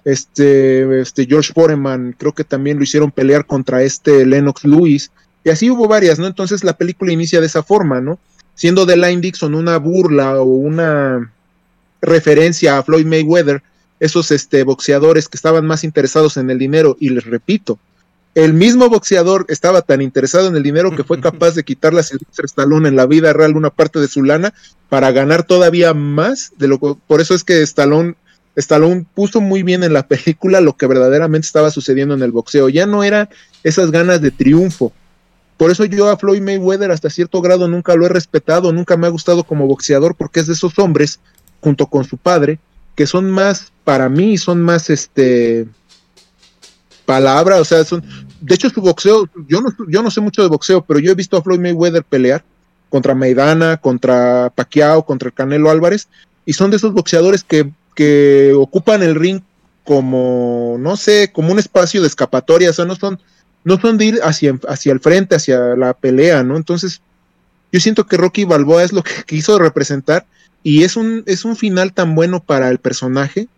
[0.04, 5.12] este, este George Foreman, creo que también lo hicieron pelear contra este Lennox Lewis,
[5.44, 6.26] y así hubo varias, ¿no?
[6.26, 8.18] Entonces la película inicia de esa forma, ¿no?
[8.54, 11.30] Siendo The Line Dixon una burla o una
[12.00, 13.62] referencia a Floyd Mayweather,
[14.00, 17.78] esos este, boxeadores que estaban más interesados en el dinero, y les repito,
[18.34, 22.02] el mismo boxeador estaba tan interesado en el dinero que fue capaz de quitarle a
[22.02, 24.54] Sylvester Stallone en la vida real una parte de su lana
[24.88, 28.16] para ganar todavía más de lo que, por eso es que Stallone
[28.56, 32.68] Stallone puso muy bien en la película lo que verdaderamente estaba sucediendo en el boxeo.
[32.68, 33.28] Ya no eran
[33.62, 34.92] esas ganas de triunfo,
[35.56, 39.06] Por eso yo a Floyd Mayweather hasta cierto grado nunca lo he respetado, nunca me
[39.06, 41.20] ha gustado como boxeador, porque es de esos hombres,
[41.60, 42.58] junto con su padre,
[42.94, 45.66] que son más, para mí, son más, este,
[47.04, 48.04] palabra, o sea, son,
[48.44, 51.14] de hecho su boxeo, yo no, yo no sé mucho de boxeo, pero yo he
[51.14, 52.44] visto a Floyd Mayweather pelear
[52.90, 56.08] contra Maidana, contra Pacquiao, contra el Canelo Álvarez,
[56.44, 59.40] y son de esos boxeadores que, que ocupan el ring
[59.82, 63.18] como, no sé, como un espacio de escapatoria, o sea, no son,
[63.64, 66.58] no son de ir hacia, hacia el frente, hacia la pelea, ¿no?
[66.58, 67.00] Entonces,
[67.72, 70.26] yo siento que Rocky Balboa es lo que quiso representar
[70.62, 73.48] y es un, es un final tan bueno para el personaje,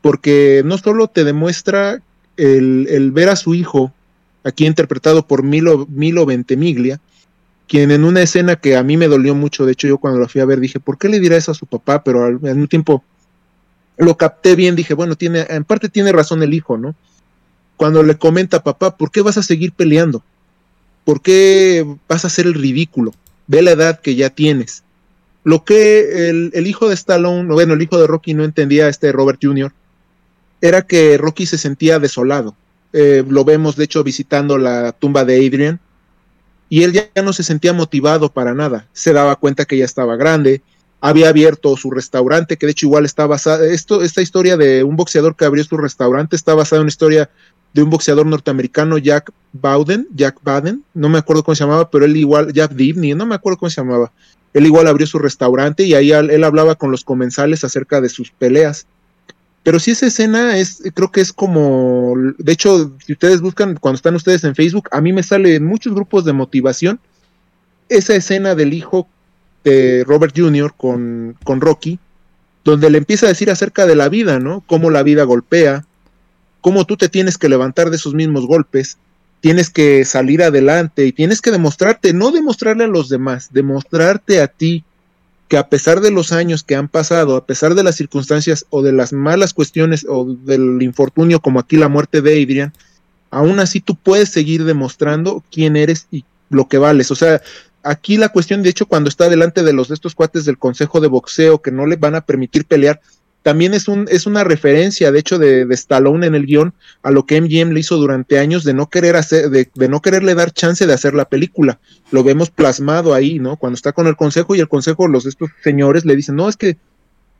[0.00, 2.00] porque no solo te demuestra
[2.38, 3.92] el, el ver a su hijo,
[4.44, 7.00] aquí interpretado por Milo, Milo Ventemiglia,
[7.68, 10.28] quien en una escena que a mí me dolió mucho, de hecho yo cuando lo
[10.28, 12.02] fui a ver dije, ¿por qué le dirá eso a su papá?
[12.04, 13.02] Pero al mismo tiempo
[13.96, 16.94] lo capté bien, dije, bueno, tiene, en parte tiene razón el hijo, ¿no?
[17.76, 20.22] Cuando le comenta papá, ¿por qué vas a seguir peleando?
[21.04, 23.12] ¿Por qué vas a hacer el ridículo?
[23.46, 24.84] Ve la edad que ya tienes.
[25.44, 29.40] Lo que el, hijo de Stallone, bueno, el hijo de Rocky no entendía, este Robert
[29.42, 29.72] Jr.,
[30.60, 32.54] era que Rocky se sentía desolado.
[32.92, 35.80] Eh, lo vemos, de hecho, visitando la tumba de Adrian,
[36.68, 38.86] y él ya no se sentía motivado para nada.
[38.92, 40.62] Se daba cuenta que ya estaba grande,
[41.02, 44.96] había abierto su restaurante, que de hecho igual está basada, esto, esta historia de un
[44.96, 47.28] boxeador que abrió su restaurante está basada en una historia
[47.72, 52.04] de un boxeador norteamericano, Jack Bowden, Jack Baden, no me acuerdo cómo se llamaba, pero
[52.04, 54.12] él igual, Jack Divney, no me acuerdo cómo se llamaba.
[54.54, 58.30] Él igual abrió su restaurante y ahí él hablaba con los comensales acerca de sus
[58.30, 58.86] peleas.
[59.62, 63.96] Pero si esa escena es, creo que es como, de hecho, si ustedes buscan, cuando
[63.96, 66.98] están ustedes en Facebook, a mí me sale en muchos grupos de motivación
[67.88, 69.06] esa escena del hijo
[69.62, 70.74] de Robert Jr.
[70.76, 72.00] con, con Rocky,
[72.64, 74.62] donde le empieza a decir acerca de la vida, ¿no?
[74.66, 75.84] Cómo la vida golpea,
[76.60, 78.98] cómo tú te tienes que levantar de esos mismos golpes,
[79.40, 84.48] tienes que salir adelante y tienes que demostrarte, no demostrarle a los demás, demostrarte a
[84.48, 84.84] ti
[85.52, 88.80] que a pesar de los años que han pasado, a pesar de las circunstancias o
[88.80, 92.72] de las malas cuestiones o del infortunio como aquí la muerte de Adrian,
[93.30, 97.10] aún así tú puedes seguir demostrando quién eres y lo que vales.
[97.10, 97.42] O sea,
[97.82, 101.02] aquí la cuestión, de hecho, cuando está delante de los de estos cuates del Consejo
[101.02, 103.02] de Boxeo que no le van a permitir pelear,
[103.42, 107.10] también es, un, es una referencia, de hecho, de, de Stallone en el guion a
[107.10, 110.34] lo que MGM le hizo durante años de no querer hacer, de, de, no quererle
[110.34, 111.80] dar chance de hacer la película.
[112.12, 113.56] Lo vemos plasmado ahí, ¿no?
[113.56, 116.56] Cuando está con el consejo y el consejo, los estos señores le dicen, no, es
[116.56, 116.76] que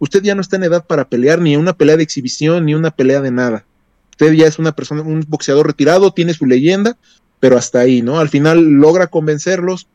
[0.00, 2.90] usted ya no está en edad para pelear, ni una pelea de exhibición, ni una
[2.90, 3.64] pelea de nada.
[4.10, 6.96] Usted ya es una persona, un boxeador retirado, tiene su leyenda,
[7.38, 8.18] pero hasta ahí, ¿no?
[8.18, 9.86] Al final logra convencerlos,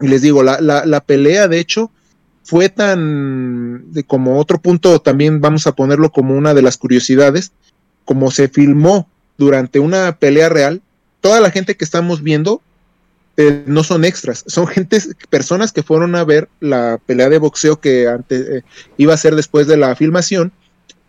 [0.00, 1.92] y les digo, la, la, la pelea, de hecho,
[2.44, 7.52] fue tan, como otro punto, también vamos a ponerlo como una de las curiosidades,
[8.04, 9.08] como se filmó
[9.38, 10.82] durante una pelea real,
[11.20, 12.60] toda la gente que estamos viendo
[13.38, 17.80] eh, no son extras, son gentes, personas que fueron a ver la pelea de boxeo
[17.80, 18.62] que antes, eh,
[18.98, 20.52] iba a ser después de la filmación.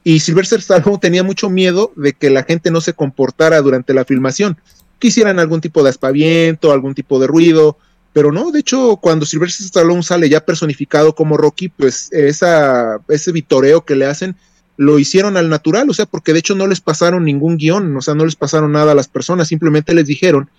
[0.04, 4.06] Y Sylvester Stallone tenía mucho miedo de que la gente no se comportara durante la
[4.06, 4.58] filmación,
[5.00, 7.78] quisieran algún tipo de aspaviento, algún tipo de ruido,
[8.16, 13.34] pero no, de hecho, cuando Sylvester Stallone sale ya personificado como Rocky, pues esa, ese
[13.34, 14.38] vitoreo que le hacen
[14.78, 18.02] lo hicieron al natural, o sea, porque de hecho no les pasaron ningún guion, o
[18.02, 20.50] sea, no les pasaron nada a las personas, simplemente les dijeron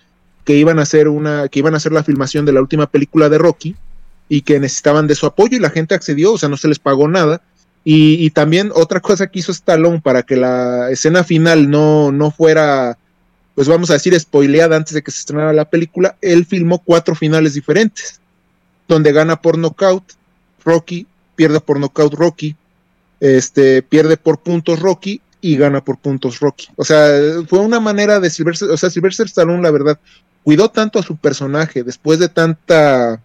[0.45, 3.27] que iban a hacer una, que iban a hacer la filmación de la última película
[3.27, 3.75] de Rocky
[4.29, 6.77] y que necesitaban de su apoyo y la gente accedió, o sea, no se les
[6.77, 7.41] pagó nada.
[7.83, 12.29] Y, y también otra cosa que hizo Stallone para que la escena final no, no
[12.29, 12.99] fuera
[13.57, 17.15] pues vamos a decir, spoileada antes de que se estrenara la película, él filmó cuatro
[17.15, 18.21] finales diferentes,
[18.87, 20.03] donde gana por nocaut
[20.63, 22.55] Rocky, pierde por nocaut Rocky,
[23.19, 26.67] este, pierde por puntos Rocky y gana por puntos Rocky.
[26.75, 27.09] O sea,
[27.47, 29.99] fue una manera de Sylvester, o sea, Sylvester Stallone, la verdad,
[30.43, 33.23] cuidó tanto a su personaje después de tanta,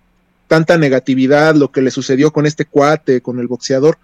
[0.49, 3.99] tanta negatividad, lo que le sucedió con este cuate, con el boxeador,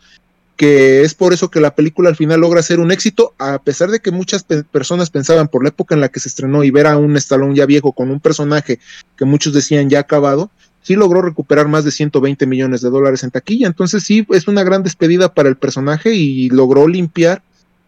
[0.59, 3.91] que es por eso que la película al final logra ser un éxito, a pesar
[3.91, 6.73] de que muchas pe personas pensaban por la época en la que se estrenó y
[6.73, 8.81] ver a un Stallone ya viejo con un personaje
[9.17, 10.51] que muchos decían ya acabado,
[10.83, 14.65] sí logró recuperar más de 120 millones de dólares en taquilla, entonces sí es una
[14.65, 17.41] gran despedida para el personaje y logró limpiar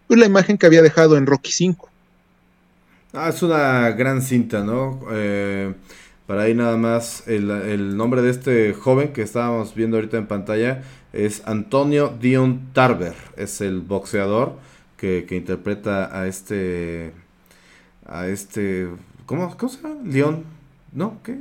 [0.07, 1.91] pues, la imagen que había dejado en Rocky 5.
[3.13, 5.01] Ah, es una gran cinta, ¿no?
[5.11, 5.75] Eh,
[6.29, 10.29] para ahí nada más el, el nombre de este joven que estábamos viendo ahorita en
[10.29, 10.83] pantalla
[11.13, 14.59] es Antonio Dion Tarver, es el boxeador
[14.97, 17.13] que, que, interpreta a este,
[18.07, 18.89] a este,
[19.27, 20.41] ¿cómo, cómo se llama?
[20.93, 21.19] ¿no?
[21.23, 21.39] ¿Qué?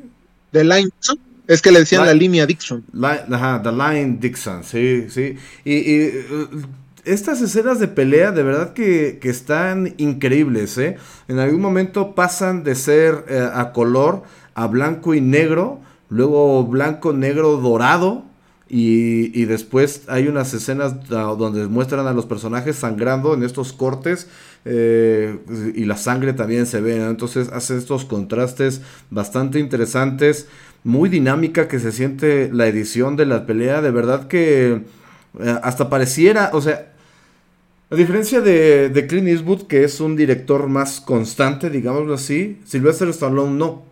[0.52, 2.84] The Line Dixon, es que le decían la, la línea Dixon.
[2.94, 6.62] La, ajá, The Line Dixon, sí, sí, y, y uh,
[7.06, 10.98] estas escenas de pelea de verdad que, que, están increíbles, ¿eh?
[11.28, 14.24] En algún momento pasan de ser eh, a color
[14.54, 15.80] a blanco y negro,
[16.10, 18.26] luego blanco, negro, dorado,
[18.72, 24.28] y, después hay unas escenas donde muestran a los personajes sangrando en estos cortes
[24.64, 25.40] eh,
[25.76, 30.48] y la sangre también se ve, entonces hace estos contrastes bastante interesantes,
[30.84, 34.84] muy dinámica que se siente la edición de la pelea, de verdad que
[35.40, 36.94] eh, hasta pareciera, o sea,
[37.90, 43.08] a diferencia de, de Clint Eastwood, que es un director más constante, digámoslo así, Sylvester
[43.10, 43.89] Stallone no.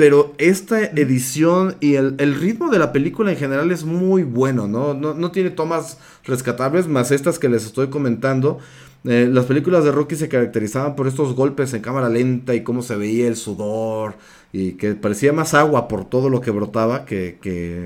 [0.00, 4.94] Pero esta edición y el, ritmo de la película en general es muy bueno, ¿no?
[4.94, 8.60] No, tiene tomas rescatables, más estas que les estoy comentando.
[9.04, 12.80] Eh, las películas de Rocky se caracterizaban por estos golpes en cámara lenta y cómo
[12.80, 14.14] se veía el sudor
[14.54, 17.36] y que parecía más agua por todo lo que brotaba que,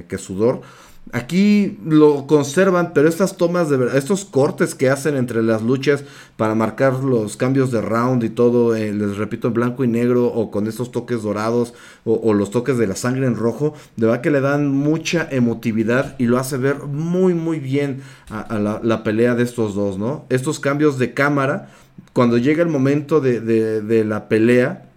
[0.09, 0.61] que sudor.
[1.13, 6.03] Aquí lo conservan, pero estas tomas de verdad, estos cortes que hacen entre las luchas
[6.37, 10.27] para marcar los cambios de round y todo, eh, les repito, en blanco y negro
[10.27, 11.75] o con estos toques dorados
[12.05, 16.17] o, los toques de la sangre en rojo, de verdad que le dan mucha emotividad
[16.19, 20.25] y lo hace ver muy, muy bien a, la, pelea de estos dos, ¿no?
[20.31, 21.69] Estos cambios de cámara,
[22.15, 24.94] cuando llega el momento de, de la pelea,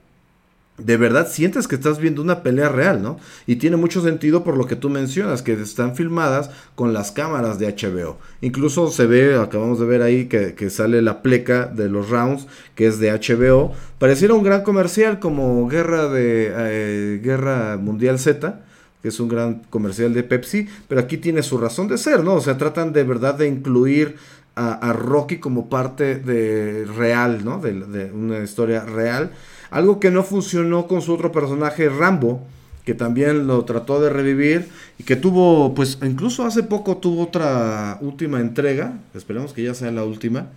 [0.78, 3.18] de verdad sientes que estás viendo una pelea real, ¿no?
[3.48, 7.58] Y tiene mucho sentido por lo que tú mencionas, que están filmadas con las cámaras
[7.58, 8.20] de HBO.
[8.42, 12.86] Incluso se ve, acabamos de ver ahí que, sale la pleca de los rounds, que
[12.86, 13.74] es de HBO.
[13.98, 18.62] Pareciera un gran comercial como Guerra de eh, Guerra Mundial Z,
[19.02, 22.36] que es un gran comercial de Pepsi, pero aquí tiene su razón de ser, ¿no?
[22.36, 24.16] O sea, tratan de verdad de incluir
[24.56, 27.60] a, Rocky como parte de real, ¿no?
[27.60, 29.32] de una historia real.
[29.70, 32.46] Algo que no funcionó con su otro personaje, Rambo,
[32.88, 37.98] que también lo trató de revivir y que tuvo, pues incluso hace poco tuvo otra
[38.00, 40.48] última entrega, esperemos que ya sea la última,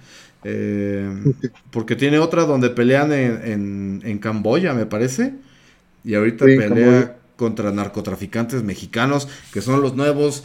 [0.45, 1.11] eh,
[1.73, 5.35] porque tiene otra donde pelean en, en, Camboya, me parece,
[6.05, 10.45] y ahorita pelea contra narcotraficantes mexicanos, que son los nuevos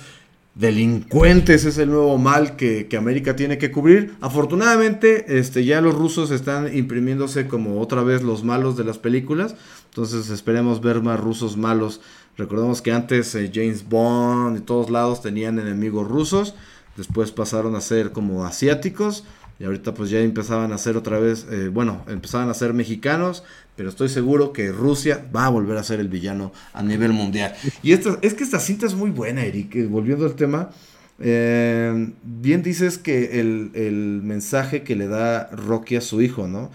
[0.56, 4.15] delincuentes es el nuevo mal que, América tiene que cubrir.
[4.22, 9.56] Afortunadamente, este, ya los rusos están imprimiéndose como otra vez los malos de las películas.
[9.90, 12.02] Entonces esperemos ver más rusos malos.
[12.38, 16.56] Recordemos que antes eh, James Bond y todos lados tenían enemigos rusos.
[16.98, 19.26] Después pasaron a ser como asiáticos.
[19.60, 23.44] Y ahorita pues ya empezaban a ser otra vez, eh, bueno, empezaban a ser mexicanos,
[23.76, 27.56] pero estoy seguro que Rusia va a volver a ser el villano a nivel mundial.
[27.82, 29.76] Y es que esta cinta es muy buena, Eric.
[29.76, 30.72] Eh, volviendo al tema,
[31.19, 36.69] eh, bien dices que el, el, mensaje que le da Rocky a su hijo, ¿no?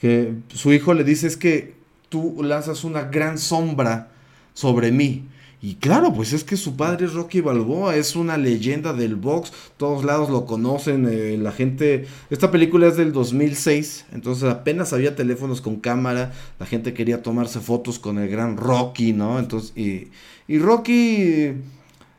[0.00, 1.74] Que su hijo le dice es que
[2.08, 4.08] tú lanzas una gran sombra
[4.54, 5.28] sobre mí.
[5.64, 9.50] Y claro, pues es que su padre es Rocky Balboa, es una leyenda del box,
[9.78, 12.04] todos lados lo conocen, eh, la gente...
[12.28, 17.60] Esta película es del 2006, entonces apenas había teléfonos con cámara, la gente quería tomarse
[17.60, 19.38] fotos con el gran Rocky, ¿no?
[19.38, 20.10] Entonces, y,
[20.48, 21.54] y Rocky...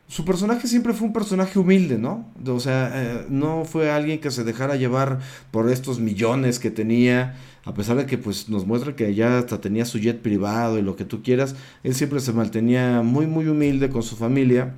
[0.07, 2.31] Su personaje siempre fue un personaje humilde, ¿no?
[2.47, 5.19] O sea, eh, no fue alguien que se dejara llevar
[5.49, 7.35] por estos millones que tenía
[7.65, 10.83] a pesar de que pues nos muestra que ya hasta tenía su jet privado y
[10.83, 14.75] lo que tú quieras, él siempre se mantenía muy muy humilde con su familia.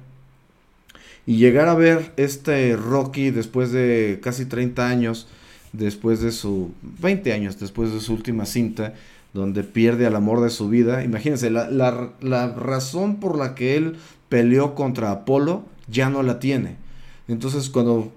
[1.26, 5.28] Y llegar a ver este Rocky después de casi 30 años,
[5.74, 8.94] después de su 20 años, después de su última cinta,
[9.34, 11.04] donde pierde al amor de su vida.
[11.04, 13.98] Imagínense, la, la, la razón por la que él
[14.30, 16.87] peleó contra Apolo ya no la tiene.
[17.28, 18.12] Entonces cuando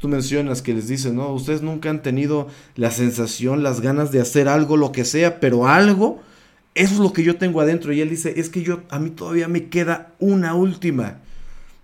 [0.00, 4.20] tú mencionas que les dicen, no, ustedes nunca han tenido la sensación, las ganas de
[4.20, 6.20] hacer algo, lo que sea, pero algo,
[6.74, 7.92] eso es lo que yo tengo adentro.
[7.92, 11.18] Y él dice, es que yo, a mí todavía me queda una última.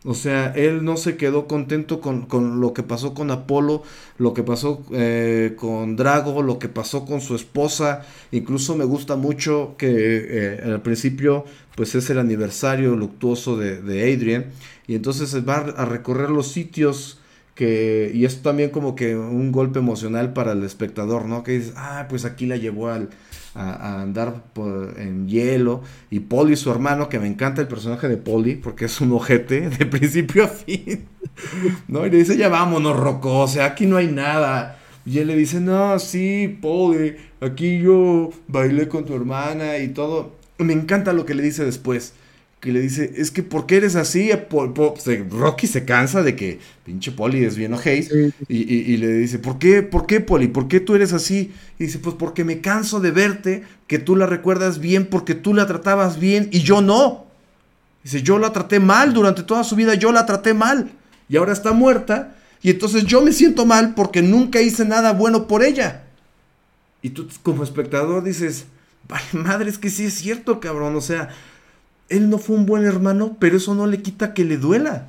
[0.04, 3.82] O sea, él no se quedó contento con, lo que pasó con Apolo,
[4.16, 8.02] lo que pasó eh, con Drago, lo que pasó con su esposa.
[8.30, 11.44] Incluso me gusta mucho que eh, al principio,
[11.74, 14.46] pues es el aniversario luctuoso de, de Adrian.
[14.88, 17.20] Y entonces va a recorrer los sitios
[17.54, 21.42] que, y es también como que un golpe emocional para el espectador, ¿no?
[21.42, 23.10] Que dices, ah, pues aquí la llevó al,
[23.54, 24.44] a, andar
[24.96, 25.82] en hielo.
[26.10, 29.68] Y Polly, su hermano, que me encanta el personaje de Polly, porque es un ojete
[29.78, 31.04] de principio a fin.
[31.86, 32.06] ¿No?
[32.06, 34.78] Y le dice, ya vámonos, Rocco, o sea, aquí no hay nada.
[35.04, 40.32] Y él le dice, no, sí, Polly, aquí yo bailé con tu hermana y todo.
[40.56, 42.14] Me encanta lo que le dice después
[42.60, 44.30] que le dice, es que ¿por qué eres así?
[45.30, 48.10] Rocky se cansa de que pinche Poli es bien ojéis
[48.48, 50.48] y, le dice, ¿por qué, ¿por qué Poli?
[50.48, 51.52] ¿Por qué tú eres así?
[51.78, 55.54] Y dice, pues porque me canso de verte, que tú la recuerdas bien, porque tú
[55.54, 57.26] la tratabas bien y yo no.
[58.02, 60.90] Dice, yo la traté mal durante toda su vida, yo la traté mal
[61.28, 65.46] y ahora está muerta y entonces yo me siento mal porque nunca hice nada bueno
[65.46, 66.04] por ella.
[67.02, 68.66] Y tú como espectador dices,
[69.08, 70.96] vale, madre, es que sí es cierto, cabrón.
[70.96, 71.28] O sea,
[72.08, 75.08] él no fue un buen hermano, pero eso no le quita que le duela.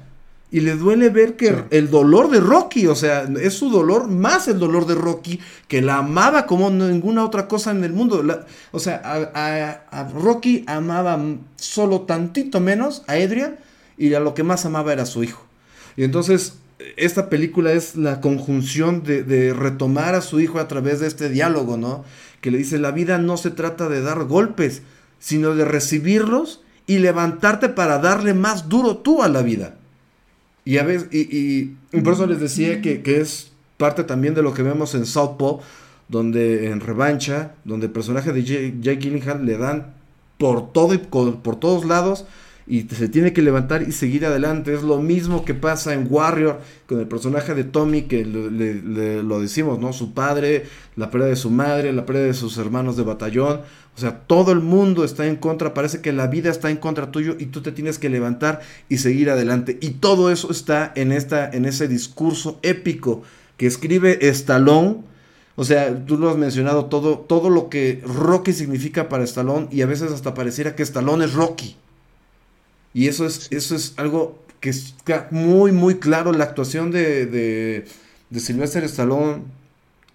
[0.52, 4.48] Y le duele ver que el dolor de Rocky, o sea, es su dolor más
[4.48, 8.26] el dolor de Rocky, que la amaba como ninguna otra cosa en el mundo.
[8.72, 11.20] o sea, a, Rocky amaba
[11.56, 13.60] solo tantito menos a Adrian
[13.96, 15.46] y a lo que más amaba era su hijo.
[15.96, 16.56] Y entonces,
[16.98, 21.30] esta película es la conjunción de, de retomar a su hijo a través de este
[21.30, 22.04] diálogo, ¿no?
[22.42, 24.82] Que le dice, la vida no se trata de dar golpes,
[25.20, 29.76] sino de recibirlos y levantarte para darle más duro tú a la vida.
[30.66, 31.66] Y, a veces, y,
[32.04, 35.60] por eso les decía que, es parte también de lo que vemos en Southpaw,
[36.08, 39.94] donde en Revancha, donde el personaje de Jake Gyllenhaal le dan
[40.40, 42.26] por todo y por todos lados
[42.70, 44.72] y se tiene que levantar y seguir adelante.
[44.76, 49.42] Es lo mismo que pasa en Warrior con el personaje de Tommy, que le, lo
[49.42, 49.92] decimos, ¿no?
[49.92, 53.62] Su padre, la pérdida de su madre, la pérdida de sus hermanos de batallón.
[53.98, 57.12] O sea, todo el mundo está en contra, parece que la vida está en contra
[57.12, 59.80] tuyo y tú te tienes que levantar y seguir adelante.
[59.82, 63.24] Y todo eso está en, esta, en ese discurso épico
[63.58, 64.98] que escribe Stallone.
[65.56, 69.82] O sea, tú lo has mencionado todo, todo lo que Rocky significa para Stallone y
[69.82, 71.76] a veces hasta pareciera que Stallone es Rocky.
[72.94, 76.34] Y eso es, eso es algo que está muy, muy claro.
[76.34, 79.44] La actuación de, de, Sylvester Stallone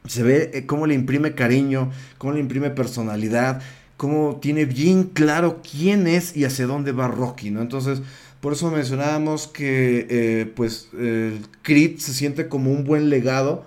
[0.06, 3.62] se ve eh, cómo le imprime cariño, cómo le imprime personalidad,
[3.96, 7.62] cómo tiene bien claro quién es y hacia dónde va Rocky, ¿no?
[7.62, 8.02] Entonces,
[8.40, 10.88] por eso mencionábamos que, eh, pues,
[11.62, 13.64] Creed se siente como un buen legado.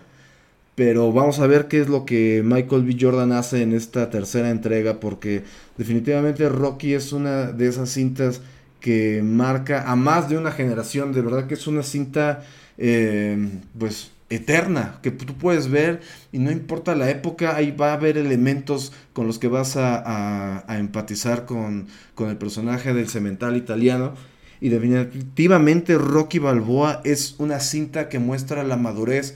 [0.75, 2.95] Pero vamos a ver qué es lo que Michael B.
[3.01, 5.41] Jordan hace en esta tercera entrega, porque
[5.75, 8.41] definitivamente Rocky es una de esas cintas
[8.79, 11.13] que marca a más de una generación.
[11.13, 12.43] De verdad que es una cinta,
[12.77, 16.01] eh, pues, eterna, que tú puedes ver
[16.31, 20.65] y no importa la época, ahí va a haber elementos con los que vas a,
[20.69, 24.15] empatizar con, con, el personaje del cemental italiano.
[24.59, 29.35] Y definitivamente Rocky Balboa es una cinta que muestra la madurez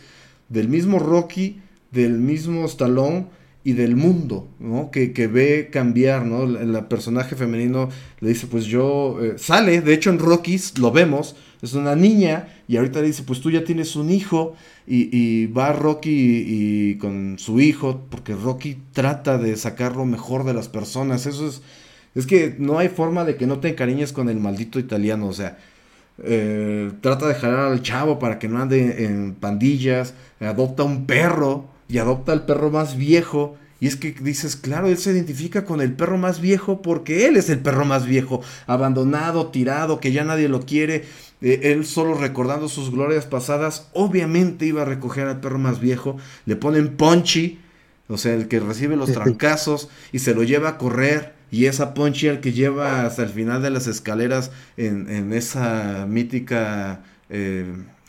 [0.50, 1.62] del mismo Rocky,
[1.92, 3.28] del mismo Stallone
[3.64, 4.90] y del mundo, ¿no?
[4.90, 6.44] Que, que ve cambiar, ¿no?
[6.44, 7.90] El, personaje femenino
[8.20, 12.48] le dice, pues yo, eh, sale, de hecho en Rockies lo vemos, es una niña
[12.68, 14.56] y ahorita le dice, pues tú ya tienes un hijo
[14.88, 20.44] y, y va Rocky y, con su hijo, porque Rocky trata de sacar lo mejor
[20.44, 21.62] de las personas, eso es,
[22.16, 25.34] es que no hay forma de que no te encariñes con el maldito italiano, o
[25.34, 25.60] sea,
[26.24, 31.71] eh, trata de jalar al chavo para que no ande en pandillas, adopta un perro,
[31.92, 33.58] y adopta al perro más viejo.
[33.80, 37.36] Y es que dices, claro, él se identifica con el perro más viejo porque él
[37.36, 41.04] es el perro más viejo, abandonado, tirado, que ya nadie lo quiere.
[41.42, 46.18] Eh, él solo recordando sus glorias pasadas, obviamente iba a recoger al perro más viejo.
[46.46, 47.60] Le ponen Ponchi,
[48.08, 51.34] o sea, el que recibe los trancazos y se lo lleva a correr.
[51.50, 56.06] Y esa Ponchi el que lleva hasta el final de las escaleras en, en esa
[56.08, 57.66] mítica eh,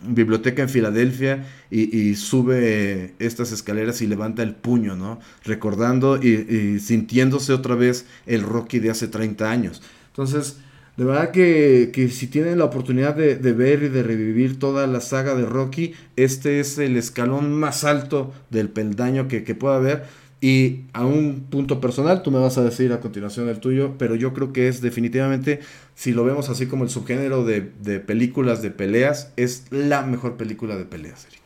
[0.07, 5.21] biblioteca en Filadelfia y, sube estas escaleras y levanta el puño, ¿no?
[5.45, 9.83] Recordando y, sintiéndose otra vez el Rocky de hace 30 años.
[10.09, 10.59] Entonces,
[10.97, 15.35] de verdad que, si tienen la oportunidad de, ver y de revivir toda la saga
[15.35, 20.05] de Rocky, este es el escalón más alto del peldaño que, que pueda haber
[20.43, 24.17] y a un punto personal, tú me vas a decir a continuación el tuyo, pero
[24.17, 25.61] yo creo que es definitivamente,
[25.95, 27.61] si lo vemos así como el subgénero de,
[28.01, 31.43] películas de peleas, es la mejor película de peleas, Eric.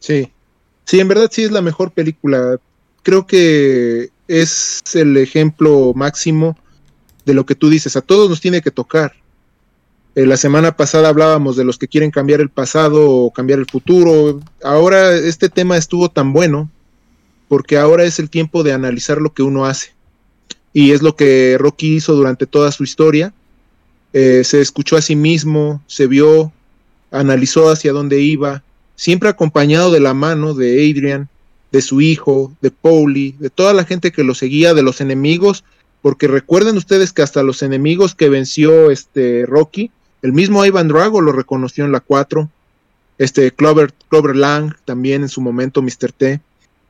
[0.00, 0.32] Sí,
[0.84, 2.58] sí, en verdad sí es la mejor película.
[3.04, 6.58] Creo que es el ejemplo máximo
[7.24, 7.94] de lo que tú dices.
[7.94, 9.12] A todos nos tiene que tocar.
[10.16, 13.66] Eh, la semana pasada hablábamos de los que quieren cambiar el pasado o cambiar el
[13.66, 14.40] futuro.
[14.64, 16.70] Ahora este tema estuvo tan bueno
[17.48, 19.92] porque ahora es el tiempo de analizar lo que uno hace.
[20.72, 23.32] Y es lo que Rocky hizo durante toda su historia.
[24.12, 26.52] Eh, se escuchó a sí mismo, se vio,
[27.10, 28.62] analizó hacia dónde iba,
[28.96, 31.28] siempre acompañado de la mano de Adrian,
[31.72, 35.64] de su hijo, de Pauli, de toda la gente que lo seguía, de los enemigos,
[36.02, 39.90] porque recuerden ustedes que hasta los enemigos que venció este Rocky,
[40.22, 42.48] el mismo Ivan Drago lo reconoció en la 4,
[43.18, 46.12] este Clover, Clover Lang también en su momento Mr.
[46.16, 46.40] T.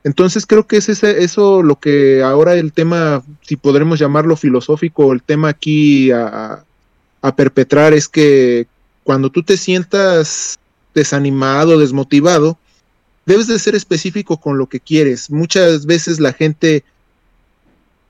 [0.05, 5.11] Entonces creo que es ese, eso lo que ahora el tema, si podremos llamarlo filosófico,
[5.11, 6.63] el tema aquí a,
[7.35, 8.67] perpetrar es que
[9.03, 10.59] cuando tú te sientas
[10.93, 12.59] desanimado, desmotivado,
[13.25, 15.31] debes de ser específico con lo que quieres.
[15.31, 16.83] Muchas veces la gente,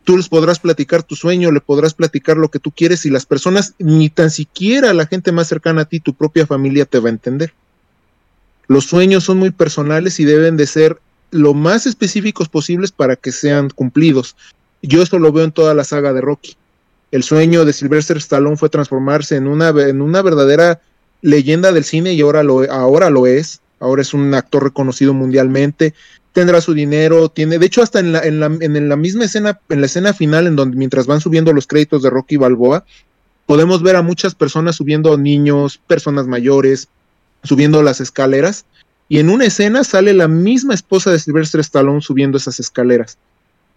[0.03, 3.25] tú les podrás platicar tu sueño, le podrás platicar lo que tú quieres y las
[3.25, 7.07] personas, ni tan siquiera la gente más cercana a ti, tu propia familia, te va
[7.07, 7.53] a entender.
[8.67, 10.99] Los sueños son muy personales y deben de ser
[11.35, 14.35] lo más específicos posibles para que sean cumplidos.
[14.81, 16.55] Yo esto lo veo en toda la saga de Rocky.
[17.11, 20.81] El sueño de Sylvester Stallone fue transformarse en una, en una verdadera
[21.21, 23.59] leyenda del cine y ahora lo, ahora lo es.
[23.79, 25.93] Ahora es un actor reconocido mundialmente.
[26.31, 29.59] Tendrá su dinero, tiene, de hecho, hasta en la, en la, en la misma escena,
[29.69, 32.85] en la escena final, en donde mientras van subiendo los créditos de Rocky Balboa,
[33.45, 36.87] podemos ver a muchas personas subiendo niños, personas mayores,
[37.43, 38.65] subiendo las escaleras.
[39.07, 43.17] Y en una escena sale la misma esposa de Sylvester Stallone subiendo esas escaleras.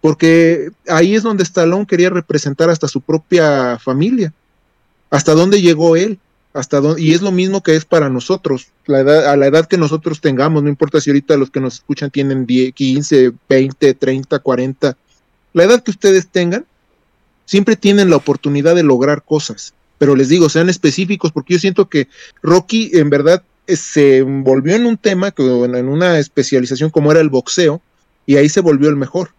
[0.01, 4.33] Porque ahí es donde Stallone quería representar hasta su propia familia.
[5.11, 6.19] Hasta dónde llegó él.
[6.55, 8.69] Hasta dónde, y es lo mismo que es para nosotros.
[8.87, 11.75] La edad, a la edad que nosotros tengamos, no importa si ahorita los que nos
[11.75, 14.97] escuchan tienen 10, 15, 20, 30, 40.
[15.53, 16.65] La edad que ustedes tengan,
[17.45, 19.75] siempre tienen la oportunidad de lograr cosas.
[19.99, 22.09] Pero les digo, sean específicos, porque yo siento que
[22.43, 23.43] Rocky en verdad
[23.77, 27.81] se volvió en un tema, en una especialización como era el boxeo,
[28.27, 29.31] y ahí se volvió el mejor.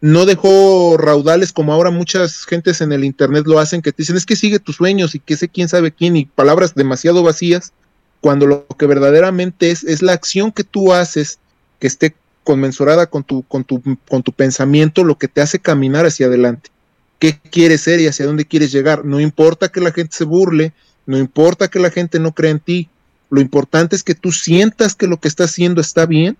[0.00, 4.16] No dejó raudales como ahora muchas gentes en el internet lo hacen, que te dicen
[4.16, 7.72] es que sigue tus sueños y que sé quién sabe quién, y palabras demasiado vacías,
[8.20, 11.38] cuando lo que verdaderamente es, es la acción que tú haces
[11.78, 12.14] que esté
[12.44, 16.70] conmensurada con tu, con tu, con tu pensamiento, lo que te hace caminar hacia adelante
[17.20, 19.04] qué quieres ser y hacia dónde quieres llegar.
[19.04, 20.72] No importa que la gente se burle,
[21.06, 22.88] no importa que la gente no crea en ti.
[23.30, 26.36] Lo importante es que tú sientas que lo que estás haciendo está bien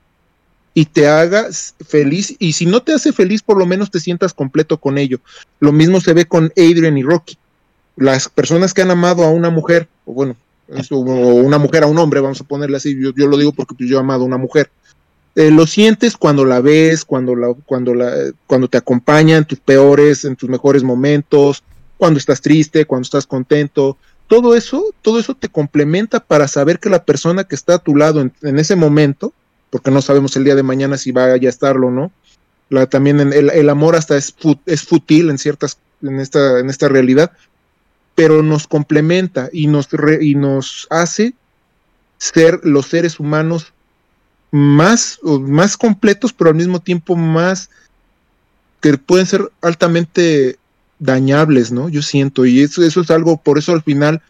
[0.75, 2.35] y te hagas feliz.
[2.39, 5.21] Y si no te hace feliz, por lo menos te sientas completo con ello.
[5.61, 7.37] Lo mismo se ve con Adrian y Rocky.
[7.97, 10.37] Las personas que han amado a una mujer, o bueno,
[10.91, 13.91] o una mujer a un hombre, vamos a ponerle así, yo, lo digo porque pues,
[13.91, 14.71] yo he amado a una mujer
[15.37, 18.13] eh, lo sientes cuando la ves, cuando, la, cuando, la,
[18.47, 21.63] cuando te acompaña en tus peores, en tus mejores momentos,
[21.97, 23.97] cuando estás triste, cuando estás contento.
[24.31, 27.97] Todo eso, todo eso te complementa para saber que la persona que está a tu
[27.97, 29.33] lado en, ese momento,
[29.71, 32.13] porque no sabemos el día de mañana si va a estarlo o no,
[32.87, 34.33] también el, el, amor hasta es,
[34.67, 37.33] es fútil en ciertas, en esta, en esta realidad,
[38.15, 39.89] pero nos complementa y nos,
[40.21, 41.35] y nos hace
[42.19, 43.73] ser los seres humanos
[44.53, 47.69] más, más completos, pero al mismo tiempo más
[48.81, 50.60] que pueden ser altamente
[51.01, 51.89] dañables, ¿no?
[51.89, 54.23] Yo siento, y eso, eso es algo, por eso al final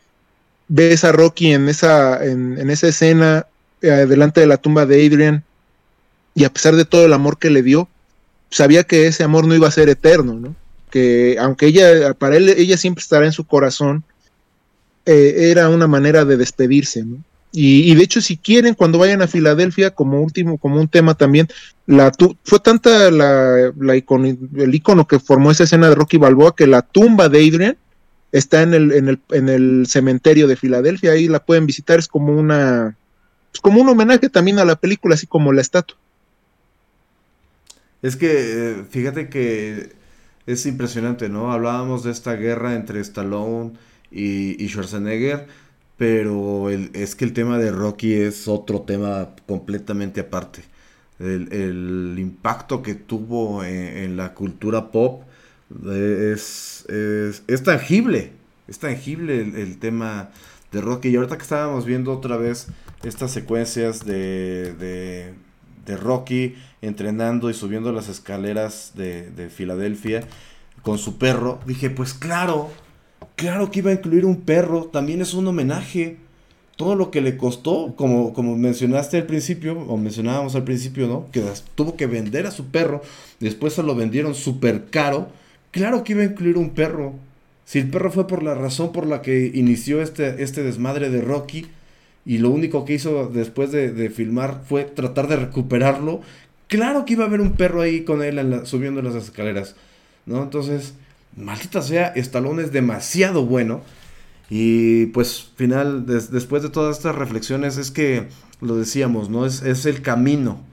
[0.69, 3.47] ves a Rocky en esa, en, esa escena
[3.83, 5.45] eh, delante de la tumba de Adrian,
[6.35, 7.89] y a pesar de todo el amor que le dio,
[8.51, 10.57] sabía que ese amor no iba a ser eterno, ¿no?
[10.91, 14.05] Que aunque ella, para él, ella siempre estará en su corazón,
[15.07, 17.19] eh, era una manera de despedirse, ¿no?
[17.53, 21.49] Y, de hecho, si quieren, cuando vayan a Filadelfia, como último, como un tema también,
[21.87, 22.13] la
[22.45, 26.83] fue tanta la, la el icono que formó esa escena de Rocky Balboa que la
[26.83, 27.77] tumba de Adrian
[28.31, 32.07] está en el, en el, en el cementerio de Filadelfia, ahí la pueden visitar, es
[32.07, 32.97] como una,
[33.51, 35.97] pues como un homenaje también a la película, así como la estatua.
[38.01, 39.93] Es que, eh, fíjate que
[40.47, 41.53] es impresionante, ¿no?
[41.53, 43.73] Hablábamos de esta guerra entre Stallone
[44.13, 45.47] y Schwarzenegger
[46.01, 50.63] pero es que el tema de Rocky es otro tema completamente aparte.
[51.19, 55.25] El, impacto que tuvo en, la cultura pop
[55.85, 56.87] es,
[57.63, 58.33] tangible,
[58.67, 60.31] es tangible el, tema
[60.73, 61.11] de Rocky.
[61.11, 62.69] Y ahorita que estábamos viendo otra vez
[63.03, 65.35] estas secuencias de,
[65.85, 70.27] de, Rocky entrenando y subiendo las escaleras de, de Filadelfia
[70.81, 72.71] con su perro, dije, pues claro,
[73.41, 76.19] Claro que iba a incluir un perro, también es un homenaje.
[76.77, 81.27] Todo lo que le costó, como, como mencionaste al principio, o mencionábamos al principio, ¿no?
[81.33, 81.43] Que
[81.75, 83.01] tuvo que vender a su perro,
[83.39, 85.29] después se lo vendieron súper caro.
[85.71, 87.15] Claro que iba a incluir un perro.
[87.65, 91.23] Si el perro fue por la razón por la que inició este, este desmadre de
[91.23, 91.67] Rocky,
[92.27, 96.21] y lo único que hizo después de, filmar fue tratar de recuperarlo,
[96.69, 99.77] claro que iba a haber un perro ahí con él subiendo las escaleras,
[100.27, 100.43] ¿no?
[100.43, 100.93] Entonces,
[101.37, 103.83] maldita sea, Stallone es demasiado bueno.
[104.49, 108.29] Y pues final, después de todas estas reflexiones es que
[108.61, 109.47] lo decíamos, ¿no?
[109.47, 110.65] Es, es el camino.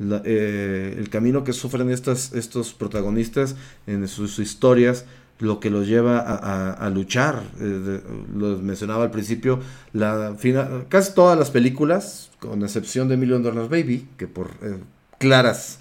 [0.00, 3.56] Eh, el camino que sufren estas, estos protagonistas
[3.86, 5.06] en sus historias,
[5.40, 7.42] lo que los lleva a, luchar.
[7.60, 8.00] Eh,
[8.36, 9.60] lo mencionaba al principio,
[9.92, 14.78] la, final, casi todas las películas, con excepción de Million Dollar Baby, que por eh,
[15.18, 15.80] claras,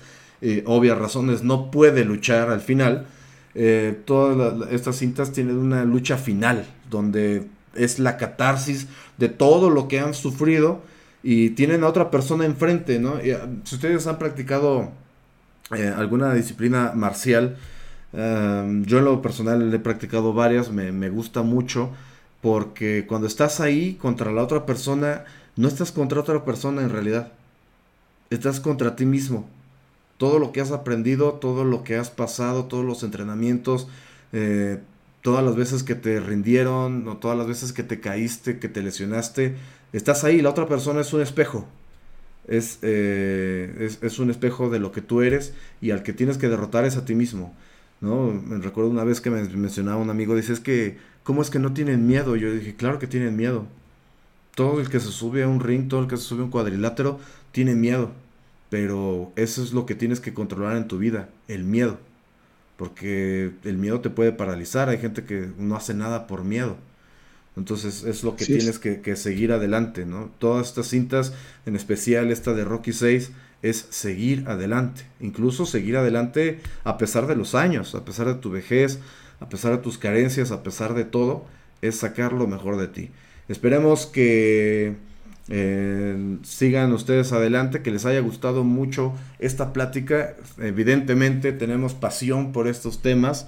[0.65, 3.07] obvias razones no puede luchar al final,
[3.59, 8.85] eh, todas estas cintas tienen una lucha final, donde es la catarsis
[9.17, 10.83] de todo lo que han sufrido
[11.23, 13.15] y tienen a otra persona enfrente, ¿no?
[13.15, 14.91] Ah, si ustedes han practicado
[15.75, 17.57] eh, alguna disciplina marcial,
[18.13, 21.89] em, yo en lo personal he practicado varias, me, me gusta mucho,
[22.41, 25.25] porque cuando estás ahí contra la otra persona,
[25.55, 27.31] no estás contra otra persona en realidad,
[28.29, 29.47] estás contra ti mismo
[30.17, 33.87] todo lo que has aprendido, todo lo que has pasado, todos los entrenamientos,
[34.33, 34.79] eh,
[35.21, 38.81] todas las veces que te rindieron, o todas las veces que te caíste, que te
[38.81, 39.55] lesionaste,
[39.93, 41.67] estás ahí, la otra persona es un espejo.
[42.47, 46.47] Es, eh, es, un espejo de lo que tú eres y al que tienes que
[46.47, 47.53] derrotar es a ti mismo.
[47.99, 48.31] ¿no?
[48.31, 51.59] Me recuerdo una vez que me mencionaba un amigo, dice, es que, ¿cómo es que
[51.59, 52.37] no tienen miedo?
[52.37, 53.65] Yo dije, claro que tienen miedo.
[54.55, 56.51] Todo el que se sube a un ring, todo el que se sube a un
[56.51, 57.19] cuadrilátero,
[57.51, 58.11] tiene miedo.
[58.69, 61.99] Pero eso es lo que tienes que controlar en tu vida, el miedo.
[62.75, 64.89] Porque el miedo te puede paralizar.
[64.89, 66.77] Hay gente que no hace nada por miedo.
[67.55, 70.29] Entonces es lo que tienes que, seguir adelante, ¿no?
[70.37, 71.33] Todas estas cintas,
[71.65, 73.31] en especial esta de Rocky 6,
[73.63, 75.05] es seguir adelante.
[75.19, 78.99] Incluso seguir adelante a pesar de los años, a pesar de tu vejez,
[79.39, 81.45] a pesar de tus carencias, a pesar de todo,
[81.81, 83.09] es sacar lo mejor de ti.
[83.47, 84.95] Esperemos que
[85.49, 90.35] eh, sigan ustedes adelante, que les haya gustado mucho esta plática.
[90.59, 93.47] Evidentemente tenemos pasión por estos temas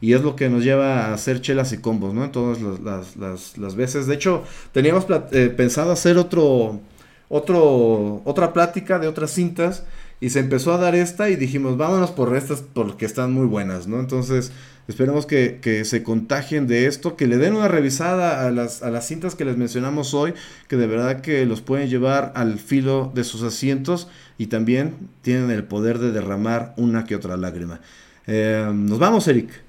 [0.00, 2.24] y es lo que nos lleva a hacer chelas y combos, ¿no?
[2.24, 4.06] En todas las, veces.
[4.06, 6.80] De hecho, teníamos eh, pensado hacer otro,
[7.28, 9.84] otro, otra plática de otras cintas
[10.20, 13.86] y se empezó a dar esta y dijimos, vámonos por estas porque están muy buenas,
[13.86, 14.00] ¿no?
[14.00, 14.52] Entonces,
[14.90, 19.06] Esperemos que, se contagien de esto, que le den una revisada a las, a las
[19.06, 20.34] cintas que les mencionamos hoy,
[20.66, 25.52] que de verdad que los pueden llevar al filo de sus asientos y también tienen
[25.52, 27.80] el poder de derramar una que otra lágrima.
[28.26, 29.62] Eh, nos vamos, Eric.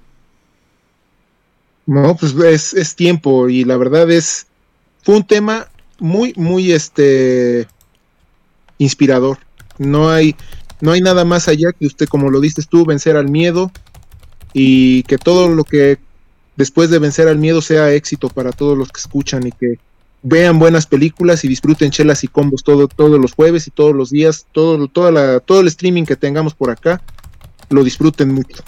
[1.85, 4.47] No, pues es, es, tiempo y la verdad es,
[5.03, 5.67] fue un tema
[5.99, 7.67] muy, muy este,
[8.79, 9.37] inspirador.
[9.77, 10.35] No hay,
[10.80, 13.72] no hay nada más allá que usted, como lo dices tú, vencer al miedo,
[14.53, 15.98] y que todo lo que
[16.56, 19.80] después de vencer al miedo sea éxito para todos los que escuchan y que
[20.23, 24.11] vean buenas películas y disfruten chelas y combos todo, todos los jueves y todos los
[24.11, 27.02] días, todo, toda la, todo el streaming que tengamos por acá,
[27.69, 28.64] lo disfruten mucho.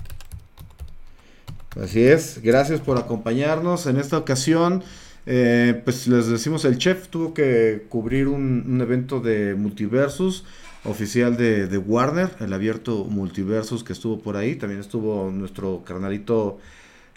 [1.82, 4.84] Así es, gracias por acompañarnos en esta ocasión.
[5.26, 10.44] Eh, pues les decimos, el chef tuvo que cubrir un, un evento de multiversus
[10.86, 14.56] oficial de, Warner, el abierto Multiversus que estuvo por ahí.
[14.56, 16.60] También estuvo nuestro carnalito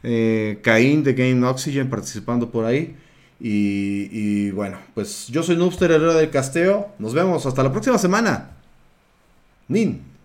[0.03, 2.97] eh, Caín de Game Oxygen participando por ahí.
[3.39, 6.89] Y, bueno, pues yo soy Noobster Herrera del Casteo.
[6.99, 8.51] Nos vemos hasta la próxima semana.
[9.69, 10.16] Nin.